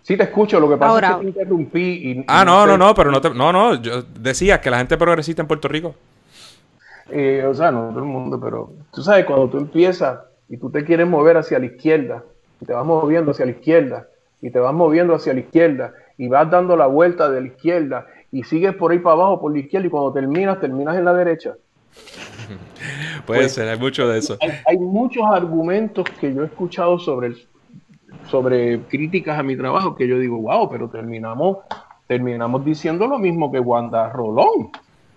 Sí, 0.02 0.18
te 0.18 0.24
escucho. 0.24 0.60
Lo 0.60 0.68
que 0.68 0.76
pasa 0.78 1.00
es 1.00 1.16
que 1.16 1.22
te 1.22 1.28
interrumpí 1.28 1.80
y... 1.80 2.26
Ah, 2.28 2.44
no, 2.44 2.66
no, 2.66 2.78
no, 2.78 2.94
pero 2.96 3.12
no 3.12 3.22
te... 3.22 3.30
No, 3.30 3.54
no, 3.54 3.82
yo 3.82 4.02
decía 4.02 4.60
que 4.60 4.70
la 4.72 4.80
gente 4.80 4.98
progresista 4.98 5.44
en 5.44 5.48
Puerto 5.48 5.68
Rico... 5.68 5.96
Eh, 7.10 7.46
o 7.48 7.54
sea, 7.54 7.72
no 7.72 7.90
todo 7.90 8.00
el 8.00 8.06
mundo, 8.06 8.40
pero 8.40 8.74
tú 8.94 9.02
sabes, 9.02 9.26
cuando 9.26 9.50
tú 9.50 9.58
empiezas 9.58 10.20
y 10.50 10.58
tú 10.58 10.70
te 10.70 10.84
quieres 10.84 11.08
mover 11.08 11.38
hacia 11.38 11.60
la 11.60 11.66
izquierda, 11.66 12.24
y 12.60 12.66
te 12.66 12.74
vas 12.74 12.86
moviendo 12.86 13.32
hacia 13.32 13.46
la 13.46 13.52
izquierda, 13.52 14.08
y 14.42 14.50
te 14.50 14.60
vas 14.60 14.74
moviendo 14.74 15.16
hacia 15.16 15.34
la 15.34 15.40
izquierda, 15.42 15.94
y 16.18 16.28
vas 16.28 16.50
dando 16.50 16.76
la 16.76 16.88
vuelta 16.88 17.30
de 17.30 17.42
la 17.42 17.48
izquierda, 17.48 18.08
y 18.32 18.44
sigues 18.44 18.76
por 18.76 18.92
ahí 18.92 19.00
para 19.00 19.14
abajo, 19.14 19.42
por 19.42 19.54
la 19.54 19.60
izquierda, 19.60 19.88
y 19.88 19.90
cuando 19.90 20.14
terminas, 20.14 20.60
terminas 20.60 20.98
en 20.98 21.06
la 21.06 21.14
derecha. 21.14 21.56
Puede 23.26 23.42
pues, 23.42 23.54
ser, 23.54 23.68
hay 23.68 23.80
mucho 23.80 24.08
de 24.08 24.20
eso. 24.20 24.38
Hay, 24.66 24.78
muchos 24.78 25.24
argumentos 25.26 26.06
que 26.20 26.34
yo 26.34 26.44
he 26.44 26.46
escuchado 26.46 27.00
sobre, 27.00 27.34
sobre 28.30 28.80
críticas 28.82 29.38
a 29.40 29.44
mi 29.44 29.58
trabajo 29.58 29.96
que 29.96 30.08
yo 30.08 30.18
digo, 30.18 30.38
wow, 30.38 30.70
pero 30.70 30.90
terminamos, 30.90 31.58
terminamos 32.08 32.64
diciendo 32.64 33.08
lo 33.08 33.20
mismo 33.20 33.52
que 33.52 33.60
Wanda 33.60 34.10
Rolón. 34.10 34.70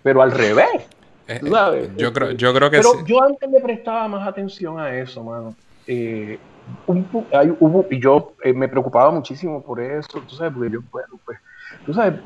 pero 0.03 0.23
al 0.23 0.33
revés. 0.33 0.89
Eh, 1.31 1.91
yo, 1.97 2.13
creo, 2.13 2.33
yo 2.33 2.53
creo 2.53 2.71
que 2.71 2.79
Pero 2.79 3.05
yo 3.07 3.23
antes 3.23 3.49
le 3.49 3.61
prestaba 3.61 4.09
más 4.09 4.27
atención 4.27 4.81
a 4.81 4.97
eso, 4.97 5.23
mano. 5.23 5.55
Eh, 5.87 6.41
hubo, 6.87 7.87
y 7.89 8.01
yo 8.01 8.35
eh, 8.43 8.53
me 8.53 8.69
preocupaba 8.69 9.13
muchísimo 9.13 9.63
por 9.63 9.81
eso, 9.81 10.21
tú 10.29 10.35
sabes, 10.35 10.53
porque 10.53 10.71
yo, 10.73 10.81
pues, 10.91 11.39
tú 11.87 11.95
sabes, 11.95 12.21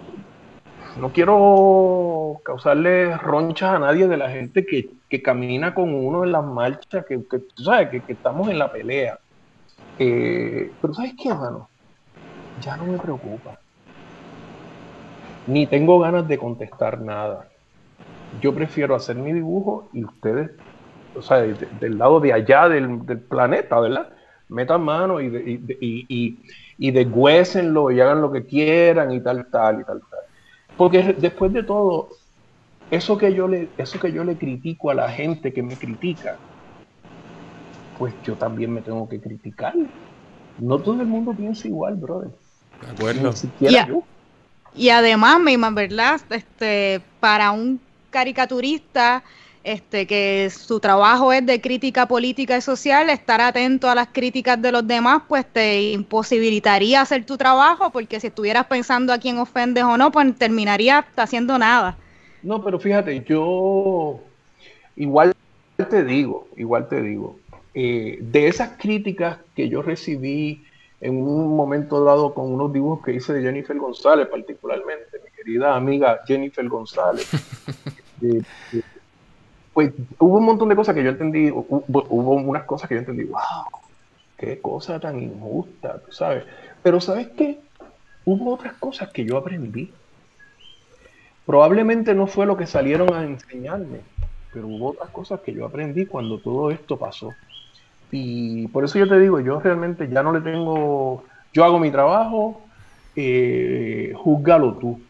no 0.98 1.12
quiero 1.12 2.40
causarle 2.44 3.14
ronchas 3.18 3.74
a 3.74 3.78
nadie 3.78 4.08
de 4.08 4.16
la 4.16 4.30
gente 4.30 4.64
que, 4.64 4.90
camina 5.22 5.74
con 5.74 5.94
uno 5.94 6.24
en 6.24 6.32
las 6.32 6.44
marchas, 6.44 7.04
que, 7.06 7.18
tú 7.18 7.62
sabes, 7.62 7.90
que, 7.90 8.12
estamos 8.12 8.48
en 8.48 8.58
la 8.58 8.72
pelea. 8.72 9.18
pero 9.96 10.94
¿sabes 10.94 11.14
qué, 11.22 11.28
mano? 11.28 11.68
Ya 12.60 12.76
no 12.76 12.86
me 12.86 12.98
preocupa. 12.98 13.56
Ni 15.46 15.66
tengo 15.66 16.00
ganas 16.00 16.26
de 16.26 16.36
contestar 16.36 17.00
nada 17.00 17.48
yo 18.40 18.54
prefiero 18.54 18.94
hacer 18.94 19.16
mi 19.16 19.32
dibujo 19.32 19.88
y 19.92 20.04
ustedes, 20.04 20.50
o 21.16 21.22
sea, 21.22 21.38
del 21.38 21.98
lado 21.98 22.20
de 22.20 22.32
allá 22.32 22.68
del, 22.68 23.00
planeta, 23.28 23.78
¿verdad? 23.80 24.08
Metan 24.48 24.82
mano 24.82 25.20
y, 25.20 25.30
de, 25.30 25.40
y, 25.80 26.06
y, 26.08 26.38
y, 26.78 26.90
deshuésenlo 26.90 27.90
y 27.90 28.00
hagan 28.00 28.20
lo 28.20 28.30
que 28.30 28.44
quieran 28.44 29.12
y 29.12 29.20
tal, 29.20 29.46
tal, 29.50 29.80
y 29.80 29.84
tal, 29.84 30.00
tal. 30.00 30.20
Porque 30.76 31.14
después 31.18 31.52
de 31.52 31.62
todo, 31.62 32.08
eso 32.90 33.16
que 33.16 33.32
yo 33.32 33.48
le, 33.48 33.68
eso 33.78 33.98
que 33.98 34.12
yo 34.12 34.24
le 34.24 34.36
critico 34.36 34.90
a 34.90 34.94
la 34.94 35.08
gente 35.08 35.52
que 35.52 35.62
me 35.62 35.76
critica, 35.76 36.36
pues 37.98 38.12
yo 38.24 38.34
también 38.34 38.72
me 38.72 38.82
tengo 38.82 39.08
que 39.08 39.20
criticar. 39.20 39.74
No 40.58 40.78
todo 40.78 41.00
el 41.00 41.06
mundo 41.06 41.32
piensa 41.32 41.66
igual, 41.68 41.96
brother. 41.96 42.30
De 42.80 42.90
acuerdo. 42.90 43.28
Ni 43.28 43.36
siquiera 43.36 43.86
yo. 43.86 44.02
Y 44.76 44.88
además, 44.90 45.38
¿verdad? 45.74 46.20
Este, 46.30 47.00
para 47.20 47.52
un 47.52 47.80
caricaturista 48.14 49.24
este, 49.64 50.06
que 50.06 50.50
su 50.50 50.78
trabajo 50.78 51.32
es 51.32 51.44
de 51.44 51.60
crítica 51.60 52.06
política 52.06 52.56
y 52.56 52.60
social, 52.60 53.10
estar 53.10 53.40
atento 53.40 53.90
a 53.90 53.94
las 53.94 54.08
críticas 54.08 54.60
de 54.62 54.70
los 54.70 54.86
demás, 54.86 55.22
pues 55.26 55.44
te 55.46 55.90
imposibilitaría 55.90 57.00
hacer 57.00 57.26
tu 57.26 57.36
trabajo, 57.36 57.90
porque 57.90 58.20
si 58.20 58.28
estuvieras 58.28 58.66
pensando 58.66 59.12
a 59.12 59.18
quién 59.18 59.38
ofendes 59.38 59.82
o 59.82 59.96
no, 59.96 60.12
pues 60.12 60.36
terminaría 60.36 61.04
haciendo 61.16 61.58
nada. 61.58 61.96
No, 62.42 62.62
pero 62.62 62.78
fíjate, 62.78 63.24
yo 63.26 64.20
igual 64.96 65.34
te 65.90 66.04
digo, 66.04 66.46
igual 66.56 66.88
te 66.88 67.02
digo, 67.02 67.38
eh, 67.74 68.18
de 68.20 68.46
esas 68.46 68.78
críticas 68.78 69.38
que 69.56 69.68
yo 69.68 69.82
recibí 69.82 70.62
en 71.00 71.16
un 71.16 71.54
momento 71.54 72.02
dado 72.04 72.32
con 72.32 72.52
unos 72.52 72.72
dibujos 72.72 73.04
que 73.04 73.12
hice 73.12 73.34
de 73.34 73.42
Jennifer 73.42 73.76
González 73.76 74.26
particularmente, 74.28 75.18
mi 75.24 75.30
querida 75.36 75.74
amiga 75.74 76.20
Jennifer 76.26 76.66
González, 76.68 77.28
pues 79.74 79.92
hubo 80.20 80.38
un 80.38 80.44
montón 80.44 80.68
de 80.68 80.76
cosas 80.76 80.94
que 80.94 81.02
yo 81.02 81.10
entendí, 81.10 81.50
hubo, 81.50 82.32
unas 82.32 82.62
cosas 82.62 82.88
que 82.88 82.94
yo 82.94 83.00
entendí, 83.00 83.24
wow, 83.24 83.40
qué 84.36 84.60
cosa 84.60 85.00
tan 85.00 85.20
injusta, 85.20 85.98
tú 85.98 86.12
sabes. 86.12 86.44
Pero 86.82 87.00
¿sabes 87.00 87.28
qué? 87.36 87.58
Hubo 88.24 88.54
otras 88.54 88.74
cosas 88.74 89.10
que 89.10 89.24
yo 89.24 89.36
aprendí. 89.36 89.92
Probablemente 91.44 92.14
no 92.14 92.26
fue 92.26 92.46
lo 92.46 92.56
que 92.56 92.66
salieron 92.66 93.12
a 93.12 93.24
enseñarme, 93.24 94.00
pero 94.52 94.68
hubo 94.68 94.90
otras 94.92 95.10
cosas 95.10 95.40
que 95.40 95.52
yo 95.52 95.66
aprendí 95.66 96.06
cuando 96.06 96.38
todo 96.38 96.70
esto 96.70 96.96
pasó. 96.96 97.34
Y 98.12 98.68
por 98.68 98.84
eso 98.84 98.98
yo 98.98 99.08
te 99.08 99.18
digo, 99.18 99.40
yo 99.40 99.58
realmente 99.58 100.08
ya 100.08 100.22
no 100.22 100.32
le 100.32 100.40
tengo, 100.40 101.24
yo 101.52 101.64
hago 101.64 101.80
mi 101.80 101.90
trabajo, 101.90 102.62
eh, 103.16 104.12
juzgalo 104.14 104.74
tú 104.74 105.00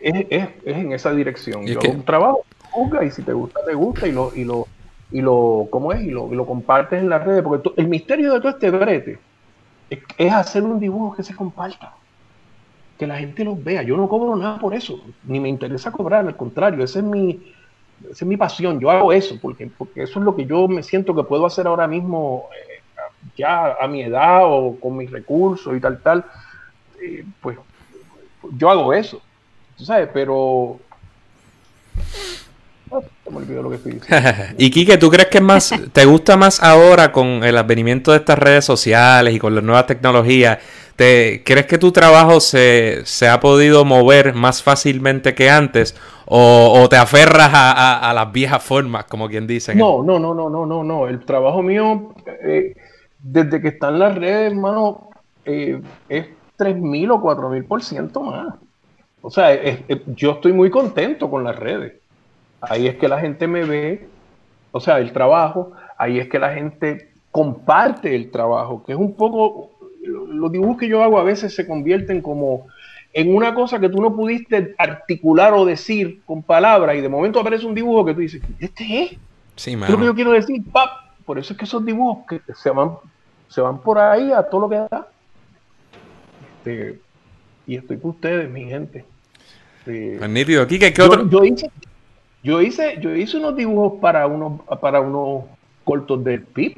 es, 0.00 0.48
en 0.64 0.92
esa 0.92 1.12
dirección. 1.12 1.66
Yo 1.66 1.80
hago 1.80 1.92
un 1.92 2.04
trabajo, 2.04 2.44
juzga 2.70 3.04
y 3.04 3.10
si 3.10 3.22
te 3.22 3.32
gusta, 3.32 3.60
te 3.64 3.74
gusta 3.74 4.06
y 4.06 4.12
lo, 4.12 4.34
y 4.34 4.44
lo, 4.44 4.66
y 5.10 5.20
lo, 5.20 5.66
¿cómo 5.70 5.92
es? 5.92 6.02
Y 6.02 6.10
lo, 6.10 6.32
lo 6.32 6.46
compartes 6.46 7.00
en 7.00 7.08
las 7.08 7.24
redes, 7.24 7.42
porque 7.42 7.70
el 7.76 7.88
misterio 7.88 8.32
de 8.34 8.40
todo 8.40 8.50
este 8.50 8.70
brete 8.70 9.18
es, 9.90 10.32
hacer 10.32 10.62
un 10.62 10.78
dibujo 10.78 11.16
que 11.16 11.22
se 11.22 11.34
comparta, 11.34 11.94
que 12.98 13.06
la 13.06 13.18
gente 13.18 13.44
lo 13.44 13.56
vea. 13.56 13.82
Yo 13.82 13.96
no 13.96 14.08
cobro 14.08 14.36
nada 14.36 14.58
por 14.58 14.74
eso, 14.74 15.00
ni 15.24 15.40
me 15.40 15.48
interesa 15.48 15.90
cobrar, 15.90 16.26
al 16.26 16.36
contrario, 16.36 16.84
esa 16.84 16.98
es 16.98 17.04
mi, 17.04 17.54
esa 18.02 18.24
es 18.24 18.26
mi 18.26 18.36
pasión, 18.36 18.78
yo 18.78 18.90
hago 18.90 19.12
eso, 19.12 19.38
porque, 19.40 19.70
porque 19.78 20.02
eso 20.02 20.18
es 20.18 20.24
lo 20.24 20.36
que 20.36 20.44
yo 20.44 20.68
me 20.68 20.82
siento 20.82 21.14
que 21.14 21.22
puedo 21.22 21.46
hacer 21.46 21.66
ahora 21.66 21.86
mismo, 21.86 22.48
eh, 22.54 22.82
ya 23.36 23.74
a 23.80 23.88
mi 23.88 24.02
edad 24.02 24.42
o 24.44 24.76
con 24.78 24.96
mis 24.96 25.10
recursos 25.10 25.74
y 25.74 25.80
tal, 25.80 26.02
tal, 26.02 26.24
eh, 27.02 27.24
pues 27.40 27.56
yo 28.52 28.70
hago 28.70 28.92
eso 28.92 29.22
sabes, 29.84 30.08
pero... 30.12 30.78
Oh, 32.90 33.04
me 33.30 33.36
olvidó 33.36 33.62
lo 33.62 33.70
que 33.70 33.76
estoy 33.76 33.92
diciendo. 33.92 34.30
y 34.58 34.70
Kike, 34.70 34.96
¿tú 34.96 35.10
crees 35.10 35.28
que 35.28 35.38
es 35.38 35.44
más, 35.44 35.74
te 35.92 36.04
gusta 36.04 36.36
más 36.36 36.62
ahora 36.62 37.12
con 37.12 37.44
el 37.44 37.56
advenimiento 37.56 38.12
de 38.12 38.18
estas 38.18 38.38
redes 38.38 38.64
sociales 38.64 39.34
y 39.34 39.38
con 39.38 39.54
las 39.54 39.62
nuevas 39.62 39.86
tecnologías? 39.86 40.58
¿Te, 40.96 41.42
¿Crees 41.44 41.66
que 41.66 41.78
tu 41.78 41.92
trabajo 41.92 42.40
se, 42.40 43.04
ha 43.30 43.38
podido 43.38 43.84
mover 43.84 44.34
más 44.34 44.62
fácilmente 44.64 45.34
que 45.34 45.48
antes? 45.48 45.94
¿O, 46.26 46.88
te 46.90 46.96
aferras 46.96 47.50
a, 47.52 48.12
las 48.14 48.32
viejas 48.32 48.62
formas, 48.62 49.04
como 49.04 49.28
quien 49.28 49.46
dice? 49.46 49.76
No, 49.76 50.02
no, 50.02 50.18
no, 50.18 50.34
no, 50.34 50.50
no, 50.50 50.66
no, 50.66 50.82
no. 50.82 51.06
El 51.06 51.24
trabajo 51.24 51.62
mío, 51.62 52.14
eh, 52.42 52.74
desde 53.20 53.60
que 53.60 53.68
está 53.68 53.90
en 53.90 53.98
las 54.00 54.16
redes, 54.16 54.50
hermano, 54.50 55.10
eh, 55.44 55.80
es 56.08 56.26
3.000 56.58 57.12
o 57.12 57.22
4.000 57.22 57.66
por 57.66 57.82
ciento 57.82 58.20
más. 58.20 58.54
O 59.22 59.30
sea, 59.30 59.58
yo 60.14 60.32
estoy 60.32 60.52
muy 60.52 60.70
contento 60.70 61.30
con 61.30 61.44
las 61.44 61.56
redes. 61.56 61.94
Ahí 62.60 62.86
es 62.86 62.96
que 62.96 63.08
la 63.08 63.20
gente 63.20 63.46
me 63.46 63.64
ve, 63.64 64.08
o 64.72 64.80
sea, 64.80 64.98
el 64.98 65.12
trabajo, 65.12 65.72
ahí 65.96 66.18
es 66.18 66.28
que 66.28 66.38
la 66.38 66.52
gente 66.52 67.12
comparte 67.30 68.14
el 68.14 68.30
trabajo, 68.30 68.84
que 68.84 68.92
es 68.92 68.98
un 68.98 69.14
poco, 69.14 69.70
los 70.02 70.50
dibujos 70.50 70.78
que 70.78 70.88
yo 70.88 71.02
hago 71.02 71.18
a 71.18 71.24
veces 71.24 71.54
se 71.54 71.66
convierten 71.66 72.20
como 72.20 72.66
en 73.12 73.34
una 73.34 73.54
cosa 73.54 73.78
que 73.78 73.88
tú 73.88 74.00
no 74.00 74.14
pudiste 74.14 74.74
articular 74.78 75.54
o 75.54 75.64
decir 75.64 76.22
con 76.24 76.42
palabras 76.42 76.96
y 76.96 77.00
de 77.00 77.08
momento 77.08 77.40
aparece 77.40 77.66
un 77.66 77.74
dibujo 77.74 78.04
que 78.04 78.14
tú 78.14 78.20
dices, 78.20 78.42
¿este 78.58 79.02
es? 79.02 79.10
Sí, 79.56 79.72
es 79.72 79.90
lo 79.90 79.98
que 79.98 80.04
yo 80.04 80.14
quiero 80.14 80.32
decir, 80.32 80.62
¡pap! 80.70 80.90
Por 81.24 81.38
eso 81.38 81.52
es 81.52 81.58
que 81.58 81.64
esos 81.64 81.84
dibujos 81.84 82.24
que 82.26 82.40
se 82.54 82.70
van, 82.70 82.92
se 83.48 83.60
van 83.60 83.78
por 83.80 83.98
ahí 83.98 84.32
a 84.32 84.42
todo 84.42 84.62
lo 84.62 84.68
que 84.68 84.76
da. 84.76 85.08
Este, 86.58 87.00
y 87.68 87.76
estoy 87.76 87.98
con 87.98 88.10
ustedes, 88.12 88.50
mi 88.50 88.64
gente. 88.64 89.04
¿qué 90.92 91.02
otro? 91.02 91.28
Yo, 91.28 91.44
hice, 91.44 91.70
yo, 92.42 92.62
hice, 92.62 92.96
yo 93.00 93.14
hice 93.14 93.36
unos 93.36 93.54
dibujos 93.56 94.00
para 94.00 94.26
unos, 94.26 94.62
para 94.80 95.00
unos 95.00 95.44
cortos 95.84 96.24
del 96.24 96.42
PIB. 96.42 96.76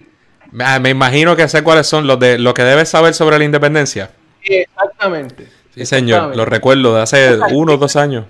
Ah, 0.59 0.80
me 0.80 0.91
imagino 0.91 1.36
que 1.36 1.47
sé 1.47 1.62
cuáles 1.62 1.86
son 1.86 2.09
los 2.09 2.18
de 2.18 2.38
lo 2.38 2.53
que 2.55 2.64
debes 2.64 2.88
saber 2.88 3.14
sobre 3.14 3.38
la 3.38 3.45
independencia. 3.45 4.11
Exactamente. 4.43 5.47
Sí, 5.72 5.86
señor, 5.86 6.36
lo 6.36 6.45
recuerdo 6.45 6.97
de 6.97 7.03
hace 7.03 7.38
uno 7.53 7.74
o 7.74 7.76
dos 7.76 7.95
años. 7.95 8.26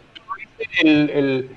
El, 0.83 1.49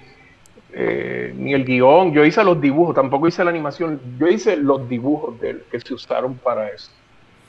eh, 0.72 1.34
ni 1.38 1.54
el 1.54 1.66
guion, 1.66 2.14
yo 2.14 2.24
hice 2.24 2.44
los 2.46 2.62
dibujos, 2.62 2.96
tampoco 2.96 3.28
hice 3.28 3.44
la 3.44 3.50
animación, 3.50 4.00
yo 4.18 4.28
hice 4.28 4.56
los 4.56 4.88
dibujos 4.88 5.40
de, 5.42 5.64
que 5.70 5.82
se 5.82 5.94
usaron 5.94 6.36
para 6.36 6.70
eso. 6.70 6.90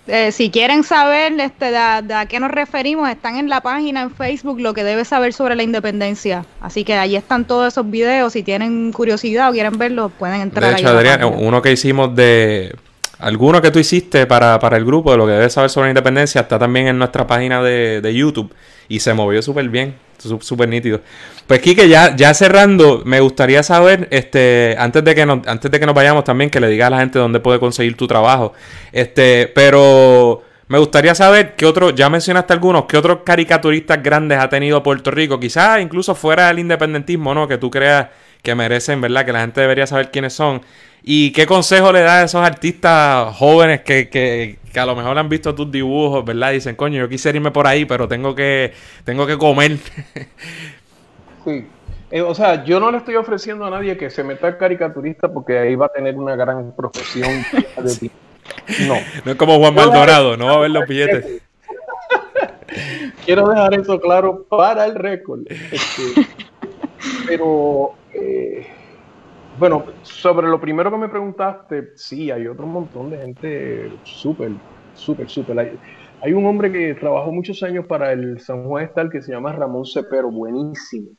Eh, 0.07 0.33
si 0.33 0.51
quieren 0.51 0.85
saber 0.85 1.33
este, 1.41 1.71
de, 1.71 1.77
a 1.79 2.27
qué 2.29 2.39
nos 2.39 2.51
referimos, 2.51 3.09
están 3.09 3.37
en 3.37 3.49
la 3.49 3.63
página 3.63 4.03
en 4.03 4.11
Facebook 4.11 4.61
lo 4.61 4.75
que 4.75 4.85
debes 4.85 5.09
saber 5.09 5.33
sobre 5.33 5.57
la 5.57 5.63
independencia. 5.63 6.45
Así 6.61 6.85
que 6.85 6.95
ahí 6.95 7.17
están 7.17 7.47
todos 7.47 7.73
esos 7.73 7.91
videos. 7.91 8.35
Si 8.35 8.43
tienen 8.43 8.93
curiosidad 8.93 9.49
o 9.49 9.53
quieren 9.53 9.79
verlos, 9.79 10.13
pueden 10.19 10.43
entrar. 10.43 10.75
De 10.75 10.81
hecho, 10.81 10.89
Adrián, 10.89 11.25
uno 11.25 11.63
que 11.63 11.73
hicimos 11.73 12.15
de. 12.15 12.75
Alguno 13.19 13.63
que 13.63 13.71
tú 13.71 13.79
hiciste 13.79 14.27
para, 14.27 14.59
para 14.59 14.77
el 14.77 14.85
grupo 14.85 15.13
de 15.13 15.17
lo 15.17 15.25
que 15.25 15.33
debes 15.33 15.53
saber 15.53 15.71
sobre 15.71 15.87
la 15.87 15.93
independencia 15.93 16.43
está 16.43 16.59
también 16.59 16.89
en 16.89 16.99
nuestra 16.99 17.27
página 17.27 17.63
de, 17.63 18.01
de 18.03 18.15
YouTube 18.15 18.53
y 18.89 19.01
se 19.01 19.15
movió 19.15 19.41
súper 19.41 19.69
bien, 19.69 19.95
súper 20.19 20.69
nítido. 20.69 21.01
Pues 21.47 21.61
Kike, 21.61 21.89
ya, 21.89 22.17
ya 22.17 22.33
cerrando, 22.33 23.03
me 23.05 23.21
gustaría 23.21 23.63
saber, 23.63 24.09
este, 24.11 24.77
antes 24.79 25.05
de 25.05 25.15
que 25.15 25.27
nos, 25.27 25.47
antes 25.47 25.71
de 25.71 25.79
que 25.81 25.87
nos 25.87 25.95
vayamos 25.95 26.25
también, 26.25 26.51
que 26.51 26.61
le 26.61 26.69
digas 26.69 26.87
a 26.87 26.91
la 26.91 27.01
gente 27.01 27.19
dónde 27.19 27.41
puede 27.41 27.61
conseguir 27.61 27.97
tu 27.97 28.07
trabajo. 28.07 28.55
Este, 28.93 29.53
pero 29.55 30.43
me 30.69 30.79
gustaría 30.79 31.15
saber 31.15 31.55
qué 31.57 31.67
otro, 31.67 31.91
ya 31.91 32.09
mencionaste 32.09 32.53
algunos, 32.55 32.87
qué 32.87 32.97
otros 32.97 33.19
caricaturistas 33.25 34.03
grandes 34.03 34.39
ha 34.39 34.49
tenido 34.49 34.83
Puerto 34.83 35.11
Rico, 35.11 35.39
quizás 35.39 35.81
incluso 35.81 36.15
fuera 36.15 36.49
del 36.49 36.61
independentismo, 36.61 37.35
¿no? 37.35 37.47
Que 37.47 37.59
tú 37.59 37.71
creas 37.71 38.09
que 38.43 38.55
merecen, 38.55 39.01
¿verdad? 39.01 39.27
Que 39.27 39.33
la 39.33 39.41
gente 39.41 39.61
debería 39.61 39.87
saber 39.87 40.11
quiénes 40.11 40.33
son. 40.33 40.63
¿Y 41.07 41.33
qué 41.33 41.45
consejo 41.45 41.93
le 41.93 42.01
das 42.01 42.13
a 42.15 42.25
esos 42.25 42.47
artistas 42.47 43.37
jóvenes 43.37 43.83
que, 43.83 44.09
que, 44.09 44.59
que, 44.73 44.81
a 44.81 44.87
lo 44.87 44.97
mejor 44.97 45.19
han 45.19 45.29
visto 45.29 45.55
tus 45.55 45.71
dibujos, 45.71 46.25
¿verdad? 46.25 46.53
Dicen, 46.53 46.77
coño, 46.77 46.99
yo 46.99 47.11
quisiera 47.11 47.37
irme 47.37 47.51
por 47.51 47.67
ahí, 47.67 47.85
pero 47.85 48.09
tengo 48.09 48.35
que, 48.35 48.73
tengo 49.05 49.27
que 49.27 49.37
comer. 49.37 49.77
sí. 51.45 51.67
Eh, 52.11 52.23
o 52.23 52.35
sea, 52.35 52.65
yo 52.65 52.81
no 52.81 52.91
le 52.91 52.97
estoy 52.97 53.17
ofreciendo 53.17 53.67
a 53.67 53.71
nadie 53.71 53.99
que 53.99 54.09
se 54.09 54.25
meta 54.25 54.57
caricaturista 54.57 55.31
porque 55.31 55.59
ahí 55.59 55.75
va 55.75 55.87
a 55.87 55.89
tener 55.91 56.17
una 56.17 56.37
gran 56.37 56.73
profesión 56.75 57.29
de 57.77 58.11
No. 58.87 58.95
No 59.27 59.33
es 59.33 59.37
como 59.37 59.59
Juan 59.59 59.75
Maldorado, 59.75 60.39
no 60.39 60.47
va 60.47 60.55
a 60.55 60.61
ver 60.61 60.71
los 60.71 60.89
billetes. 60.89 61.43
Quiero 63.27 63.47
dejar 63.47 63.75
eso 63.75 64.01
claro 64.01 64.47
para 64.49 64.87
el 64.87 64.95
récord. 64.95 65.41
Este, 65.51 66.27
Pero, 67.27 67.93
eh, 68.15 68.67
bueno, 69.59 69.85
sobre 70.03 70.49
lo 70.49 70.61
primero 70.61 70.91
que 70.91 70.97
me 70.97 71.09
preguntaste, 71.09 71.93
sí, 71.97 72.31
hay 72.31 72.47
otro 72.47 72.67
montón 72.67 73.11
de 73.11 73.19
gente 73.19 73.93
súper, 74.03 74.53
súper, 74.95 75.29
súper. 75.29 75.79
Hay, 76.21 76.33
un 76.33 76.47
hombre 76.47 76.73
que 76.73 76.95
trabajó 76.95 77.31
muchos 77.31 77.63
años 77.63 77.87
para 77.87 78.13
el 78.13 78.41
San 78.41 78.65
Juan 78.65 78.85
Estal 78.85 79.11
que 79.11 79.23
se 79.23 79.33
llama 79.33 79.53
Ramón 79.53 79.85
Cepero, 79.85 80.31
buenísimo. 80.31 81.11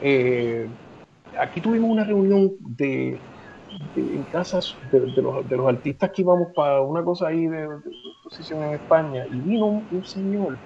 Eh, 0.00 0.68
aquí 1.38 1.60
tuvimos 1.60 1.90
una 1.90 2.04
reunión 2.04 2.52
de, 2.60 3.18
en 3.96 4.22
casas 4.32 4.76
de, 4.90 5.00
los, 5.22 5.48
de, 5.48 5.56
los, 5.56 5.68
artistas 5.68 6.10
que 6.10 6.22
íbamos 6.22 6.48
para 6.54 6.80
una 6.80 7.02
cosa 7.02 7.28
ahí 7.28 7.46
de, 7.46 7.68
exposición 8.22 8.62
en 8.62 8.74
España 8.74 9.26
y 9.26 9.40
vino 9.40 9.66
un, 9.90 10.04
señor 10.04 10.56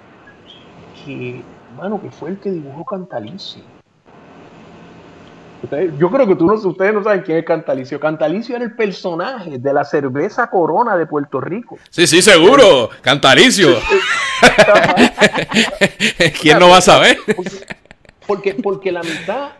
que, 1.04 1.42
mano, 1.76 2.00
que 2.00 2.10
fue 2.10 2.30
el 2.30 2.38
que 2.38 2.50
dibujó 2.50 2.84
Cantalicio. 2.84 3.62
Yo 5.98 6.10
creo 6.10 6.26
que 6.26 6.34
tú 6.34 6.46
no, 6.46 6.54
ustedes 6.54 6.92
no 6.92 7.04
saben 7.04 7.22
quién 7.22 7.38
es 7.38 7.44
Cantalicio. 7.44 8.00
Cantalicio 8.00 8.56
era 8.56 8.64
el 8.64 8.74
personaje 8.74 9.58
de 9.58 9.72
la 9.72 9.84
cerveza 9.84 10.50
Corona 10.50 10.96
de 10.96 11.06
Puerto 11.06 11.40
Rico. 11.40 11.78
Sí, 11.90 12.06
sí, 12.06 12.20
seguro. 12.20 12.90
Cantalicio. 13.00 13.68
¿Quién 16.40 16.58
no 16.58 16.68
va 16.68 16.78
a 16.78 16.80
saber? 16.80 17.16
Porque, 18.26 18.54
porque, 18.54 18.90
la 18.90 19.02
mitad 19.02 19.50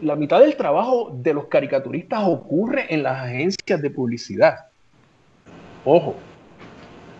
la, 0.00 0.16
mitad 0.16 0.40
del 0.40 0.56
trabajo 0.56 1.12
de 1.14 1.34
los 1.34 1.46
caricaturistas 1.46 2.22
ocurre 2.24 2.86
en 2.92 3.02
las 3.02 3.24
agencias 3.24 3.82
de 3.82 3.90
publicidad. 3.90 4.66
Ojo. 5.84 6.16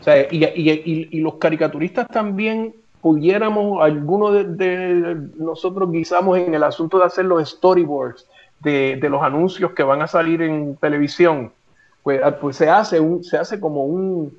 O 0.00 0.02
sea, 0.02 0.26
y, 0.30 1.20
los 1.20 1.34
caricaturistas 1.34 2.06
también 2.08 2.74
pudiéramos, 3.00 3.82
algunos 3.82 4.56
de, 4.56 5.28
nosotros 5.36 5.90
guisamos 5.90 6.38
en 6.38 6.54
el 6.54 6.62
asunto 6.62 6.98
de 6.98 7.04
hacer 7.04 7.24
los 7.24 7.48
storyboards 7.48 8.26
de, 8.60 8.98
los 9.08 9.22
anuncios 9.22 9.72
que 9.72 9.82
van 9.82 10.02
a 10.02 10.06
salir 10.06 10.42
en 10.42 10.76
televisión. 10.76 11.52
Pues, 12.02 12.20
ah, 12.22 12.36
pues 12.38 12.56
se 12.56 12.68
hace 12.68 13.00
un, 13.00 13.24
se 13.24 13.36
hace 13.36 13.60
como 13.60 13.84
un 13.84 14.38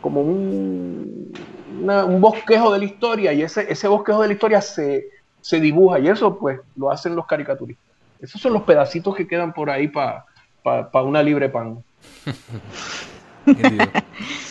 como 0.00 0.20
un, 0.20 1.32
un 1.82 2.20
bosquejo 2.20 2.72
de 2.72 2.78
la 2.78 2.84
historia 2.84 3.32
y 3.32 3.42
ese, 3.42 3.70
ese 3.70 3.88
bosquejo 3.88 4.22
de 4.22 4.28
la 4.28 4.34
historia 4.34 4.60
se, 4.60 5.08
se 5.40 5.60
dibuja 5.60 5.98
y 5.98 6.08
eso 6.08 6.38
pues 6.38 6.60
lo 6.76 6.90
hacen 6.90 7.16
los 7.16 7.26
caricaturistas. 7.26 7.84
Esos 8.20 8.40
son 8.40 8.52
los 8.52 8.62
pedacitos 8.62 9.14
que 9.14 9.26
quedan 9.26 9.52
por 9.52 9.70
ahí 9.70 9.88
para 9.88 10.24
pa, 10.62 11.02
una 11.02 11.22
libre 11.22 11.48
pan. 11.48 11.82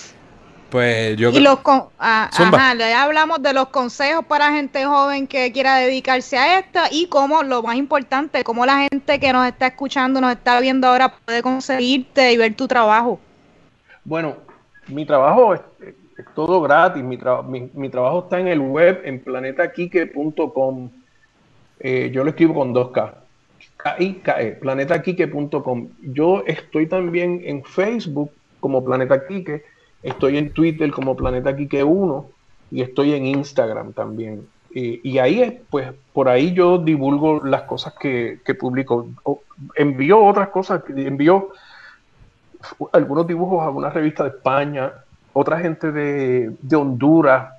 pues 0.69 1.15
yo 1.17 1.29
y 1.29 1.39
los 1.39 1.59
ah, 1.65 2.29
ajá, 2.31 2.75
ya 2.75 3.03
hablamos 3.03 3.41
de 3.41 3.53
los 3.53 3.69
consejos 3.69 4.25
para 4.25 4.51
gente 4.51 4.85
joven 4.85 5.27
que 5.27 5.51
quiera 5.51 5.77
dedicarse 5.77 6.37
a 6.37 6.59
esto 6.59 6.79
y 6.91 7.07
cómo 7.07 7.43
lo 7.43 7.63
más 7.63 7.75
importante, 7.75 8.43
cómo 8.43 8.65
la 8.65 8.87
gente 8.89 9.19
que 9.19 9.33
nos 9.33 9.47
está 9.47 9.67
escuchando, 9.67 10.21
nos 10.21 10.31
está 10.31 10.59
viendo 10.59 10.87
ahora 10.87 11.13
puede 11.25 11.41
conseguirte 11.41 12.31
y 12.33 12.37
ver 12.37 12.55
tu 12.55 12.67
trabajo. 12.67 13.19
Bueno, 14.03 14.37
mi 14.87 15.05
trabajo 15.05 15.53
es, 15.53 15.61
es 15.81 16.25
todo 16.33 16.61
gratis. 16.61 17.03
Mi, 17.03 17.17
mi, 17.73 17.89
trabajo 17.89 18.23
está 18.23 18.39
en 18.39 18.47
el 18.47 18.59
web, 18.59 19.01
en 19.03 19.19
planetaquique.com. 19.19 20.89
Eh, 21.79 22.09
yo 22.11 22.23
lo 22.23 22.29
escribo 22.29 22.55
con 22.55 22.73
2K. 22.73 23.13
K-I-K-E, 23.77 24.51
planetaquique.com. 24.53 25.89
Yo 26.01 26.43
estoy 26.47 26.87
también 26.87 27.41
en 27.45 27.63
Facebook 27.63 28.31
como 28.59 28.83
Planeta 28.83 29.27
Quique, 29.27 29.63
estoy 30.03 30.37
en 30.37 30.51
Twitter 30.51 30.91
como 30.91 31.15
Planeta 31.15 31.55
Quique 31.55 31.83
1 31.83 32.29
y 32.71 32.81
estoy 32.81 33.13
en 33.13 33.25
Instagram 33.25 33.93
también. 33.93 34.47
y 34.71 35.17
ahí, 35.17 35.61
pues, 35.71 35.91
por 36.13 36.29
ahí 36.29 36.53
yo 36.53 36.77
divulgo 36.77 37.43
las 37.43 37.63
cosas 37.63 37.93
que, 37.99 38.39
que 38.45 38.53
publico. 38.53 39.07
envío 39.75 40.23
otras 40.23 40.49
cosas, 40.49 40.83
envío 40.89 41.49
algunos 42.91 43.27
dibujos 43.27 43.63
a 43.63 43.69
una 43.69 43.89
revista 43.89 44.23
de 44.23 44.29
España, 44.29 44.93
otra 45.33 45.59
gente 45.59 45.91
de, 45.91 46.75
Honduras 46.75 47.53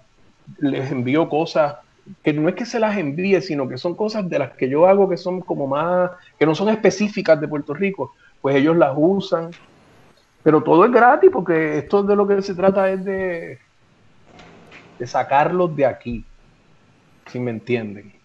les 0.58 0.90
envío 0.90 1.28
cosas 1.28 1.76
que 2.22 2.32
no 2.32 2.48
es 2.48 2.54
que 2.54 2.64
se 2.64 2.80
las 2.80 2.96
envíe, 2.96 3.40
sino 3.42 3.68
que 3.68 3.76
son 3.76 3.94
cosas 3.94 4.28
de 4.28 4.38
las 4.38 4.52
que 4.52 4.68
yo 4.68 4.86
hago 4.86 5.08
que 5.08 5.18
son 5.18 5.40
como 5.40 5.66
más, 5.66 6.10
que 6.38 6.46
no 6.46 6.54
son 6.54 6.70
específicas 6.70 7.38
de 7.40 7.48
Puerto 7.48 7.74
Rico, 7.74 8.14
pues 8.40 8.56
ellos 8.56 8.76
las 8.76 8.94
usan. 8.96 9.50
Pero 10.42 10.62
todo 10.62 10.84
es 10.84 10.92
gratis 10.92 11.30
porque 11.32 11.78
esto 11.78 12.02
de 12.02 12.16
lo 12.16 12.26
que 12.26 12.42
se 12.42 12.54
trata 12.54 12.90
es 12.90 13.04
de, 13.04 13.58
de 14.98 15.06
sacarlos 15.06 15.74
de 15.76 15.86
aquí, 15.86 16.26
si 17.26 17.40
me 17.40 17.50
entienden. 17.50 18.17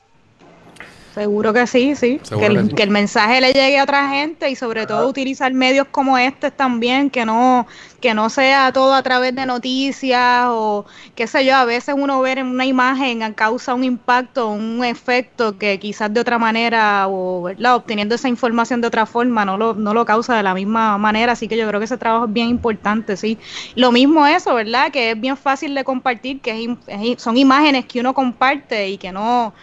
Seguro 1.14 1.54
que 1.54 1.68
sí, 1.68 1.96
sí. 1.96 2.20
Que 2.28 2.48
el, 2.48 2.74
que 2.74 2.82
el, 2.82 2.90
mensaje 2.90 3.40
le 3.40 3.54
llegue 3.54 3.78
a 3.78 3.84
otra 3.84 4.10
gente 4.10 4.50
y 4.50 4.56
sobre 4.56 4.88
todo 4.88 5.08
utilizar 5.08 5.54
medios 5.54 5.86
como 5.92 6.18
este 6.18 6.50
también, 6.50 7.12
que 7.12 7.24
no, 7.24 7.68
que 8.02 8.16
no 8.16 8.32
sea 8.32 8.74
todo 8.74 8.96
a 8.96 9.04
través 9.04 9.36
de 9.36 9.46
noticias 9.46 10.46
o 10.48 10.86
qué 11.14 11.28
sé 11.28 11.46
yo, 11.46 11.56
a 11.56 11.66
veces 11.66 11.94
uno 11.96 12.20
ver 12.22 12.40
en 12.40 12.48
una 12.48 12.66
imagen 12.66 13.32
causa 13.34 13.76
un 13.76 13.84
impacto, 13.84 14.50
un 14.50 14.84
efecto 14.84 15.60
que 15.60 15.78
quizás 15.78 16.12
de 16.12 16.20
otra 16.20 16.40
manera 16.40 17.08
o 17.08 17.44
¿verdad? 17.44 17.76
obteniendo 17.76 18.16
esa 18.16 18.28
información 18.28 18.82
de 18.82 18.88
otra 18.88 19.06
forma 19.06 19.46
no 19.46 19.56
lo, 19.56 19.76
no 19.76 19.94
lo 19.94 20.06
causa 20.06 20.36
de 20.36 20.42
la 20.42 20.56
misma 20.56 20.98
manera, 20.98 21.34
así 21.34 21.48
que 21.48 21.58
yo 21.58 21.68
creo 21.68 21.80
que 21.80 21.86
ese 21.86 21.98
trabajo 21.98 22.26
es 22.26 22.34
bien 22.34 22.50
importante, 22.50 23.18
sí. 23.18 23.38
Lo 23.76 23.92
mismo 23.92 24.26
eso, 24.26 24.56
¿verdad? 24.56 24.92
Que 24.92 25.12
es 25.12 25.22
bien 25.22 25.38
fácil 25.38 25.76
de 25.76 25.84
compartir, 25.84 26.42
que 26.42 26.76
son 27.18 27.38
imágenes 27.38 27.86
que 27.86 28.00
uno 28.00 28.16
comparte 28.16 28.90
y 28.90 28.98
que 28.98 29.12
no 29.12 29.54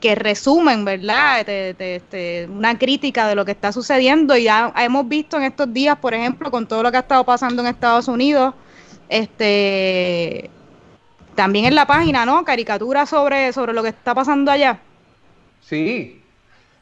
que 0.00 0.14
resumen, 0.14 0.84
¿verdad? 0.84 1.46
una 2.48 2.78
crítica 2.78 3.28
de 3.28 3.34
lo 3.34 3.44
que 3.44 3.52
está 3.52 3.72
sucediendo 3.72 4.36
y 4.36 4.44
ya 4.44 4.72
hemos 4.78 5.08
visto 5.08 5.36
en 5.36 5.44
estos 5.44 5.72
días, 5.72 5.98
por 5.98 6.14
ejemplo, 6.14 6.50
con 6.50 6.66
todo 6.66 6.82
lo 6.82 6.90
que 6.90 6.96
ha 6.96 7.00
estado 7.00 7.24
pasando 7.24 7.62
en 7.62 7.68
Estados 7.68 8.08
Unidos, 8.08 8.54
este 9.08 10.50
también 11.34 11.64
en 11.64 11.74
la 11.74 11.86
página, 11.86 12.26
¿no? 12.26 12.44
Caricatura 12.44 13.06
sobre, 13.06 13.52
sobre 13.52 13.72
lo 13.72 13.82
que 13.82 13.88
está 13.88 14.14
pasando 14.14 14.50
allá. 14.50 14.80
Sí, 15.60 16.20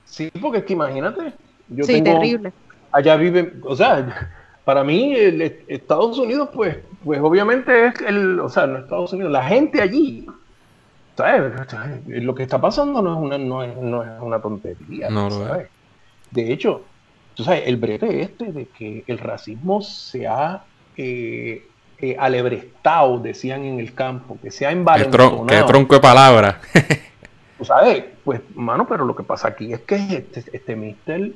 sí, 0.04 0.30
porque 0.40 0.58
es 0.58 0.64
que 0.64 0.72
imagínate. 0.72 1.32
Yo 1.68 1.84
sí, 1.84 2.02
terrible. 2.02 2.52
Allá 2.90 3.16
viven, 3.16 3.60
o 3.64 3.76
sea, 3.76 4.32
para 4.64 4.82
mí 4.82 5.14
Estados 5.68 6.18
Unidos, 6.18 6.48
pues, 6.52 6.78
pues 7.04 7.20
obviamente 7.20 7.86
es 7.86 7.94
el, 8.00 8.40
o 8.40 8.48
sea, 8.48 8.66
no 8.66 8.78
Estados 8.78 9.12
Unidos, 9.12 9.30
la 9.30 9.44
gente 9.44 9.80
allí 9.80 10.26
lo 12.06 12.34
que 12.34 12.42
está 12.42 12.60
pasando 12.60 13.02
no 13.02 13.14
es 13.14 13.18
una, 13.18 13.38
no 13.38 13.62
es, 13.62 13.76
no 13.76 14.02
es 14.02 14.10
una 14.20 14.40
tontería. 14.40 15.08
De 16.30 16.52
hecho, 16.52 16.82
tú 17.34 17.44
sabes, 17.44 17.62
el 17.66 17.76
brete 17.76 18.22
este 18.22 18.52
de 18.52 18.66
que 18.66 19.04
el 19.06 19.18
racismo 19.18 19.82
se 19.82 20.26
ha 20.26 20.64
eh, 20.96 21.66
eh, 21.98 22.16
alebrestado, 22.18 23.18
decían 23.18 23.64
en 23.64 23.80
el 23.80 23.94
campo, 23.94 24.38
que 24.42 24.50
se 24.50 24.66
ha 24.66 24.72
envalentonado. 24.72 25.46
Qué, 25.46 25.62
tronco 25.64 25.94
de 25.94 26.00
palabra. 26.00 26.60
tú 27.58 27.64
sabes, 27.64 28.04
pues, 28.24 28.40
mano, 28.54 28.86
pero 28.88 29.04
lo 29.04 29.14
que 29.14 29.22
pasa 29.22 29.48
aquí 29.48 29.72
es 29.72 29.80
que 29.80 29.96
este, 29.96 30.44
este 30.52 30.76
mister, 30.76 31.32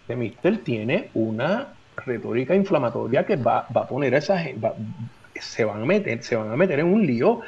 este 0.00 0.16
mister 0.16 0.58
tiene 0.58 1.10
una 1.14 1.68
retórica 2.04 2.54
inflamatoria 2.54 3.24
que 3.24 3.36
va, 3.36 3.66
va 3.74 3.82
a 3.82 3.86
poner 3.88 4.14
a 4.14 4.18
esa 4.18 4.38
gente, 4.38 4.72
se 5.34 5.64
van 5.64 5.82
a 5.82 5.86
meter, 5.86 6.22
se 6.22 6.36
van 6.36 6.50
a 6.50 6.56
meter 6.56 6.80
en 6.80 6.92
un 6.92 7.06
lío 7.06 7.40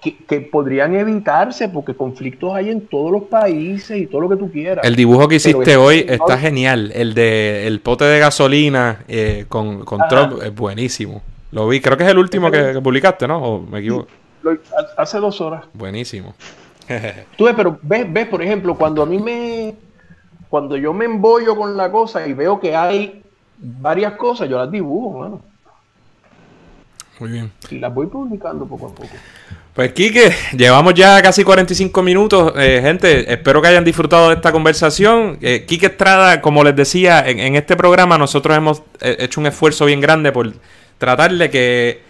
que, 0.00 0.40
podrían 0.40 0.94
evitarse 0.94 1.68
porque 1.68 1.94
conflictos 1.94 2.54
hay 2.54 2.70
en 2.70 2.86
todos 2.86 3.12
los 3.12 3.24
países 3.24 3.98
y 3.98 4.06
todo 4.06 4.22
lo 4.22 4.28
que 4.28 4.36
tú 4.36 4.50
quieras. 4.50 4.84
El 4.84 4.96
dibujo 4.96 5.28
que 5.28 5.36
hiciste 5.36 5.76
hoy 5.76 6.04
está 6.08 6.38
genial. 6.38 6.90
El 6.94 7.14
de 7.14 7.66
el 7.66 7.80
pote 7.80 8.04
de 8.04 8.18
gasolina 8.18 9.04
eh, 9.08 9.44
con, 9.48 9.84
con 9.84 10.00
Trump 10.08 10.42
es 10.42 10.54
buenísimo. 10.54 11.22
Lo 11.52 11.66
vi, 11.68 11.80
creo 11.80 11.96
que 11.96 12.04
es 12.04 12.10
el 12.10 12.18
último 12.18 12.50
que, 12.50 12.80
publicaste, 12.82 13.26
¿no? 13.26 13.42
¿O 13.42 13.60
me 13.60 13.80
equivoco? 13.80 14.08
hace 14.96 15.18
dos 15.18 15.40
horas. 15.40 15.64
Buenísimo. 15.74 16.34
tú 17.36 17.44
ves, 17.44 17.54
pero 17.56 17.78
ves, 17.82 18.10
ves, 18.10 18.28
por 18.28 18.42
ejemplo, 18.42 18.76
cuando 18.76 19.02
a 19.02 19.06
mí 19.06 19.18
me. 19.18 19.74
Cuando 20.48 20.76
yo 20.76 20.92
me 20.92 21.04
embollo 21.04 21.54
con 21.54 21.76
la 21.76 21.92
cosa 21.92 22.26
y 22.26 22.32
veo 22.32 22.58
que 22.58 22.74
hay 22.74 23.22
varias 23.56 24.14
cosas, 24.14 24.48
yo 24.48 24.58
las 24.58 24.70
dibujo, 24.70 25.18
mano. 25.18 25.40
Muy 27.20 27.30
bien. 27.30 27.52
Y 27.70 27.78
las 27.78 27.94
voy 27.94 28.06
publicando 28.06 28.66
poco 28.66 28.86
a 28.86 28.90
poco. 28.90 29.14
Pues 29.74 29.92
Kike, 29.92 30.32
llevamos 30.56 30.94
ya 30.94 31.22
casi 31.22 31.44
45 31.44 32.02
minutos. 32.02 32.52
Eh, 32.56 32.80
gente, 32.82 33.32
espero 33.32 33.62
que 33.62 33.68
hayan 33.68 33.84
disfrutado 33.84 34.28
de 34.28 34.34
esta 34.34 34.50
conversación. 34.50 35.38
Eh, 35.40 35.64
Kike 35.64 35.86
Estrada, 35.86 36.40
como 36.40 36.64
les 36.64 36.74
decía, 36.74 37.24
en, 37.26 37.54
este 37.54 37.76
programa 37.76 38.18
nosotros 38.18 38.56
hemos 38.56 38.82
eh, 39.00 39.16
hecho 39.20 39.40
un 39.40 39.46
esfuerzo 39.46 39.84
bien 39.84 40.00
grande 40.00 40.32
por 40.32 40.52
tratar 40.98 41.32
de 41.34 41.50
que, 41.50 42.02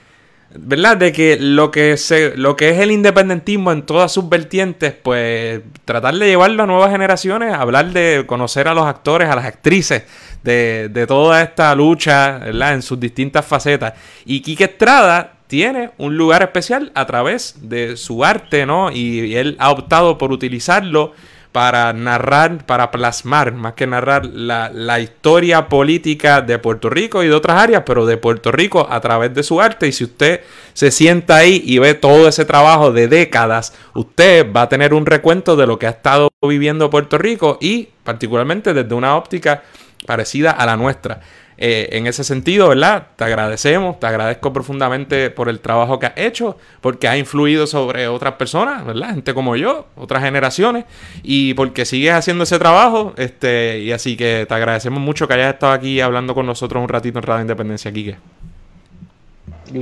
¿verdad? 0.54 0.96
De 0.96 1.12
que 1.12 1.36
lo 1.38 1.70
que, 1.70 1.98
se, 1.98 2.34
lo 2.34 2.56
que 2.56 2.70
es 2.70 2.78
el 2.78 2.90
independentismo 2.92 3.72
en 3.72 3.82
todas 3.82 4.10
sus 4.10 4.26
vertientes, 4.30 4.94
pues 4.94 5.60
tratar 5.84 6.14
de 6.14 6.28
llevarlo 6.28 6.62
a 6.62 6.66
nuevas 6.66 6.90
generaciones, 6.90 7.52
hablar 7.52 7.90
de 7.92 8.24
conocer 8.26 8.68
a 8.68 8.74
los 8.74 8.86
actores, 8.86 9.28
a 9.28 9.36
las 9.36 9.44
actrices 9.44 10.04
de, 10.42 10.88
de 10.88 11.06
toda 11.06 11.42
esta 11.42 11.74
lucha, 11.74 12.38
¿verdad? 12.38 12.72
En 12.72 12.80
sus 12.80 12.98
distintas 12.98 13.44
facetas. 13.44 13.92
Y 14.24 14.40
Kike 14.40 14.64
Estrada 14.64 15.39
tiene 15.50 15.90
un 15.98 16.16
lugar 16.16 16.42
especial 16.42 16.92
a 16.94 17.06
través 17.06 17.56
de 17.60 17.96
su 17.96 18.24
arte, 18.24 18.66
¿no? 18.66 18.92
Y, 18.92 19.34
él 19.34 19.56
ha 19.58 19.72
optado 19.72 20.16
por 20.16 20.30
utilizarlo 20.30 21.12
para 21.50 21.92
narrar, 21.92 22.64
para 22.66 22.92
plasmar, 22.92 23.52
más 23.52 23.72
que 23.72 23.84
narrar, 23.84 24.26
la, 24.26 24.70
la, 24.72 25.00
historia 25.00 25.68
política 25.68 26.40
de 26.40 26.60
Puerto 26.60 26.88
Rico 26.88 27.24
y 27.24 27.26
de 27.26 27.34
otras 27.34 27.60
áreas, 27.60 27.82
pero 27.84 28.06
de 28.06 28.16
Puerto 28.16 28.52
Rico 28.52 28.86
a 28.88 29.00
través 29.00 29.34
de 29.34 29.42
su 29.42 29.60
arte. 29.60 29.88
Y 29.88 29.92
si 29.92 30.04
usted 30.04 30.42
se 30.72 30.92
sienta 30.92 31.38
ahí 31.38 31.60
y 31.66 31.80
ve 31.80 31.94
todo 31.94 32.28
ese 32.28 32.44
trabajo 32.44 32.92
de 32.92 33.08
décadas, 33.08 33.74
usted 33.94 34.46
va 34.52 34.62
a 34.62 34.68
tener 34.68 34.94
un 34.94 35.04
recuento 35.04 35.56
de 35.56 35.66
lo 35.66 35.80
que 35.80 35.88
ha 35.88 35.90
estado 35.90 36.28
viviendo 36.40 36.90
Puerto 36.90 37.18
Rico 37.18 37.58
y 37.60 37.88
particularmente 38.04 38.72
desde 38.72 38.94
una 38.94 39.16
óptica 39.16 39.64
parecida 40.06 40.52
a 40.52 40.64
la 40.64 40.76
nuestra. 40.76 41.20
Eh, 41.62 41.90
en 41.98 42.06
ese 42.06 42.24
sentido, 42.24 42.68
¿verdad? 42.68 43.08
Te 43.16 43.24
agradecemos, 43.24 44.00
te 44.00 44.06
agradezco 44.06 44.50
profundamente 44.50 45.28
por 45.28 45.50
el 45.50 45.60
trabajo 45.60 45.98
que 45.98 46.06
has 46.06 46.16
hecho, 46.16 46.56
porque 46.80 47.06
ha 47.06 47.18
influido 47.18 47.66
sobre 47.66 48.08
otras 48.08 48.36
personas, 48.36 48.82
¿verdad? 48.86 49.10
Gente 49.10 49.34
como 49.34 49.56
yo, 49.56 49.84
otras 49.94 50.22
generaciones, 50.22 50.86
y 51.22 51.52
porque 51.52 51.84
sigues 51.84 52.14
haciendo 52.14 52.44
ese 52.44 52.58
trabajo, 52.58 53.12
este, 53.18 53.80
y 53.80 53.92
así 53.92 54.16
que 54.16 54.46
te 54.48 54.54
agradecemos 54.54 55.00
mucho 55.00 55.28
que 55.28 55.34
hayas 55.34 55.52
estado 55.52 55.74
aquí 55.74 56.00
hablando 56.00 56.34
con 56.34 56.46
nosotros 56.46 56.82
un 56.82 56.88
ratito 56.88 57.18
en 57.18 57.24
Radio 57.24 57.42
Independencia, 57.42 57.92
Quique. 57.92 58.16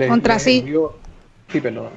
Contra 0.09 0.41
sí. 0.41 0.65
Sí, 1.53 1.61
perdón. 1.61 1.91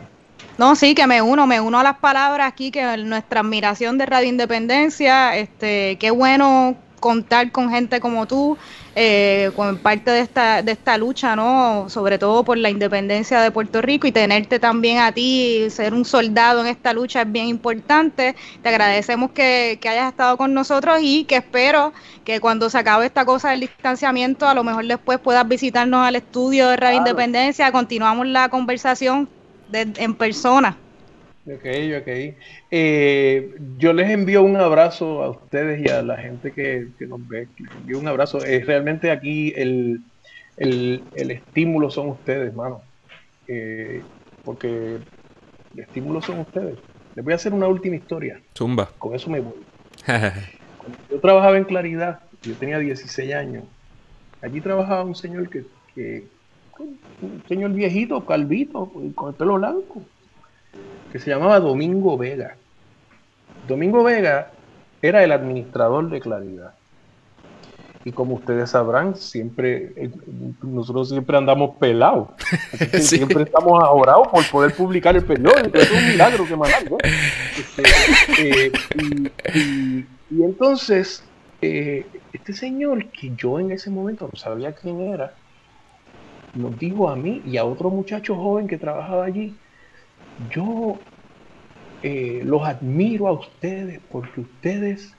No, 0.60 0.76
sí, 0.76 0.94
que 0.94 1.08
me 1.08 1.24
uno, 1.24 1.48
me 1.48 1.60
uno 1.60 1.80
a 1.80 1.84
las 1.84 1.98
palabras 1.98 2.48
aquí, 2.48 2.70
que 2.70 2.98
nuestra 2.98 3.40
admiración 3.40 3.98
de 3.98 4.06
Radio 4.06 4.30
Independencia, 4.30 5.36
este, 5.36 5.98
qué 6.00 6.12
bueno 6.12 6.78
contar 7.00 7.52
con 7.52 7.72
gente 7.72 8.00
como 8.00 8.28
tú, 8.28 8.60
eh, 8.94 9.52
con 9.56 9.78
parte 9.78 10.12
de 10.12 10.20
esta, 10.20 10.62
de 10.62 10.74
esta 10.74 10.98
lucha, 10.98 11.34
¿no? 11.36 11.86
Sobre 11.88 12.18
todo 12.18 12.44
por 12.44 12.58
la 12.58 12.70
independencia 12.70 13.40
de 13.40 13.50
Puerto 13.50 13.82
Rico 13.82 14.06
y 14.06 14.12
tenerte 14.12 14.60
también 14.60 14.98
a 14.98 15.14
ti, 15.14 15.68
ser 15.70 15.94
un 15.94 16.04
soldado 16.04 16.60
en 16.60 16.68
esta 16.68 16.92
lucha 16.92 17.22
es 17.22 17.32
bien 17.32 17.48
importante. 17.48 18.36
Te 18.62 18.70
agradecemos 18.70 19.32
que, 19.32 19.80
hayas 19.82 20.10
estado 20.10 20.36
con 20.36 20.54
nosotros 20.54 21.00
y 21.02 21.24
que 21.24 21.38
espero 21.38 21.94
que 22.26 22.42
cuando 22.42 22.70
se 22.70 22.80
acabe 22.80 23.06
esta 23.06 23.24
cosa 23.24 23.52
del 23.52 23.62
distanciamiento, 23.62 24.48
a 24.48 24.54
lo 24.54 24.64
mejor 24.64 24.86
después 24.86 25.20
puedas 25.20 25.48
visitarnos 25.48 26.06
al 26.06 26.18
estudio 26.18 26.68
de 26.68 26.76
Radio 26.76 26.98
Independencia, 26.98 27.72
continuamos 27.72 28.28
la 28.28 28.50
conversación 28.50 29.30
en 29.72 30.16
persona. 30.16 30.78
Ok, 31.48 31.66
ok. 32.00 32.36
Eh, 32.70 33.56
yo 33.80 33.94
les 33.94 34.12
envío 34.12 34.44
un 34.44 34.58
abrazo 34.58 35.24
a 35.24 35.32
ustedes 35.32 35.84
y 35.84 35.90
a 35.90 36.04
la 36.04 36.18
gente 36.18 36.52
que, 36.52 36.88
nos 37.08 37.28
ve. 37.28 37.48
Les 37.58 37.72
envío 37.72 38.00
un 38.00 38.08
abrazo. 38.08 38.46
Eh, 38.46 38.64
realmente 38.64 39.10
aquí 39.10 39.52
el, 39.56 40.04
estímulo 40.58 41.90
son 41.90 42.10
ustedes, 42.10 42.50
hermano. 42.50 42.82
Eh, 43.48 44.04
porque 44.46 44.98
el 45.74 45.80
estímulo 45.80 46.22
son 46.22 46.40
ustedes. 46.40 46.78
Les 47.16 47.26
voy 47.26 47.34
a 47.34 47.38
hacer 47.38 47.54
una 47.54 47.68
última 47.68 47.96
historia. 47.96 48.40
Zumba. 48.56 48.92
Con 49.00 49.16
eso 49.16 49.30
me 49.32 49.40
voy. 49.40 49.56
yo 51.10 51.20
trabajaba 51.20 51.58
en 51.58 51.64
Claridad, 51.64 52.20
yo 52.44 52.54
tenía 52.54 52.78
16 52.78 53.34
años. 53.34 53.64
Allí 54.44 54.62
trabajaba 54.62 55.04
un 55.04 55.16
señor 55.16 55.50
que, 55.50 55.66
que 55.96 56.24
un 56.78 57.44
señor 57.48 57.72
viejito, 57.74 58.24
calvito, 58.26 58.92
con 59.16 59.30
el 59.30 59.36
pelo 59.36 59.56
blanco 59.56 60.04
que 61.12 61.20
se 61.20 61.30
llamaba 61.30 61.60
Domingo 61.60 62.18
Vega. 62.18 62.56
Domingo 63.68 64.04
Vega 64.04 64.52
era 65.02 65.24
el 65.24 65.32
administrador 65.32 66.10
de 66.10 66.20
Claridad. 66.20 66.74
Y 68.04 68.12
como 68.12 68.36
ustedes 68.36 68.72
sabrán, 68.72 69.16
siempre 69.16 69.94
eh, 69.96 70.10
nosotros 70.64 71.10
siempre 71.10 71.38
andamos 71.38 71.76
pelados. 71.78 72.30
Siempre 73.00 73.44
estamos 73.44 73.84
ahorados 73.84 74.28
por 74.30 74.44
poder 74.50 74.74
publicar 74.74 75.16
el 75.16 75.24
periódico. 75.24 75.78
Es 75.78 75.92
un 75.92 76.08
milagro 76.08 76.46
que 76.48 76.56
más 76.56 76.72
este, 77.60 77.84
eh, 78.40 78.72
y, 80.32 80.44
entonces, 80.44 81.24
eh, 81.62 82.08
este 82.34 82.54
señor, 82.54 83.06
que 83.08 83.34
yo 83.36 83.60
en 83.60 83.72
ese 83.72 83.92
momento 83.92 84.28
no 84.32 84.40
sabía 84.40 84.72
quién 84.72 85.00
era, 85.02 85.36
nos 86.56 86.80
dijo 86.80 87.08
a 87.08 87.16
mí 87.16 87.44
y 87.46 87.58
a 87.58 87.66
otro 87.66 87.92
muchacho 87.92 88.36
joven 88.36 88.68
que 88.68 88.80
trabajaba 88.80 89.26
allí, 89.26 89.54
yo 90.50 91.00
eh, 92.04 92.42
los 92.44 92.64
admiro 92.64 93.28
a 93.28 93.34
ustedes 93.34 94.00
porque 94.12 94.42
ustedes 94.42 95.14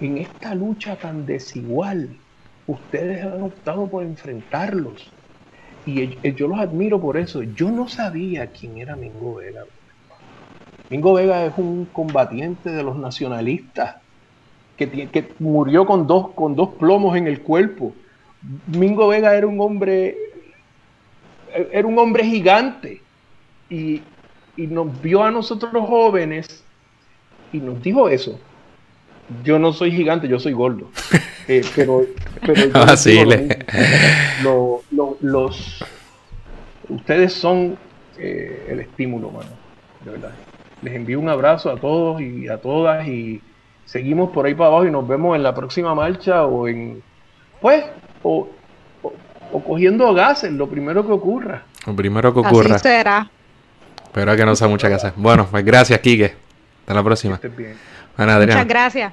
en 0.00 0.18
esta 0.18 0.54
lucha 0.54 0.96
tan 0.96 1.24
desigual, 1.24 2.10
ustedes 2.66 3.24
han 3.24 3.42
optado 3.42 3.86
por 3.86 4.02
enfrentarlos. 4.02 5.10
Y 5.86 6.32
yo 6.32 6.48
los 6.48 6.58
admiro 6.58 7.00
por 7.00 7.16
eso. 7.16 7.42
Yo 7.42 7.70
no 7.70 7.88
sabía 7.88 8.46
quién 8.48 8.78
era 8.78 8.96
Mingo 8.96 9.34
Vega. 9.34 9.64
Mingo 10.88 11.12
Vega 11.14 11.44
es 11.44 11.52
un 11.58 11.86
combatiente 11.92 12.70
de 12.70 12.82
los 12.82 12.96
nacionalistas 12.96 13.96
que, 14.76 15.08
que 15.08 15.32
murió 15.38 15.86
con 15.86 16.06
dos, 16.06 16.30
con 16.30 16.56
dos 16.56 16.70
plomos 16.70 17.16
en 17.16 17.26
el 17.26 17.42
cuerpo. 17.42 17.92
Mingo 18.66 19.08
Vega 19.08 19.34
era 19.34 19.46
un 19.46 19.60
hombre, 19.60 20.16
era 21.70 21.86
un 21.86 21.98
hombre 21.98 22.24
gigante. 22.24 23.02
Y, 23.68 24.02
y 24.56 24.66
nos 24.66 25.00
vio 25.02 25.22
a 25.22 25.30
nosotros 25.30 25.72
los 25.72 25.86
jóvenes 25.86 26.64
y 27.52 27.58
nos 27.58 27.82
dijo 27.82 28.08
eso. 28.08 28.38
Yo 29.42 29.58
no 29.58 29.72
soy 29.72 29.90
gigante, 29.92 30.28
yo 30.28 30.38
soy 30.38 30.52
gordo. 30.52 30.90
Eh, 31.46 31.62
pero, 31.76 32.06
pero 32.40 32.70
los 35.20 35.84
ustedes 36.88 37.34
son 37.34 37.76
eh, 38.16 38.66
el 38.70 38.80
estímulo, 38.80 39.30
mano. 39.30 39.50
De 40.02 40.12
verdad. 40.12 40.30
Les 40.80 40.94
envío 40.94 41.20
un 41.20 41.28
abrazo 41.28 41.70
a 41.70 41.76
todos 41.76 42.22
y 42.22 42.48
a 42.48 42.56
todas 42.56 43.06
y 43.06 43.42
seguimos 43.84 44.30
por 44.30 44.46
ahí 44.46 44.54
para 44.54 44.68
abajo 44.68 44.86
y 44.86 44.90
nos 44.90 45.06
vemos 45.06 45.36
en 45.36 45.42
la 45.42 45.54
próxima 45.54 45.94
marcha 45.94 46.46
o 46.46 46.66
en 46.66 47.02
pues 47.60 47.84
o, 48.22 48.48
o, 49.52 49.60
cogiendo 49.62 50.12
gases, 50.14 50.52
lo 50.52 50.68
primero 50.68 51.06
que 51.06 51.12
ocurra. 51.12 51.62
Lo 51.86 51.94
primero 51.94 52.32
que 52.32 52.40
ocurra. 52.40 52.76
Así 52.76 52.88
será. 52.88 53.30
Pero 54.14 54.36
que 54.36 54.46
no 54.46 54.54
sea 54.54 54.68
mucha 54.68 54.88
casa. 54.88 55.12
Bueno, 55.16 55.48
pues 55.50 55.64
gracias, 55.64 55.98
Quique. 55.98 56.34
Hasta 56.82 56.94
la 56.94 57.02
próxima. 57.02 57.40
Bueno, 58.16 58.32
Adriana. 58.32 58.54
Muchas 58.54 58.68
gracias. 58.68 59.12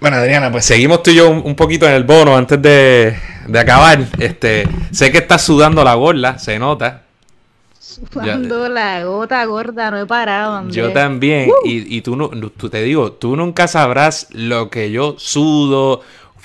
Bueno, 0.00 0.16
Adriana, 0.16 0.50
pues 0.50 0.64
seguimos 0.64 1.04
tú 1.04 1.12
y 1.12 1.14
yo 1.14 1.30
un, 1.30 1.54
poquito 1.54 1.86
en 1.86 1.92
el 1.92 2.02
bono 2.02 2.36
antes 2.36 2.60
de, 2.60 3.16
acabar. 3.56 4.00
Este, 4.18 4.68
sé 4.90 5.12
que 5.12 5.18
estás 5.18 5.42
sudando 5.42 5.84
la 5.84 5.94
gorda, 5.94 6.40
se 6.40 6.58
nota. 6.58 7.02
Sudando 7.78 8.68
la 8.68 9.04
gota 9.04 9.44
gorda, 9.44 9.92
no 9.92 10.00
he 10.00 10.06
parado. 10.06 10.68
Yo 10.70 10.92
también. 10.92 11.48
Y, 11.64 11.96
y 11.96 12.00
tú, 12.00 12.16
no, 12.16 12.28
tú 12.28 12.68
te 12.68 12.82
digo, 12.82 13.12
tú 13.12 13.36
nunca 13.36 13.68
sabrás 13.68 14.26
lo 14.32 14.68
que 14.68 14.90
yo 14.90 15.14
sudo 15.18 16.00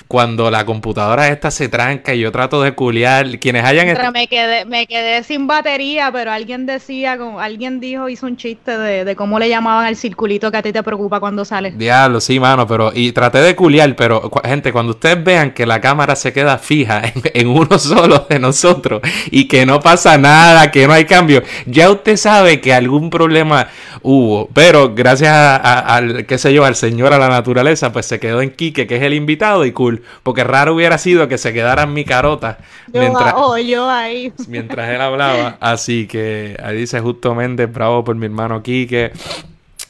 cuando 0.06 0.50
la 0.50 0.64
computadora 0.64 1.28
esta 1.28 1.50
se 1.50 1.68
tranca 1.68 2.14
y 2.14 2.20
yo 2.20 2.32
trato 2.32 2.62
de 2.62 2.72
culiar, 2.72 3.38
quienes 3.38 3.64
hayan... 3.64 3.86
Pero 3.94 4.12
me 4.12 4.26
quedé, 4.26 4.64
me 4.64 4.86
quedé 4.86 5.22
sin 5.22 5.46
batería, 5.46 6.10
pero 6.12 6.30
alguien 6.30 6.66
decía, 6.66 7.18
alguien 7.38 7.80
dijo, 7.80 8.08
hizo 8.08 8.26
un 8.26 8.36
chiste 8.36 8.78
de, 8.78 9.16
cómo 9.16 9.38
le 9.38 9.48
llamaban 9.48 9.86
el 9.86 9.96
circulito 9.96 10.50
que 10.50 10.56
a 10.56 10.62
ti 10.62 10.72
te 10.72 10.82
preocupa 10.82 11.20
cuando 11.20 11.44
sales. 11.44 11.76
Diablo, 11.76 12.20
sí, 12.20 12.38
mano, 12.40 12.66
pero... 12.66 12.92
Y 12.94 13.12
traté 13.12 13.38
de 13.38 13.56
culiar, 13.56 13.96
pero 13.96 14.30
gente, 14.44 14.72
cuando 14.72 14.92
ustedes 14.92 15.22
vean 15.22 15.52
que 15.52 15.66
la 15.66 15.80
cámara 15.80 16.16
se 16.16 16.32
queda 16.32 16.58
fija 16.58 17.02
en, 17.34 17.48
uno 17.48 17.78
solo 17.78 18.26
de 18.28 18.38
nosotros 18.38 19.02
y 19.30 19.48
que 19.48 19.66
no 19.66 19.80
pasa 19.80 20.16
nada, 20.18 20.70
que 20.70 20.86
no 20.86 20.92
hay 20.92 21.04
cambio, 21.04 21.42
ya 21.66 21.90
usted 21.90 22.16
sabe 22.16 22.60
que 22.60 22.72
algún 22.72 23.10
problema 23.10 23.68
hubo. 24.02 24.48
Pero 24.54 24.94
gracias 24.94 25.34
al, 25.34 26.26
qué 26.26 26.38
sé 26.38 26.52
yo, 26.52 26.64
al 26.64 26.76
señor, 26.76 27.12
a 27.12 27.18
la 27.18 27.28
naturaleza, 27.28 27.92
pues 27.92 28.06
se 28.06 28.20
quedó 28.20 28.42
en 28.42 28.50
Quique, 28.50 28.86
que 28.86 28.96
es 28.96 29.02
el 29.02 29.14
invitado 29.14 29.64
y 29.64 29.72
cool. 29.88 30.02
Porque 30.22 30.44
raro 30.44 30.74
hubiera 30.74 30.98
sido 30.98 31.28
que 31.28 31.38
se 31.38 31.52
quedara 31.52 31.84
en 31.84 31.92
mi 31.92 32.04
carota 32.04 32.58
mientras, 32.92 33.34
yo 33.66 33.88
ahí. 33.88 34.32
mientras 34.48 34.88
él 34.90 35.00
hablaba. 35.00 35.56
Así 35.60 36.06
que 36.06 36.56
ahí 36.62 36.76
dice 36.76 37.00
justamente, 37.00 37.66
bravo 37.66 38.04
por 38.04 38.16
mi 38.16 38.26
hermano 38.26 38.62
Quique. 38.62 39.12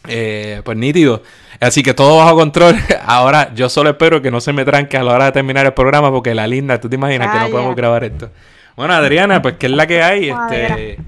Eh, 0.07 0.63
pues 0.65 0.77
nítido. 0.77 1.23
Así 1.61 1.83
que 1.83 1.93
todo 1.93 2.19
bajo 2.19 2.37
control. 2.37 2.77
Ahora 3.05 3.53
yo 3.55 3.69
solo 3.69 3.91
espero 3.91 4.23
que 4.23 4.31
no 4.31 4.41
se 4.41 4.53
me 4.53 4.65
tranque 4.65 4.97
a 4.97 5.03
la 5.03 5.13
hora 5.13 5.25
de 5.27 5.33
terminar 5.33 5.67
el 5.67 5.73
programa 5.75 6.11
porque 6.11 6.35
la 6.35 6.47
linda, 6.47 6.81
tú 6.81 6.89
te 6.89 6.95
imaginas 6.95 7.33
que 7.33 7.41
no 7.41 7.51
podemos 7.51 7.77
grabar 7.77 8.05
esto. 8.05 8.31
Bueno, 8.77 8.95
Adriana, 8.95 9.43
pues 9.43 9.57
¿qué 9.59 9.67
es 9.67 9.73
la 9.73 9.87
que 9.87 10.03
hay? 10.03 10.31
Este, 10.31 10.99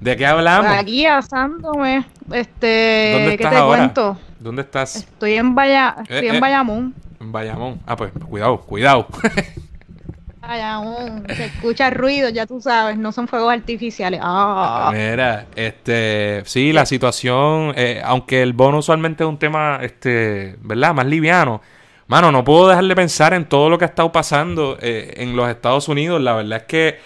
¿De 0.00 0.16
qué 0.16 0.26
hablamos? 0.26 0.72
Aquí 0.72 1.06
asándome. 1.06 2.04
Este, 2.32 3.12
¿Dónde 3.12 3.34
estás 3.34 3.50
¿qué 3.50 3.56
te 3.56 3.62
cuento? 3.62 4.18
¿Dónde 4.38 4.62
estás? 4.62 4.96
Estoy 4.96 5.34
en, 5.34 5.54
Vaya, 5.54 5.96
estoy 6.00 6.28
en 6.28 6.34
eh, 6.34 6.38
eh. 6.38 6.40
Bayamón. 6.40 6.94
En 7.20 7.32
Bayamón. 7.32 7.80
Ah, 7.86 7.96
pues 7.96 8.12
cuidado, 8.28 8.60
cuidado. 8.62 9.06
Bayamón. 10.40 11.26
Se 11.28 11.44
escucha 11.44 11.90
ruido, 11.90 12.30
ya 12.30 12.46
tú 12.46 12.62
sabes, 12.62 12.96
no 12.96 13.12
son 13.12 13.28
fuegos 13.28 13.52
artificiales. 13.52 14.20
Ah. 14.22 14.90
Mira, 14.92 15.46
este, 15.54 16.42
sí, 16.46 16.72
la 16.72 16.86
situación, 16.86 17.74
eh, 17.76 18.00
aunque 18.02 18.40
el 18.42 18.54
bono 18.54 18.78
usualmente 18.78 19.22
es 19.22 19.28
un 19.28 19.38
tema, 19.38 19.80
este, 19.82 20.56
¿verdad? 20.62 20.94
Más 20.94 21.06
liviano. 21.06 21.60
Mano, 22.06 22.32
no 22.32 22.42
puedo 22.42 22.68
dejar 22.68 22.84
de 22.84 22.96
pensar 22.96 23.34
en 23.34 23.44
todo 23.44 23.68
lo 23.68 23.78
que 23.78 23.84
ha 23.84 23.88
estado 23.88 24.10
pasando 24.10 24.78
eh, 24.80 25.12
en 25.18 25.36
los 25.36 25.48
Estados 25.50 25.88
Unidos. 25.88 26.22
La 26.22 26.32
verdad 26.32 26.60
es 26.60 26.64
que, 26.64 26.98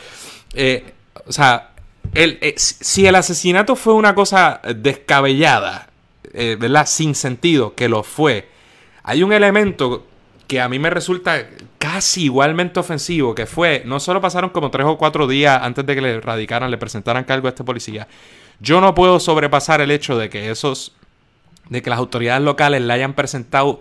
eh, 0.54 0.84
o 1.26 1.32
sea, 1.32 1.70
el, 2.14 2.38
si 2.56 3.04
el 3.04 3.16
asesinato 3.16 3.74
fue 3.74 3.94
una 3.94 4.14
cosa 4.14 4.60
descabellada, 4.76 5.88
¿verdad? 6.32 6.86
Sin 6.86 7.16
sentido, 7.16 7.74
que 7.74 7.88
lo 7.88 8.04
fue. 8.04 8.53
Hay 9.04 9.22
un 9.22 9.32
elemento 9.32 10.06
que 10.46 10.60
a 10.60 10.68
mí 10.68 10.78
me 10.78 10.90
resulta 10.90 11.46
casi 11.78 12.24
igualmente 12.24 12.80
ofensivo, 12.80 13.34
que 13.34 13.46
fue, 13.46 13.82
no 13.84 14.00
solo 14.00 14.20
pasaron 14.20 14.50
como 14.50 14.70
tres 14.70 14.86
o 14.86 14.98
cuatro 14.98 15.26
días 15.26 15.60
antes 15.62 15.84
de 15.86 15.94
que 15.94 16.00
le 16.00 16.20
radicaran, 16.20 16.70
le 16.70 16.78
presentaran 16.78 17.24
cargo 17.24 17.46
a 17.46 17.50
este 17.50 17.64
policía. 17.64 18.08
Yo 18.60 18.80
no 18.80 18.94
puedo 18.94 19.20
sobrepasar 19.20 19.80
el 19.80 19.90
hecho 19.90 20.16
de 20.16 20.30
que 20.30 20.50
esos, 20.50 20.94
de 21.68 21.82
que 21.82 21.90
las 21.90 21.98
autoridades 21.98 22.42
locales 22.42 22.82
le 22.82 22.92
hayan 22.92 23.14
presentado 23.14 23.80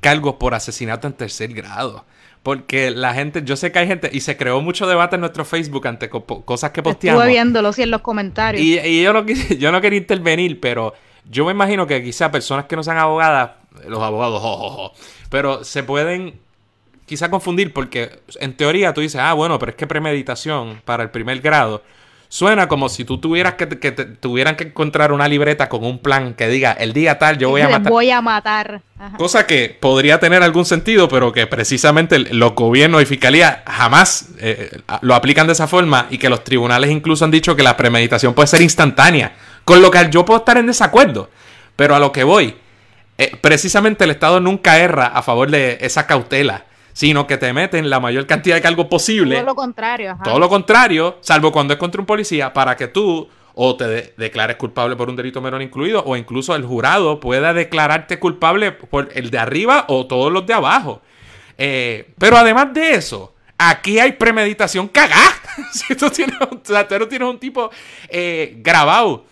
cargos 0.00 0.34
por 0.34 0.54
asesinato 0.54 1.06
en 1.06 1.14
tercer 1.14 1.52
grado. 1.52 2.04
Porque 2.42 2.90
la 2.90 3.14
gente, 3.14 3.42
yo 3.44 3.56
sé 3.56 3.72
que 3.72 3.78
hay 3.78 3.86
gente, 3.86 4.10
y 4.12 4.20
se 4.20 4.36
creó 4.36 4.60
mucho 4.60 4.86
debate 4.86 5.14
en 5.14 5.20
nuestro 5.20 5.46
Facebook 5.46 5.86
ante 5.86 6.10
cosas 6.10 6.72
que 6.72 6.82
posteamos. 6.82 7.22
Estuve 7.22 7.32
viéndolo, 7.32 7.72
sí, 7.72 7.82
en 7.82 7.90
los 7.90 8.02
comentarios. 8.02 8.62
Y, 8.62 9.02
yo, 9.02 9.12
no, 9.14 9.24
yo 9.58 9.72
no 9.72 9.80
quería 9.80 9.98
intervenir, 9.98 10.60
pero 10.60 10.92
yo 11.30 11.46
me 11.46 11.52
imagino 11.52 11.86
que 11.86 12.02
quizá 12.02 12.30
personas 12.30 12.66
que 12.66 12.76
no 12.76 12.82
sean 12.82 12.98
abogadas, 12.98 13.52
los 13.86 14.02
abogados, 14.02 14.92
pero 15.30 15.64
se 15.64 15.82
pueden 15.82 16.40
quizá 17.06 17.30
confundir 17.30 17.72
porque 17.72 18.20
en 18.40 18.56
teoría 18.56 18.94
tú 18.94 19.00
dices, 19.00 19.20
ah, 19.20 19.32
bueno, 19.34 19.58
pero 19.58 19.70
es 19.70 19.76
que 19.76 19.86
premeditación 19.86 20.80
para 20.84 21.02
el 21.02 21.10
primer 21.10 21.40
grado 21.40 21.82
Suena 22.34 22.66
como 22.66 22.88
si 22.88 23.04
tú 23.04 23.18
tuvieras 23.18 23.54
que, 23.54 23.68
que 23.68 23.92
tuvieran 23.92 24.56
que 24.56 24.64
encontrar 24.64 25.12
una 25.12 25.28
libreta 25.28 25.68
con 25.68 25.84
un 25.84 26.00
plan 26.00 26.34
que 26.34 26.48
diga 26.48 26.72
el 26.72 26.92
día 26.92 27.16
tal 27.16 27.38
yo 27.38 27.50
voy 27.50 27.60
a 27.60 27.68
matar. 27.68 27.92
Voy 27.92 28.10
a 28.10 28.20
matar. 28.20 28.82
Cosa 29.16 29.46
que 29.46 29.78
podría 29.78 30.18
tener 30.18 30.42
algún 30.42 30.64
sentido, 30.64 31.08
pero 31.08 31.32
que 31.32 31.46
precisamente 31.46 32.18
los 32.18 32.56
gobiernos 32.56 33.02
y 33.02 33.06
fiscalía 33.06 33.62
jamás 33.68 34.30
eh, 34.40 34.80
lo 35.02 35.14
aplican 35.14 35.46
de 35.46 35.52
esa 35.52 35.68
forma 35.68 36.08
y 36.10 36.18
que 36.18 36.28
los 36.28 36.42
tribunales 36.42 36.90
incluso 36.90 37.24
han 37.24 37.30
dicho 37.30 37.54
que 37.54 37.62
la 37.62 37.76
premeditación 37.76 38.34
puede 38.34 38.48
ser 38.48 38.62
instantánea. 38.62 39.36
Con 39.64 39.80
lo 39.80 39.92
que 39.92 40.08
yo 40.10 40.24
puedo 40.24 40.40
estar 40.40 40.56
en 40.56 40.66
desacuerdo. 40.66 41.30
Pero 41.76 41.94
a 41.94 42.00
lo 42.00 42.10
que 42.10 42.24
voy, 42.24 42.56
eh, 43.18 43.36
precisamente 43.40 44.04
el 44.04 44.10
Estado 44.10 44.40
nunca 44.40 44.78
erra 44.78 45.06
a 45.06 45.22
favor 45.22 45.50
de 45.50 45.78
esa 45.80 46.06
cautela 46.06 46.64
sino 46.94 47.26
que 47.26 47.36
te 47.36 47.52
meten 47.52 47.90
la 47.90 48.00
mayor 48.00 48.26
cantidad 48.26 48.54
de 48.54 48.62
cargos 48.62 48.86
posible. 48.86 49.34
Todo 49.34 49.46
lo 49.46 49.54
contrario. 49.54 50.16
Todo 50.22 50.38
lo 50.38 50.48
contrario, 50.48 51.18
salvo 51.20 51.52
cuando 51.52 51.74
es 51.74 51.78
contra 51.78 52.00
un 52.00 52.06
policía, 52.06 52.52
para 52.52 52.76
que 52.76 52.86
tú 52.88 53.28
o 53.54 53.76
te 53.76 54.14
declares 54.16 54.56
culpable 54.56 54.96
por 54.96 55.08
un 55.08 55.16
delito 55.16 55.40
menor 55.40 55.60
incluido, 55.60 56.02
o 56.06 56.16
incluso 56.16 56.54
el 56.56 56.64
jurado 56.64 57.20
pueda 57.20 57.52
declararte 57.52 58.18
culpable 58.18 58.72
por 58.72 59.10
el 59.14 59.30
de 59.30 59.38
arriba 59.38 59.84
o 59.88 60.06
todos 60.06 60.32
los 60.32 60.46
de 60.46 60.54
abajo. 60.54 61.02
Eh, 61.58 62.12
pero 62.18 62.36
además 62.36 62.72
de 62.72 62.94
eso, 62.94 63.34
aquí 63.58 63.98
hay 63.98 64.12
premeditación 64.12 64.88
cagá. 64.88 65.22
si 65.72 65.94
tú 65.94 66.10
tienes, 66.10 66.36
un, 66.50 66.62
tienes 66.62 67.28
un 67.28 67.38
tipo 67.38 67.70
eh, 68.08 68.54
grabado 68.58 69.26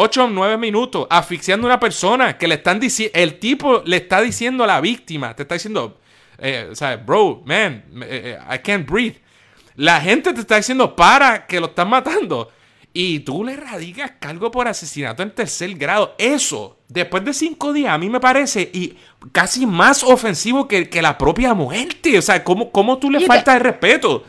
8 0.00 0.24
o 0.24 0.28
9 0.28 0.56
minutos 0.58 1.06
asfixiando 1.10 1.66
a 1.66 1.70
una 1.70 1.80
persona 1.80 2.38
que 2.38 2.46
le 2.46 2.54
están 2.54 2.78
diciendo, 2.78 3.12
el 3.18 3.38
tipo 3.38 3.82
le 3.84 3.96
está 3.96 4.20
diciendo 4.20 4.64
a 4.64 4.66
la 4.66 4.80
víctima, 4.80 5.34
te 5.34 5.42
está 5.42 5.56
diciendo, 5.56 5.98
eh, 6.38 6.68
o 6.70 6.74
sea, 6.74 6.96
bro, 6.96 7.42
man, 7.44 7.84
eh, 8.02 8.38
eh, 8.38 8.54
I 8.54 8.58
can't 8.58 8.88
breathe. 8.88 9.20
La 9.74 10.00
gente 10.00 10.32
te 10.32 10.40
está 10.40 10.56
diciendo 10.56 10.94
para 10.94 11.46
que 11.46 11.58
lo 11.58 11.66
están 11.66 11.88
matando. 11.88 12.50
Y 12.92 13.20
tú 13.20 13.44
le 13.44 13.54
radicas 13.54 14.12
cargo 14.18 14.50
por 14.50 14.66
asesinato 14.66 15.22
en 15.22 15.32
tercer 15.32 15.74
grado. 15.74 16.14
Eso, 16.18 16.78
después 16.88 17.24
de 17.24 17.34
cinco 17.34 17.72
días, 17.72 17.92
a 17.92 17.98
mí 17.98 18.08
me 18.08 18.18
parece 18.18 18.70
y 18.72 18.96
casi 19.30 19.66
más 19.66 20.02
ofensivo 20.02 20.66
que, 20.66 20.88
que 20.88 21.02
la 21.02 21.18
propia 21.18 21.54
muerte. 21.54 22.18
O 22.18 22.22
sea, 22.22 22.42
¿cómo, 22.42 22.70
cómo 22.70 22.98
tú 22.98 23.10
le 23.10 23.20
faltas 23.20 23.56
el 23.56 23.60
respeto? 23.60 24.24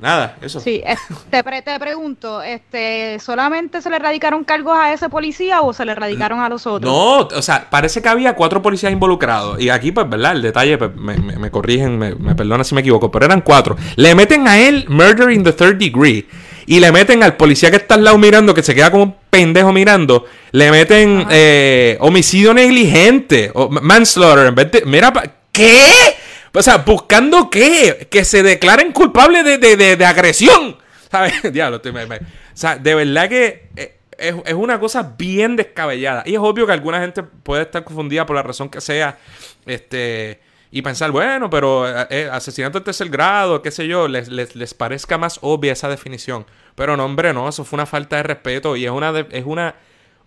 Nada, 0.00 0.36
eso. 0.42 0.60
Sí, 0.60 0.82
te, 1.30 1.42
te 1.42 1.78
pregunto, 1.80 2.42
este, 2.42 3.18
¿solamente 3.18 3.80
se 3.80 3.88
le 3.88 3.98
radicaron 3.98 4.44
cargos 4.44 4.76
a 4.78 4.92
ese 4.92 5.08
policía 5.08 5.62
o 5.62 5.72
se 5.72 5.84
le 5.84 5.94
radicaron 5.94 6.40
a 6.40 6.48
los 6.48 6.66
otros? 6.66 6.92
No, 6.92 7.20
o 7.20 7.42
sea, 7.42 7.68
parece 7.70 8.02
que 8.02 8.08
había 8.08 8.34
cuatro 8.34 8.60
policías 8.60 8.92
involucrados. 8.92 9.60
Y 9.60 9.70
aquí, 9.70 9.92
pues, 9.92 10.08
¿verdad? 10.08 10.32
El 10.32 10.42
detalle, 10.42 10.76
pues, 10.76 10.94
me, 10.94 11.16
me, 11.16 11.50
corrigen, 11.50 11.98
me, 11.98 12.14
me 12.14 12.34
perdonan 12.34 12.64
si 12.64 12.74
me 12.74 12.82
equivoco, 12.82 13.10
pero 13.10 13.24
eran 13.24 13.40
cuatro. 13.40 13.76
Le 13.96 14.14
meten 14.14 14.46
a 14.46 14.58
él 14.58 14.84
murder 14.88 15.30
in 15.30 15.44
the 15.44 15.52
third 15.52 15.76
degree. 15.76 16.26
Y 16.66 16.80
le 16.80 16.90
meten 16.90 17.22
al 17.22 17.36
policía 17.36 17.70
que 17.70 17.76
está 17.76 17.94
al 17.94 18.04
lado 18.04 18.18
mirando, 18.18 18.52
que 18.52 18.62
se 18.62 18.74
queda 18.74 18.90
como 18.90 19.04
un 19.04 19.16
pendejo 19.30 19.72
mirando. 19.72 20.26
Le 20.50 20.70
meten 20.72 21.26
eh, 21.30 21.96
homicidio 22.00 22.52
negligente, 22.52 23.52
o 23.54 23.68
manslaughter. 23.68 24.46
En 24.46 24.54
vez 24.54 24.72
de, 24.72 24.82
mira, 24.84 25.12
¿qué? 25.52 26.16
O 26.56 26.62
sea, 26.62 26.78
¿buscando 26.78 27.50
qué? 27.50 28.08
Que 28.10 28.24
se 28.24 28.42
declaren 28.42 28.92
culpables 28.92 29.44
de, 29.44 30.04
agresión. 30.06 30.78
¿Sabes? 31.10 31.34
Diablo, 31.52 31.76
estoy, 31.76 31.92
o 31.92 32.18
sea, 32.54 32.76
de 32.76 32.94
verdad 32.94 33.28
que 33.28 33.68
eh, 33.76 33.98
es, 34.16 34.54
una 34.54 34.80
cosa 34.80 35.14
bien 35.18 35.56
descabellada. 35.56 36.22
Y 36.24 36.32
es 36.32 36.40
obvio 36.40 36.66
que 36.66 36.72
alguna 36.72 37.00
gente 37.00 37.22
puede 37.22 37.64
estar 37.64 37.84
confundida 37.84 38.24
por 38.24 38.36
la 38.36 38.42
razón 38.42 38.70
que 38.70 38.80
sea. 38.80 39.18
Este. 39.66 40.40
Y 40.70 40.80
pensar, 40.80 41.10
bueno, 41.10 41.50
pero 41.50 41.88
eh, 41.88 42.06
eh, 42.10 42.28
asesinato 42.32 42.78
de 42.78 42.86
tercer 42.86 43.08
grado, 43.10 43.60
qué 43.60 43.70
sé 43.70 43.86
yo, 43.86 44.08
les, 44.08 44.28
les, 44.28 44.74
parezca 44.74 45.16
más 45.18 45.38
obvia 45.42 45.72
esa 45.72 45.88
definición. 45.90 46.46
Pero 46.74 46.96
no, 46.96 47.04
hombre, 47.04 47.34
no, 47.34 47.48
eso 47.48 47.64
fue 47.64 47.76
una 47.76 47.86
falta 47.86 48.16
de 48.16 48.22
respeto 48.22 48.76
y 48.76 48.84
es 48.84 48.90
una, 48.90 49.26
es 49.30 49.44
una 49.44 49.74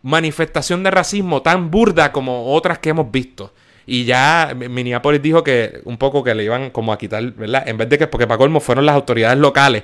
manifestación 0.01 0.83
de 0.83 0.91
racismo 0.91 1.41
tan 1.41 1.69
burda 1.69 2.11
como 2.11 2.53
otras 2.53 2.77
que 2.79 2.89
hemos 2.89 3.11
visto. 3.11 3.51
Y 3.85 4.05
ya 4.05 4.55
Minneapolis 4.55 5.21
dijo 5.21 5.43
que 5.43 5.81
un 5.85 5.97
poco 5.97 6.23
que 6.23 6.35
le 6.35 6.43
iban 6.43 6.69
como 6.69 6.93
a 6.93 6.97
quitar, 6.97 7.23
¿verdad? 7.31 7.67
En 7.67 7.77
vez 7.77 7.89
de 7.89 7.97
que, 7.97 8.07
porque 8.07 8.27
para 8.27 8.37
colmo 8.37 8.59
fueron 8.59 8.85
las 8.85 8.95
autoridades 8.95 9.39
locales 9.39 9.83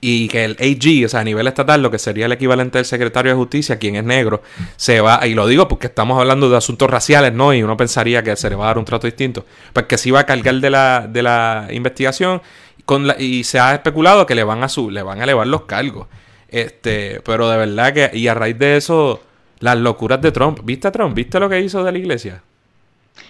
y 0.00 0.28
que 0.28 0.44
el 0.44 0.52
AG, 0.52 1.06
o 1.06 1.08
sea, 1.08 1.20
a 1.20 1.24
nivel 1.24 1.46
estatal, 1.46 1.82
lo 1.82 1.90
que 1.90 1.98
sería 1.98 2.26
el 2.26 2.32
equivalente 2.32 2.78
del 2.78 2.84
secretario 2.84 3.32
de 3.32 3.36
justicia, 3.36 3.78
quien 3.78 3.96
es 3.96 4.04
negro, 4.04 4.42
se 4.76 5.00
va, 5.00 5.26
y 5.26 5.34
lo 5.34 5.46
digo 5.46 5.66
porque 5.68 5.88
estamos 5.88 6.18
hablando 6.20 6.48
de 6.48 6.56
asuntos 6.56 6.88
raciales, 6.88 7.32
¿no? 7.32 7.52
Y 7.52 7.62
uno 7.62 7.76
pensaría 7.76 8.22
que 8.22 8.36
se 8.36 8.48
le 8.50 8.56
va 8.56 8.64
a 8.64 8.68
dar 8.68 8.78
un 8.78 8.84
trato 8.84 9.06
distinto, 9.06 9.44
pues 9.72 9.86
que 9.86 9.98
se 9.98 10.10
iba 10.10 10.20
a 10.20 10.26
cargar 10.26 10.56
de 10.56 10.70
la, 10.70 11.06
de 11.08 11.22
la 11.22 11.68
investigación 11.70 12.42
con 12.84 13.06
la, 13.06 13.20
y 13.20 13.44
se 13.44 13.58
ha 13.58 13.74
especulado 13.74 14.26
que 14.26 14.34
le 14.34 14.44
van 14.44 14.62
a 14.62 14.68
su, 14.68 14.90
le 14.90 15.02
van 15.02 15.20
a 15.20 15.24
elevar 15.24 15.46
los 15.46 15.62
cargos. 15.62 16.06
Este, 16.48 17.20
pero 17.24 17.48
de 17.50 17.56
verdad 17.58 17.92
que, 17.92 18.16
y 18.16 18.28
a 18.28 18.34
raíz 18.34 18.58
de 18.58 18.76
eso, 18.76 19.20
las 19.58 19.76
locuras 19.76 20.20
de 20.22 20.32
Trump, 20.32 20.60
¿viste 20.62 20.88
a 20.88 20.92
Trump? 20.92 21.14
¿Viste 21.14 21.40
lo 21.40 21.48
que 21.48 21.60
hizo 21.60 21.82
de 21.84 21.92
la 21.92 21.98
iglesia? 21.98 22.42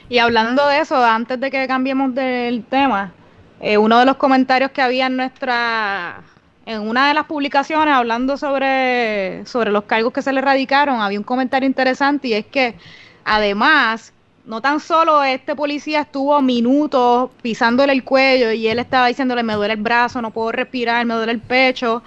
Y 0.09 0.19
hablando 0.19 0.67
de 0.67 0.81
eso, 0.81 0.97
antes 1.05 1.39
de 1.41 1.51
que 1.51 1.67
cambiemos 1.67 2.15
del 2.15 2.65
tema, 2.65 3.13
eh, 3.61 3.77
uno 3.77 3.99
de 3.99 4.05
los 4.05 4.17
comentarios 4.17 4.71
que 4.71 4.83
había 4.83 5.07
en 5.07 5.17
nuestra, 5.17 6.23
en 6.65 6.81
una 6.81 7.09
de 7.09 7.15
las 7.15 7.27
publicaciones 7.27 7.93
hablando 7.93 8.37
sobre, 8.37 9.45
sobre 9.47 9.71
los 9.71 9.85
cargos 9.85 10.13
que 10.13 10.23
se 10.23 10.33
le 10.33 10.41
radicaron, 10.41 11.01
había 11.01 11.19
un 11.19 11.25
comentario 11.25 11.67
interesante 11.67 12.29
y 12.29 12.33
es 12.35 12.47
que 12.47 12.77
además, 13.25 14.13
no 14.47 14.63
tan 14.63 14.81
solo 14.81 15.23
este 15.25 15.55
policía 15.57 16.03
estuvo 16.03 16.41
minutos 16.41 17.31
pisándole 17.43 17.93
el 17.93 18.05
cuello 18.05 18.53
y 18.53 18.69
él 18.69 18.79
estaba 18.79 19.09
diciéndole 19.09 19.43
me 19.43 19.55
duele 19.55 19.75
el 19.75 19.83
brazo, 19.83 20.23
no 20.23 20.31
puedo 20.31 20.53
respirar, 20.53 21.05
me 21.05 21.15
duele 21.15 21.33
el 21.33 21.41
pecho, 21.41 22.03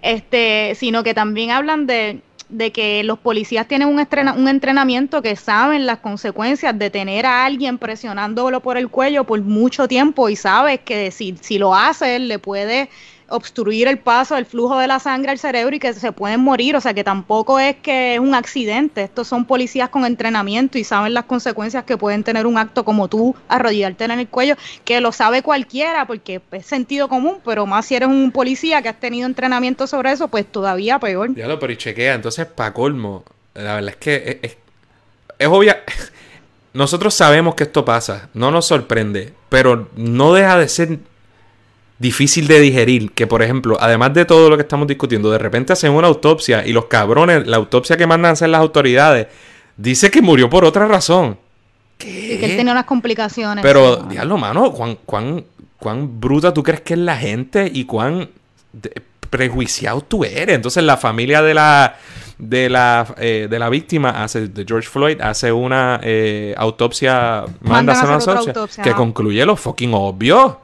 este, 0.00 0.74
sino 0.76 1.02
que 1.02 1.14
también 1.14 1.50
hablan 1.50 1.86
de 1.86 2.22
de 2.52 2.70
que 2.70 3.02
los 3.02 3.18
policías 3.18 3.66
tienen 3.66 3.88
un, 3.88 4.06
un 4.36 4.48
entrenamiento 4.48 5.22
que 5.22 5.36
saben 5.36 5.86
las 5.86 5.98
consecuencias 5.98 6.78
de 6.78 6.90
tener 6.90 7.24
a 7.24 7.46
alguien 7.46 7.78
presionándolo 7.78 8.60
por 8.60 8.76
el 8.76 8.90
cuello 8.90 9.24
por 9.24 9.40
mucho 9.40 9.88
tiempo 9.88 10.28
y 10.28 10.36
sabes 10.36 10.80
que 10.80 11.10
si, 11.10 11.34
si 11.40 11.58
lo 11.58 11.74
hace, 11.74 12.18
le 12.18 12.38
puede 12.38 12.90
obstruir 13.32 13.88
el 13.88 13.98
paso 13.98 14.34
del 14.34 14.46
flujo 14.46 14.78
de 14.78 14.86
la 14.86 14.98
sangre 14.98 15.30
al 15.32 15.38
cerebro 15.38 15.74
y 15.74 15.78
que 15.78 15.92
se 15.92 16.12
pueden 16.12 16.40
morir. 16.40 16.76
O 16.76 16.80
sea 16.80 16.94
que 16.94 17.02
tampoco 17.02 17.58
es 17.58 17.76
que 17.76 18.14
es 18.14 18.20
un 18.20 18.34
accidente. 18.34 19.02
Estos 19.02 19.26
son 19.26 19.44
policías 19.44 19.88
con 19.88 20.04
entrenamiento 20.04 20.78
y 20.78 20.84
saben 20.84 21.14
las 21.14 21.24
consecuencias 21.24 21.84
que 21.84 21.96
pueden 21.96 22.22
tener 22.24 22.46
un 22.46 22.58
acto 22.58 22.84
como 22.84 23.08
tú, 23.08 23.34
arrodillarte 23.48 24.04
en 24.04 24.10
el 24.12 24.28
cuello, 24.28 24.56
que 24.84 25.00
lo 25.00 25.12
sabe 25.12 25.42
cualquiera 25.42 26.06
porque 26.06 26.40
es 26.52 26.66
sentido 26.66 27.08
común, 27.08 27.38
pero 27.44 27.66
más 27.66 27.86
si 27.86 27.94
eres 27.94 28.08
un 28.08 28.30
policía 28.30 28.82
que 28.82 28.88
has 28.88 29.00
tenido 29.00 29.26
entrenamiento 29.26 29.86
sobre 29.86 30.12
eso, 30.12 30.28
pues 30.28 30.46
todavía 30.46 30.98
peor. 30.98 31.34
Ya 31.34 31.46
lo, 31.46 31.58
pero. 31.58 32.14
Entonces, 32.14 32.46
para 32.46 32.72
colmo, 32.72 33.24
la 33.54 33.74
verdad 33.74 33.90
es 33.90 33.96
que 33.96 34.40
es, 34.42 34.56
es 35.38 35.48
obvia. 35.48 35.82
Nosotros 36.74 37.12
sabemos 37.12 37.54
que 37.54 37.64
esto 37.64 37.84
pasa, 37.84 38.30
no 38.32 38.50
nos 38.50 38.66
sorprende, 38.66 39.34
pero 39.50 39.90
no 39.94 40.32
deja 40.32 40.56
de 40.56 40.68
ser 40.68 40.98
difícil 42.02 42.48
de 42.48 42.60
digerir 42.60 43.12
que, 43.12 43.26
por 43.26 43.42
ejemplo, 43.42 43.78
además 43.80 44.12
de 44.12 44.24
todo 44.24 44.50
lo 44.50 44.56
que 44.56 44.62
estamos 44.62 44.88
discutiendo, 44.88 45.30
de 45.30 45.38
repente 45.38 45.72
hacen 45.72 45.92
una 45.92 46.08
autopsia 46.08 46.66
y 46.66 46.72
los 46.72 46.86
cabrones, 46.86 47.46
la 47.46 47.56
autopsia 47.56 47.96
que 47.96 48.06
mandan 48.06 48.30
a 48.30 48.32
hacer 48.32 48.50
las 48.50 48.60
autoridades, 48.60 49.28
dice 49.76 50.10
que 50.10 50.20
murió 50.20 50.50
por 50.50 50.64
otra 50.64 50.86
razón. 50.86 51.38
¿Qué? 51.96 52.36
que 52.40 52.46
él 52.46 52.56
tenía 52.56 52.72
unas 52.72 52.86
complicaciones. 52.86 53.62
Pero, 53.62 53.96
diablo, 54.08 54.36
mano, 54.36 54.72
¿cuán, 54.72 54.98
cuán, 55.06 55.44
cuán 55.78 56.20
bruta 56.20 56.52
tú 56.52 56.62
crees 56.62 56.80
que 56.80 56.94
es 56.94 57.00
la 57.00 57.16
gente 57.16 57.70
y 57.72 57.84
cuán 57.84 58.28
prejuiciado 59.30 60.02
tú 60.02 60.24
eres. 60.24 60.56
Entonces, 60.56 60.82
la 60.82 60.96
familia 60.96 61.40
de 61.40 61.54
la 61.54 61.96
de 62.38 62.68
la, 62.68 63.14
eh, 63.18 63.46
de 63.48 63.58
la 63.58 63.68
víctima 63.68 64.10
hace, 64.24 64.48
de 64.48 64.64
George 64.66 64.88
Floyd, 64.88 65.20
hace 65.20 65.52
una 65.52 66.00
eh, 66.02 66.52
autopsia, 66.56 67.44
manda 67.60 67.92
a 67.92 67.96
hacer 67.96 68.08
una 68.08 68.40
autopsia, 68.40 68.82
que 68.82 68.92
concluye 68.92 69.46
lo 69.46 69.54
fucking 69.54 69.92
obvio 69.94 70.60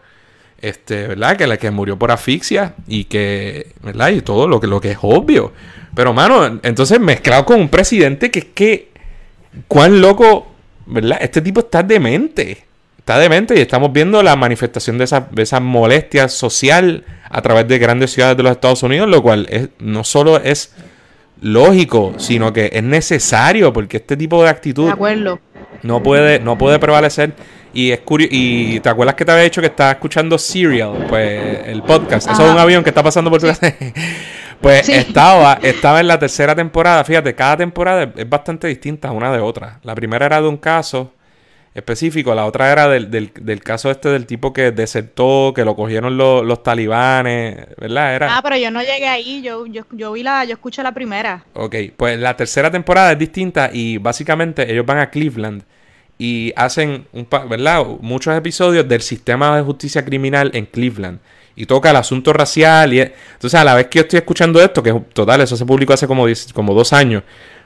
este, 0.60 1.06
¿verdad? 1.06 1.36
Que 1.36 1.46
la 1.46 1.56
que 1.56 1.70
murió 1.70 1.98
por 1.98 2.10
asfixia 2.10 2.74
y 2.86 3.04
que, 3.04 3.72
¿verdad? 3.82 4.10
Y 4.10 4.20
todo 4.20 4.48
lo 4.48 4.60
que, 4.60 4.66
lo 4.66 4.80
que 4.80 4.92
es 4.92 4.98
obvio. 5.02 5.52
Pero, 5.94 6.12
mano, 6.12 6.60
entonces 6.62 7.00
mezclado 7.00 7.44
con 7.44 7.60
un 7.60 7.68
presidente 7.68 8.30
que 8.30 8.38
es 8.40 8.44
que 8.46 8.88
cuán 9.66 10.00
loco, 10.00 10.48
¿verdad? 10.86 11.18
Este 11.20 11.40
tipo 11.40 11.60
está 11.60 11.82
demente. 11.82 12.64
Está 12.98 13.18
demente 13.18 13.56
y 13.56 13.60
estamos 13.60 13.90
viendo 13.92 14.22
la 14.22 14.36
manifestación 14.36 14.98
de 14.98 15.04
esa, 15.04 15.28
de 15.30 15.42
esa 15.42 15.60
molestia 15.60 16.28
social 16.28 17.04
a 17.30 17.40
través 17.40 17.66
de 17.66 17.78
grandes 17.78 18.12
ciudades 18.12 18.36
de 18.36 18.42
los 18.42 18.52
Estados 18.52 18.82
Unidos, 18.82 19.08
lo 19.08 19.22
cual 19.22 19.46
es, 19.48 19.70
no 19.78 20.04
solo 20.04 20.36
es 20.36 20.74
lógico, 21.40 22.14
sino 22.18 22.52
que 22.52 22.68
es 22.72 22.82
necesario 22.82 23.72
porque 23.72 23.98
este 23.98 24.16
tipo 24.16 24.42
de 24.42 24.50
actitud 24.50 24.92
De 24.92 25.38
no 25.82 26.02
puede, 26.02 26.40
no 26.40 26.58
puede 26.58 26.78
prevalecer. 26.78 27.32
Y 27.74 27.90
es 27.92 28.00
y 28.30 28.80
te 28.80 28.88
acuerdas 28.88 29.14
que 29.14 29.24
te 29.24 29.32
había 29.32 29.44
dicho 29.44 29.60
que 29.60 29.66
estaba 29.68 29.90
escuchando 29.92 30.38
Serial, 30.38 31.06
pues 31.08 31.60
el 31.66 31.82
podcast. 31.82 32.30
Eso 32.30 32.46
es 32.46 32.52
un 32.52 32.58
avión 32.58 32.82
que 32.82 32.90
está 32.90 33.02
pasando 33.02 33.30
por 33.30 33.40
tu 33.40 33.46
casa. 33.46 33.74
pues 34.60 34.86
Sí. 34.86 34.92
estaba, 34.94 35.58
estaba 35.62 36.00
en 36.00 36.08
la 36.08 36.18
tercera 36.18 36.54
temporada. 36.54 37.04
Fíjate, 37.04 37.34
cada 37.34 37.56
temporada 37.58 38.10
es- 38.16 38.28
bastante 38.28 38.66
distinta 38.68 39.12
una 39.12 39.30
de 39.32 39.38
otra. 39.40 39.78
La 39.82 39.94
primera 39.94 40.26
era 40.26 40.40
de 40.40 40.48
un 40.48 40.56
caso 40.56 41.12
específico, 41.74 42.34
la 42.34 42.44
otra 42.46 42.72
era 42.72 42.88
del, 42.88 43.08
del, 43.10 43.30
del 43.40 43.62
caso 43.62 43.90
este 43.90 44.08
del 44.08 44.26
tipo 44.26 44.52
que 44.52 44.72
desertó, 44.72 45.52
que 45.54 45.64
lo 45.64 45.76
cogieron 45.76 46.16
los, 46.16 46.44
los 46.44 46.62
talibanes, 46.64 47.66
¿verdad? 47.76 48.14
Era... 48.16 48.36
Ah, 48.36 48.40
pero 48.42 48.56
yo 48.56 48.70
no 48.72 48.80
llegué 48.82 49.06
ahí, 49.06 49.42
yo, 49.42 49.64
yo, 49.66 49.84
yo 49.92 50.10
vi 50.12 50.24
la, 50.24 50.44
yo 50.44 50.54
escuché 50.54 50.82
la 50.82 50.92
primera. 50.92 51.44
Ok, 51.52 51.76
pues 51.96 52.18
la 52.18 52.36
tercera 52.36 52.68
temporada 52.70 53.12
es 53.12 53.18
distinta 53.18 53.70
y 53.72 53.98
básicamente 53.98 54.68
ellos 54.72 54.84
van 54.86 54.98
a 54.98 55.10
Cleveland 55.10 55.62
y 56.18 56.52
hacen, 56.56 57.06
un 57.12 57.28
¿verdad? 57.48 57.84
muchos 58.00 58.36
episodios 58.36 58.88
del 58.88 59.00
sistema 59.02 59.56
de 59.56 59.62
justicia 59.62 60.04
criminal 60.04 60.50
en 60.54 60.66
Cleveland. 60.66 61.20
Y 61.54 61.66
toca 61.66 61.90
el 61.90 61.96
asunto 61.96 62.32
racial. 62.32 62.92
Y, 62.92 63.00
entonces, 63.00 63.58
a 63.58 63.64
la 63.64 63.74
vez 63.74 63.86
que 63.86 63.98
yo 63.98 64.02
estoy 64.02 64.18
escuchando 64.18 64.60
esto, 64.60 64.80
que 64.82 64.92
total, 65.12 65.40
eso 65.40 65.56
se 65.56 65.66
publicó 65.66 65.92
hace 65.92 66.06
como, 66.06 66.28
diez- 66.28 66.52
como 66.52 66.72
dos 66.74 66.92
años, 66.92 67.24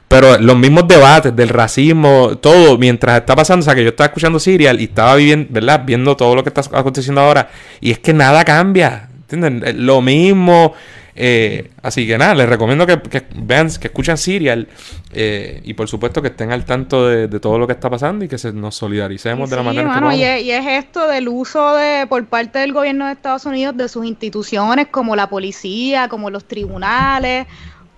pero 0.08 0.38
los 0.38 0.56
mismos 0.56 0.86
debates 0.88 1.34
del 1.34 1.48
racismo, 1.48 2.38
todo, 2.38 2.76
mientras 2.78 3.20
está 3.20 3.34
pasando, 3.36 3.62
o 3.62 3.64
sea, 3.64 3.74
que 3.74 3.82
yo 3.82 3.90
estaba 3.90 4.06
escuchando 4.06 4.38
Serial 4.38 4.80
y 4.80 4.84
estaba 4.84 5.14
viviendo, 5.16 5.46
¿verdad? 5.50 5.82
Viendo 5.84 6.16
todo 6.16 6.34
lo 6.34 6.42
que 6.42 6.48
está 6.50 6.62
aconteciendo 6.78 7.20
ahora, 7.20 7.50
y 7.80 7.90
es 7.90 7.98
que 7.98 8.12
nada 8.12 8.44
cambia, 8.44 9.08
¿entienden? 9.22 9.62
Eh, 9.64 9.72
Lo 9.74 10.00
mismo, 10.02 10.74
eh, 11.14 11.70
así 11.82 12.06
que 12.06 12.16
nada, 12.16 12.34
les 12.34 12.48
recomiendo 12.48 12.86
que, 12.86 13.00
que 13.00 13.26
vean, 13.34 13.68
que 13.68 13.88
escuchen 13.88 14.16
Serial, 14.16 14.68
eh, 15.12 15.60
y 15.64 15.74
por 15.74 15.88
supuesto 15.88 16.22
que 16.22 16.28
estén 16.28 16.52
al 16.52 16.64
tanto 16.64 17.06
de, 17.06 17.28
de 17.28 17.40
todo 17.40 17.58
lo 17.58 17.66
que 17.66 17.74
está 17.74 17.90
pasando 17.90 18.24
y 18.24 18.28
que 18.28 18.38
se, 18.38 18.52
nos 18.52 18.76
solidaricemos 18.76 19.50
de 19.50 19.56
la 19.56 19.62
manera 19.62 19.88
mano, 19.88 20.10
que 20.10 20.16
y 20.16 20.22
es, 20.22 20.42
y 20.42 20.50
es 20.50 20.66
esto 20.66 21.06
del 21.06 21.28
uso 21.28 21.74
de 21.76 22.06
por 22.06 22.24
parte 22.26 22.60
del 22.60 22.72
gobierno 22.72 23.06
de 23.06 23.12
Estados 23.12 23.44
Unidos 23.44 23.76
de 23.76 23.88
sus 23.88 24.06
instituciones 24.06 24.88
como 24.88 25.14
la 25.14 25.28
policía, 25.28 26.08
como 26.08 26.30
los 26.30 26.44
tribunales, 26.46 27.46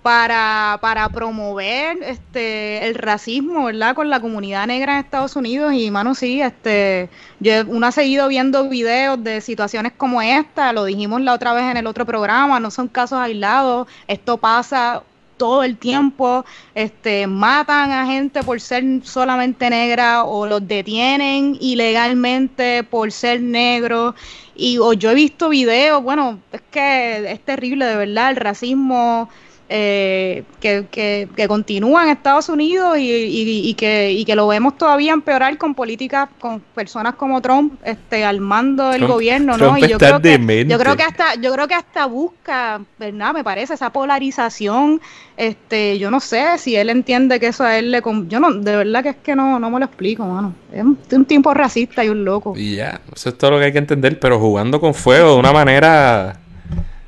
para, 0.05 0.77
para 0.81 1.09
promover 1.09 1.97
este 2.03 2.85
el 2.85 2.93
racismo, 2.93 3.65
¿verdad? 3.65 3.95
Con 3.95 4.07
la 4.07 4.19
comunidad 4.19 4.67
negra 4.67 4.93
en 4.93 4.99
Estados 5.03 5.35
Unidos. 5.35 5.73
Y 5.73 5.89
mano 5.89 6.13
sí, 6.13 6.43
este 6.43 7.09
yo, 7.39 7.53
uno 7.65 7.87
ha 7.87 7.91
seguido 7.91 8.27
viendo 8.27 8.69
videos 8.69 9.23
de 9.23 9.41
situaciones 9.41 9.93
como 9.97 10.21
esta, 10.21 10.73
lo 10.73 10.85
dijimos 10.85 11.21
la 11.21 11.33
otra 11.33 11.53
vez 11.53 11.63
en 11.63 11.77
el 11.77 11.87
otro 11.87 12.05
programa, 12.05 12.59
no 12.59 12.69
son 12.69 12.87
casos 12.87 13.17
aislados, 13.17 13.87
esto 14.07 14.37
pasa 14.37 15.01
todo 15.37 15.63
el 15.63 15.75
tiempo, 15.75 16.45
este, 16.75 17.25
matan 17.25 17.91
a 17.91 18.05
gente 18.05 18.43
por 18.43 18.61
ser 18.61 18.83
solamente 19.01 19.71
negra 19.71 20.23
o 20.23 20.45
los 20.45 20.67
detienen 20.67 21.57
ilegalmente 21.59 22.83
por 22.83 23.11
ser 23.11 23.41
negros. 23.41 24.13
Y 24.55 24.77
o 24.77 24.93
yo 24.93 25.09
he 25.09 25.15
visto 25.15 25.49
videos, 25.49 26.03
bueno, 26.03 26.39
es 26.51 26.61
que 26.69 27.31
es 27.31 27.39
terrible 27.43 27.85
de 27.85 27.95
verdad 27.95 28.29
el 28.29 28.35
racismo 28.35 29.29
eh, 29.67 30.43
que, 30.61 30.85
que, 30.91 31.27
que 31.35 31.47
continúa 31.47 32.03
en 32.03 32.09
Estados 32.09 32.49
Unidos 32.49 32.97
y, 32.99 33.09
y- 33.11 33.69
y 33.69 33.73
que, 33.73 34.11
y 34.11 34.23
que 34.23 34.35
lo 34.35 34.47
vemos 34.47 34.77
todavía 34.77 35.11
empeorar 35.13 35.57
con 35.57 35.73
políticas, 35.73 36.29
con 36.39 36.59
personas 36.59 37.15
como 37.15 37.41
Trump 37.41 37.73
este, 37.83 38.23
al 38.23 38.41
mando 38.41 38.89
del 38.89 38.99
Trump- 38.99 39.13
gobierno, 39.13 39.57
Trump 39.57 39.71
¿no? 39.71 39.77
Y 39.79 39.89
yo 39.89 39.97
creo, 39.97 40.21
que, 40.21 40.29
demente. 40.29 40.71
yo 40.71 40.77
creo 40.79 40.95
que 40.95 41.03
hasta, 41.03 41.35
yo 41.35 41.51
creo 41.53 41.67
que 41.67 41.73
hasta 41.73 42.05
busca, 42.05 42.79
¿verdad? 42.99 43.33
Me 43.33 43.43
parece 43.43 43.73
esa 43.73 43.89
polarización, 43.91 45.01
este, 45.37 45.97
yo 45.97 46.11
no 46.11 46.19
sé 46.19 46.57
si 46.57 46.75
él 46.75 46.89
entiende 46.89 47.39
que 47.39 47.47
eso 47.47 47.63
a 47.63 47.77
él 47.79 47.89
le, 47.91 48.01
con- 48.01 48.29
yo 48.29 48.39
no, 48.39 48.53
de 48.53 48.75
verdad 48.75 49.01
que 49.03 49.09
es 49.09 49.15
que 49.17 49.35
no, 49.35 49.59
no 49.59 49.69
me 49.71 49.79
lo 49.79 49.85
explico, 49.85 50.25
mano. 50.25 50.53
Es 50.71 50.83
un, 50.83 50.97
un 51.11 51.25
tipo 51.25 51.53
racista 51.53 52.03
y 52.05 52.09
un 52.09 52.23
loco. 52.23 52.53
Y 52.55 52.75
ya, 52.75 53.01
eso 53.15 53.29
es 53.29 53.37
todo 53.37 53.51
lo 53.51 53.59
que 53.59 53.65
hay 53.65 53.71
que 53.71 53.77
entender, 53.79 54.19
pero 54.19 54.39
jugando 54.39 54.79
con 54.79 54.93
fuego 54.93 55.33
de 55.33 55.39
una 55.39 55.51
manera 55.53 56.39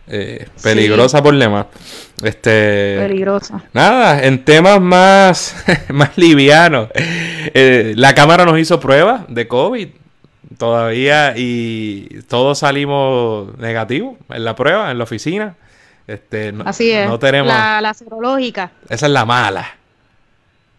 eh, 0.07 0.47
peligrosa 0.63 1.21
por 1.21 1.35
demás. 1.37 1.67
Este. 2.23 2.97
Peligrosa. 2.99 3.63
Nada, 3.73 4.23
en 4.23 4.43
temas 4.43 4.81
más, 4.81 5.55
más 5.89 6.17
livianos. 6.17 6.89
eh, 6.93 7.93
la 7.95 8.15
cámara 8.15 8.45
nos 8.45 8.57
hizo 8.59 8.79
pruebas 8.79 9.23
de 9.27 9.47
COVID 9.47 9.89
todavía 10.57 11.33
y 11.35 12.21
todos 12.27 12.59
salimos 12.59 13.57
negativos 13.57 14.15
en 14.29 14.45
la 14.45 14.55
prueba, 14.55 14.91
en 14.91 14.97
la 14.97 15.03
oficina. 15.03 15.55
Este, 16.07 16.51
no, 16.53 16.63
Así 16.65 16.89
es. 16.91 17.07
No 17.07 17.19
tenemos. 17.19 17.47
La, 17.51 17.81
la 17.81 17.93
serológica. 17.93 18.71
Esa 18.89 19.07
es 19.07 19.11
la 19.11 19.25
mala. 19.25 19.67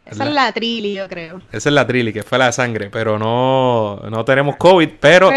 Esa 0.07 0.25
es 0.25 0.33
la 0.33 0.51
trili, 0.53 0.95
yo 0.95 1.07
creo. 1.07 1.43
Esa 1.53 1.69
es 1.69 1.75
la 1.75 1.87
trili, 1.87 2.15
que 2.15 2.23
fue 2.23 2.39
la 2.39 2.51
sangre. 2.51 2.89
Pero 2.89 3.19
no, 3.19 4.01
no 4.11 4.25
tenemos 4.25 4.57
COVID. 4.57 4.89
Pero 4.99 5.31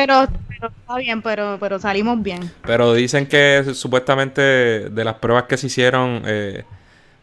está 0.92 1.00
bien, 1.00 1.22
pero, 1.22 1.58
pero 1.60 1.80
salimos 1.80 2.22
bien. 2.22 2.52
pero 2.64 2.94
dicen 2.94 3.26
que 3.28 3.74
supuestamente 3.74 4.42
de 4.42 5.04
las 5.04 5.16
pruebas 5.16 5.44
que 5.44 5.58
se 5.58 5.68
hicieron, 5.68 6.24
eh, 6.26 6.64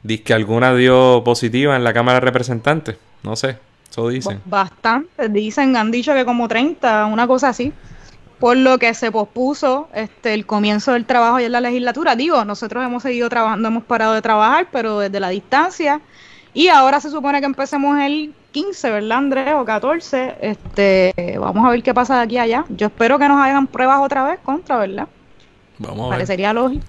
dice 0.03 0.23
que 0.23 0.35
alguna 0.35 0.75
dio 0.75 1.23
positiva 1.25 1.77
en 1.77 1.85
la 1.85 1.93
Cámara 1.93 2.21
de 2.21 2.27
Representantes. 2.27 2.97
No 3.23 3.37
sé, 3.37 3.59
eso 3.91 4.09
dicen. 4.09 4.41
Bastante. 4.45 5.29
Dicen, 5.29 5.77
han 5.77 5.91
dicho 5.91 6.15
que 6.15 6.25
como 6.25 6.49
30, 6.49 7.07
una 7.07 7.27
cosa 7.27 7.51
así. 7.51 7.73
Por 8.39 8.57
lo 8.57 8.79
que 8.79 8.95
se 8.95 9.11
pospuso 9.11 9.89
este 9.93 10.33
el 10.33 10.47
comienzo 10.47 10.93
del 10.93 11.05
trabajo 11.07 11.41
ya 11.41 11.47
en 11.47 11.53
la 11.53 11.61
legislatura. 11.61 12.15
Digo, 12.15 12.45
nosotros 12.45 12.85
hemos 12.85 13.03
seguido 13.03 13.29
trabajando, 13.29 13.67
hemos 13.67 13.83
parado 13.83 14.15
de 14.15 14.23
trabajar, 14.23 14.69
pero 14.71 15.01
desde 15.01 15.19
la 15.19 15.29
distancia. 15.31 16.01
Y 16.55 16.69
ahora 16.69 17.01
se 17.01 17.11
supone 17.11 17.41
que 17.41 17.47
empecemos 17.47 17.99
el 17.99 18.33
15, 18.53 18.91
¿verdad, 18.91 19.19
Andrés? 19.19 19.55
O 19.55 19.65
14. 19.65 20.35
Este, 20.41 21.13
vamos 21.39 21.67
a 21.67 21.71
ver 21.71 21.83
qué 21.83 21.93
pasa 21.95 22.17
de 22.19 22.23
aquí 22.23 22.39
a 22.39 22.43
allá. 22.43 22.65
Yo 22.71 22.87
espero 22.87 23.19
que 23.19 23.29
nos 23.29 23.41
hagan 23.41 23.67
pruebas 23.67 24.01
otra 24.01 24.25
vez 24.25 24.39
contra, 24.43 24.79
¿verdad? 24.79 25.07
Vamos 25.79 26.07
a 26.07 26.09
ver. 26.11 26.17
Parecería 26.17 26.53
lógico. 26.53 26.85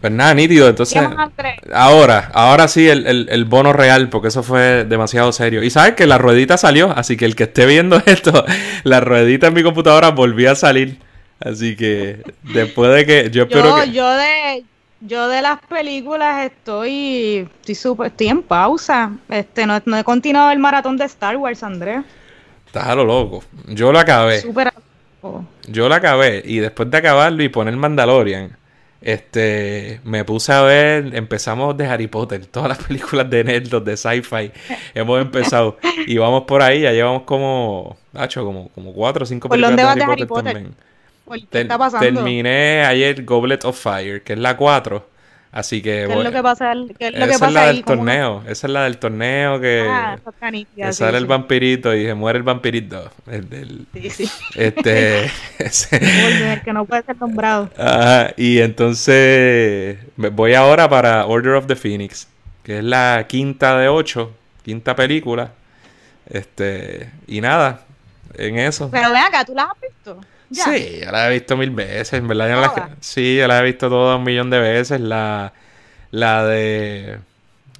Pues 0.00 0.12
nada, 0.12 0.32
nítido. 0.34 0.68
Entonces, 0.68 1.00
ahora, 1.74 2.30
ahora 2.32 2.68
sí 2.68 2.88
el, 2.88 3.06
el- 3.06 3.28
el 3.30 3.44
bono 3.44 3.72
real, 3.72 4.08
porque 4.08 4.28
eso 4.28 4.42
fue 4.42 4.84
demasiado 4.84 5.30
serio. 5.32 5.62
Y 5.62 5.70
sabes 5.70 5.94
que 5.94 6.06
la 6.06 6.16
ruedita 6.18 6.56
salió, 6.56 6.90
así 6.96 7.16
que 7.18 7.26
el 7.26 7.36
que 7.36 7.44
esté 7.44 7.66
viendo 7.66 8.02
esto, 8.06 8.44
la 8.84 9.00
ruedita 9.00 9.48
en 9.48 9.54
mi 9.54 9.62
computadora 9.62 10.10
volvió 10.10 10.52
a 10.52 10.54
salir. 10.54 10.98
Así 11.38 11.76
que 11.76 12.22
después 12.42 12.92
de 12.94 13.06
que 13.06 13.30
yo 13.30 13.44
espero 13.44 13.76
Yo, 13.78 13.84
que... 13.84 13.92
yo 13.92 14.08
de 14.10 14.64
yo 15.00 15.28
de 15.28 15.42
las 15.42 15.60
películas 15.66 16.44
estoy 16.44 17.48
estoy, 17.60 17.74
súper- 17.74 18.06
estoy 18.08 18.28
en 18.28 18.42
pausa. 18.42 19.12
Este 19.28 19.66
no, 19.66 19.80
no 19.84 19.96
he 19.96 20.04
continuado 20.04 20.50
el 20.50 20.58
maratón 20.58 20.96
de 20.96 21.04
Star 21.04 21.36
Wars, 21.36 21.62
Andrés. 21.62 22.02
Estás 22.66 22.86
a 22.86 22.94
lo 22.94 23.04
loco. 23.04 23.42
Yo 23.66 23.92
lo 23.92 23.98
acabé. 23.98 24.40
Súper 24.40 24.72
oh, 25.22 25.42
Yo 25.66 25.88
lo 25.88 25.94
acabé. 25.94 26.42
Y 26.44 26.58
después 26.58 26.90
de 26.90 26.98
acabarlo 26.98 27.42
y 27.42 27.48
poner 27.48 27.74
Mandalorian, 27.76 28.56
este, 29.00 30.00
me 30.04 30.24
puse 30.24 30.52
a 30.52 30.62
ver, 30.62 31.14
empezamos 31.16 31.76
de 31.76 31.86
Harry 31.86 32.06
Potter, 32.06 32.44
todas 32.46 32.68
las 32.68 32.78
películas 32.86 33.28
de 33.30 33.42
nerdos, 33.44 33.84
de 33.84 33.96
sci-fi, 33.96 34.52
hemos 34.94 35.20
empezado. 35.20 35.78
Y 36.06 36.18
vamos 36.18 36.44
por 36.44 36.62
ahí, 36.62 36.82
ya 36.82 36.92
llevamos 36.92 37.22
como, 37.22 37.96
Nacho, 38.12 38.44
como, 38.44 38.68
como 38.68 38.92
cuatro 38.92 39.24
o 39.24 39.26
cinco 39.26 39.48
¿Por 39.48 39.56
películas 39.58 39.96
de 39.96 40.04
Harry 40.04 40.26
Potter 40.26 40.28
Potter? 40.28 40.52
también. 40.52 40.89
¿Por 41.30 41.40
¿Qué 41.40 41.46
Ter- 41.46 41.62
está 41.62 41.78
pasando? 41.78 42.06
Terminé 42.06 42.84
ayer 42.84 43.24
Goblet 43.24 43.64
of 43.64 43.80
Fire, 43.80 44.22
que 44.22 44.32
es 44.34 44.38
la 44.38 44.56
4. 44.56 45.08
Así 45.52 45.82
que 45.82 46.04
¿Qué 46.06 46.06
voy- 46.06 46.18
es 46.18 46.24
lo 46.24 46.30
que 46.30 46.42
pasa, 46.44 46.72
qué 46.96 47.08
es 47.08 47.12
lo 47.18 47.26
que 47.26 47.32
esa 47.32 47.46
es 47.48 47.52
la 47.52 47.62
ahí? 47.62 47.74
del 47.74 47.84
¿Cómo- 47.84 47.96
torneo. 47.96 48.44
Esa 48.46 48.66
es 48.68 48.72
la 48.72 48.84
del 48.84 48.98
torneo 48.98 49.60
que, 49.60 49.84
Ah, 49.90 50.16
que 50.40 50.92
sí, 50.92 50.92
sale 50.92 51.18
el 51.18 51.26
vampirito 51.26 51.92
y 51.92 52.04
se 52.06 52.14
muere 52.14 52.36
el 52.38 52.44
vampirito. 52.44 53.10
El 53.28 53.48
del- 53.48 53.86
Sí, 53.92 54.10
sí. 54.10 54.30
este, 54.54 55.24
ese- 55.58 55.98
Volver, 55.98 56.62
que 56.62 56.72
no 56.72 56.84
puede 56.84 57.02
ser 57.02 57.16
nombrado. 57.20 57.68
Ajá, 57.76 58.32
y 58.36 58.60
entonces 58.60 59.98
voy 60.16 60.54
ahora 60.54 60.88
para 60.88 61.26
Order 61.26 61.54
of 61.54 61.66
the 61.66 61.74
Phoenix, 61.74 62.28
que 62.62 62.78
es 62.78 62.84
la 62.84 63.24
quinta 63.28 63.76
de 63.76 63.88
ocho, 63.88 64.32
quinta 64.64 64.94
película. 64.94 65.50
Este, 66.28 67.10
y 67.26 67.40
nada, 67.40 67.80
en 68.34 68.56
eso. 68.58 68.88
Pero 68.92 69.08
ven 69.10 69.22
acá, 69.24 69.44
¿tú 69.44 69.52
las 69.54 69.66
has 69.66 69.80
visto? 69.80 70.20
Ya. 70.50 70.64
Sí, 70.64 70.98
ya 71.02 71.12
la 71.12 71.28
he 71.28 71.32
visto 71.32 71.56
mil 71.56 71.70
veces, 71.70 72.12
en 72.14 72.26
verdad. 72.28 72.48
yo 72.50 72.60
la- 72.60 72.90
sí, 73.00 73.36
ya 73.36 73.46
la 73.48 73.60
he 73.60 73.62
visto 73.64 73.88
toda 73.88 74.16
un 74.16 74.24
millón 74.24 74.50
de 74.50 74.58
veces. 74.58 75.00
La, 75.00 75.52
la 76.10 76.44
de. 76.44 77.18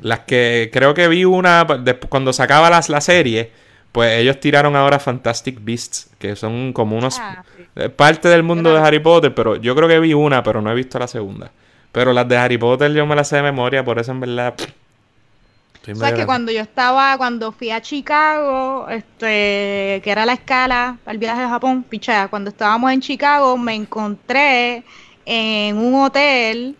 Las 0.01 0.21
que 0.21 0.71
creo 0.73 0.95
que 0.95 1.09
vi 1.09 1.25
una. 1.25 1.65
de- 1.65 1.97
cuando 1.99 2.33
se 2.33 2.43
acaba 2.43 2.71
las- 2.71 2.89
la 2.89 3.01
serie, 3.01 3.51
pues 3.93 4.19
ellos 4.21 4.39
tiraron 4.41 4.77
ahora 4.77 4.99
Fantastic 5.01 5.59
Beasts, 5.63 6.11
que 6.19 6.37
son 6.37 6.73
como 6.73 6.97
unos. 6.97 7.19
Ah, 7.19 7.43
sí. 7.57 7.65
eh, 7.77 7.89
parte 7.89 8.29
del 8.29 8.43
mundo 8.45 8.73
de. 8.73 8.81
Harry 8.81 9.01
Potter, 9.01 9.35
pero 9.35 9.57
yo 9.57 9.75
creo 9.75 9.89
que 9.89 9.99
vi 9.99 10.15
una, 10.15 10.43
pero 10.43 10.63
no 10.63 10.71
he 10.71 10.75
visto 10.75 10.99
la 10.99 11.09
segunda. 11.09 11.51
Pero 11.93 12.13
las 12.13 12.29
de 12.29 12.37
Harry 12.37 12.57
Potter 12.57 12.93
yo 12.93 13.05
me 13.05 13.17
las 13.17 13.27
sé 13.29 13.37
de 13.37 13.43
memoria, 13.43 13.85
por 13.85 13.99
eso 13.99 14.13
en 14.13 14.21
verdad. 14.21 14.55
pff, 14.55 14.69
O 15.93 15.97
sea, 15.97 16.15
que 16.15 16.27
cuando 16.27 16.53
yo 16.53 16.61
estaba, 16.61 17.17
cuando 17.19 17.53
fui 17.53 17.71
a 17.71 17.81
Chicago, 17.81 18.89
este, 18.89 20.01
que 20.05 20.11
era 20.11 20.25
la 20.27 20.35
escala 20.35 20.99
al 21.07 21.19
viaje 21.19 21.43
a 21.43 21.49
Japón, 21.49 21.83
pichea, 21.83 22.29
cuando 22.29 22.51
estábamos 22.51 22.93
en 22.93 23.01
Chicago 23.01 23.57
me 23.57 23.75
encontré 23.75 24.85
en 25.27 25.77
un 25.79 26.03
hotel, 26.03 26.77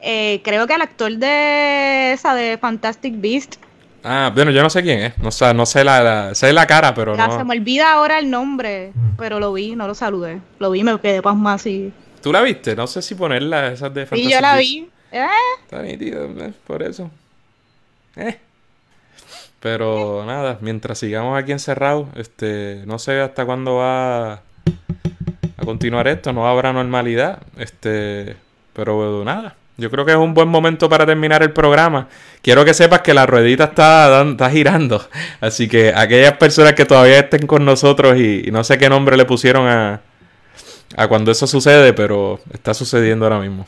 eh, 0.00 0.40
creo 0.44 0.66
que 0.66 0.74
el 0.74 0.82
actor 0.82 1.12
de 1.16 2.12
esa 2.12 2.34
de 2.34 2.58
Fantastic 2.58 3.20
Beast, 3.20 3.56
Ah, 4.04 4.32
bueno, 4.34 4.50
yo 4.50 4.62
no 4.64 4.68
sé 4.70 4.82
quién 4.82 4.98
es. 4.98 5.18
No, 5.20 5.30
sé- 5.30 5.54
no 5.54 5.64
sé 5.64 5.84
la, 5.84 6.02
la- 6.02 6.34
sé 6.34 6.52
la 6.52 6.66
cara, 6.66 6.92
pero 6.92 7.16
ya 7.16 7.28
no. 7.28 7.38
se 7.38 7.44
me 7.44 7.54
olvida 7.54 7.92
ahora 7.92 8.18
el 8.18 8.30
nombre, 8.30 8.92
pero 9.16 9.38
lo 9.38 9.52
vi, 9.52 9.76
no 9.76 9.86
lo 9.86 9.94
saludé, 9.94 10.40
lo 10.58 10.72
vi, 10.72 10.82
me 10.82 10.98
quedé 10.98 11.22
pasma 11.22 11.54
así. 11.54 11.92
¿Tú 12.20 12.32
la 12.32 12.42
viste? 12.42 12.74
No 12.74 12.88
sé 12.88 13.00
si 13.00 13.14
ponerla, 13.14 13.68
esas 13.68 13.94
de 13.94 14.02
Y 14.02 14.06
Fantastic 14.06 14.32
yo 14.32 14.40
la 14.40 14.56
vi, 14.56 14.88
eh, 15.12 15.26
Está 15.64 15.82
nítido, 15.82 16.24
eh, 16.24 16.52
por 16.66 16.82
eso. 16.82 17.12
Eh. 18.16 18.38
Pero 19.60 20.24
nada, 20.26 20.58
mientras 20.60 20.98
sigamos 20.98 21.38
aquí 21.38 21.52
encerrados, 21.52 22.08
este, 22.16 22.82
no 22.86 22.98
sé 22.98 23.20
hasta 23.20 23.44
cuándo 23.44 23.76
va 23.76 24.32
a 24.32 24.42
continuar 25.64 26.08
esto, 26.08 26.32
no 26.32 26.48
habrá 26.48 26.72
normalidad, 26.72 27.42
este, 27.56 28.36
pero 28.72 29.24
nada. 29.24 29.54
Yo 29.78 29.90
creo 29.90 30.04
que 30.04 30.12
es 30.12 30.18
un 30.18 30.34
buen 30.34 30.48
momento 30.48 30.88
para 30.88 31.06
terminar 31.06 31.42
el 31.42 31.52
programa. 31.52 32.08
Quiero 32.42 32.64
que 32.64 32.74
sepas 32.74 33.00
que 33.00 33.14
la 33.14 33.24
ruedita 33.24 33.64
está, 33.64 34.22
está 34.22 34.50
girando. 34.50 35.02
Así 35.40 35.68
que 35.68 35.92
aquellas 35.94 36.36
personas 36.36 36.74
que 36.74 36.84
todavía 36.84 37.20
estén 37.20 37.46
con 37.46 37.64
nosotros 37.64 38.18
y, 38.18 38.48
y 38.48 38.50
no 38.50 38.64
sé 38.64 38.78
qué 38.78 38.88
nombre 38.88 39.16
le 39.16 39.24
pusieron 39.24 39.66
a, 39.68 40.00
a 40.96 41.08
cuando 41.08 41.30
eso 41.30 41.46
sucede, 41.46 41.92
pero 41.92 42.40
está 42.52 42.74
sucediendo 42.74 43.24
ahora 43.24 43.38
mismo. 43.38 43.66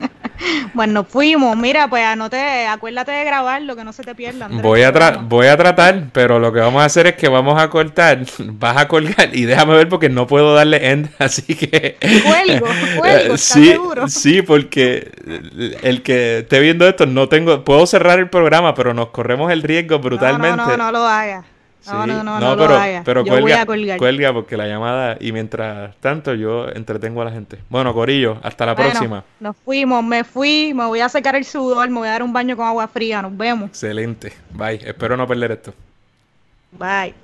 bueno, 0.74 1.04
fuimos, 1.04 1.56
mira, 1.56 1.88
pues 1.88 2.04
anote, 2.04 2.66
acuérdate 2.66 3.12
de 3.12 3.24
grabarlo, 3.24 3.76
que 3.76 3.84
no 3.84 3.92
se 3.92 4.02
te 4.02 4.14
pierda. 4.14 4.46
Andrés, 4.46 4.62
Voy 4.62 4.82
a, 4.82 4.92
tra- 4.92 5.20
voy 5.28 5.46
a 5.46 5.56
tratar, 5.56 6.04
pero 6.12 6.38
lo 6.38 6.52
que 6.52 6.60
vamos 6.60 6.82
a 6.82 6.86
hacer 6.86 7.06
es 7.06 7.14
que 7.16 7.28
vamos 7.28 7.60
a 7.60 7.68
cortar, 7.68 8.20
vas 8.38 8.76
a 8.76 8.88
colgar 8.88 9.30
y 9.34 9.44
déjame 9.44 9.74
ver 9.74 9.88
porque 9.88 10.08
no 10.08 10.26
puedo 10.26 10.54
darle 10.54 10.90
end, 10.90 11.10
así 11.18 11.54
que... 11.54 11.96
Cuelgo, 12.24 12.66
cuelgo, 12.96 13.34
¿estás 13.34 13.40
sí, 13.40 13.66
seguro? 13.68 14.08
sí, 14.08 14.42
porque 14.42 15.10
el 15.82 16.02
que 16.02 16.38
esté 16.38 16.60
viendo 16.60 16.88
esto 16.88 17.06
no 17.06 17.28
tengo, 17.28 17.64
puedo 17.64 17.86
cerrar 17.86 18.18
el 18.18 18.30
programa, 18.30 18.74
pero 18.74 18.94
nos 18.94 19.08
corremos 19.08 19.52
el 19.52 19.62
riesgo 19.62 19.98
brutalmente. 19.98 20.56
No, 20.56 20.66
no, 20.68 20.76
no, 20.76 20.84
no 20.84 20.92
lo 20.92 21.06
hagas. 21.06 21.44
No, 21.86 22.02
Sí, 22.04 22.08
no, 22.10 22.22
no, 22.22 22.38
no, 22.40 22.56
pero, 22.56 22.68
lo 22.68 22.76
hagas. 22.76 23.02
pero 23.04 23.24
Yo 23.24 23.32
voy 23.32 23.40
cuelga, 23.42 23.62
a 23.62 23.66
colgar. 23.66 23.98
cuelga 23.98 24.32
porque 24.34 24.56
la 24.56 24.66
llamada 24.66 25.16
y 25.18 25.32
mientras 25.32 25.96
tanto 25.96 26.34
yo 26.34 26.68
entretengo 26.68 27.22
a 27.22 27.24
la 27.24 27.30
gente. 27.30 27.58
Bueno, 27.70 27.94
Corillo, 27.94 28.38
hasta 28.42 28.66
la 28.66 28.74
Bueno, 28.74 28.90
próxima. 28.90 29.24
Nos 29.40 29.56
fuimos, 29.56 30.04
me 30.04 30.22
fui, 30.24 30.72
me 30.74 30.84
voy 30.84 31.00
a 31.00 31.08
secar 31.08 31.36
el 31.36 31.44
sudor, 31.44 31.88
me 31.88 31.98
voy 31.98 32.08
a 32.08 32.12
dar 32.12 32.22
un 32.22 32.32
baño 32.32 32.56
con 32.56 32.66
agua 32.66 32.86
fría. 32.88 33.22
Nos 33.22 33.34
vemos. 33.36 33.70
Excelente. 33.70 34.32
Bye. 34.52 34.80
Espero 34.84 35.16
no 35.16 35.26
perder 35.26 35.52
esto. 35.52 35.72
Bye. 36.72 37.14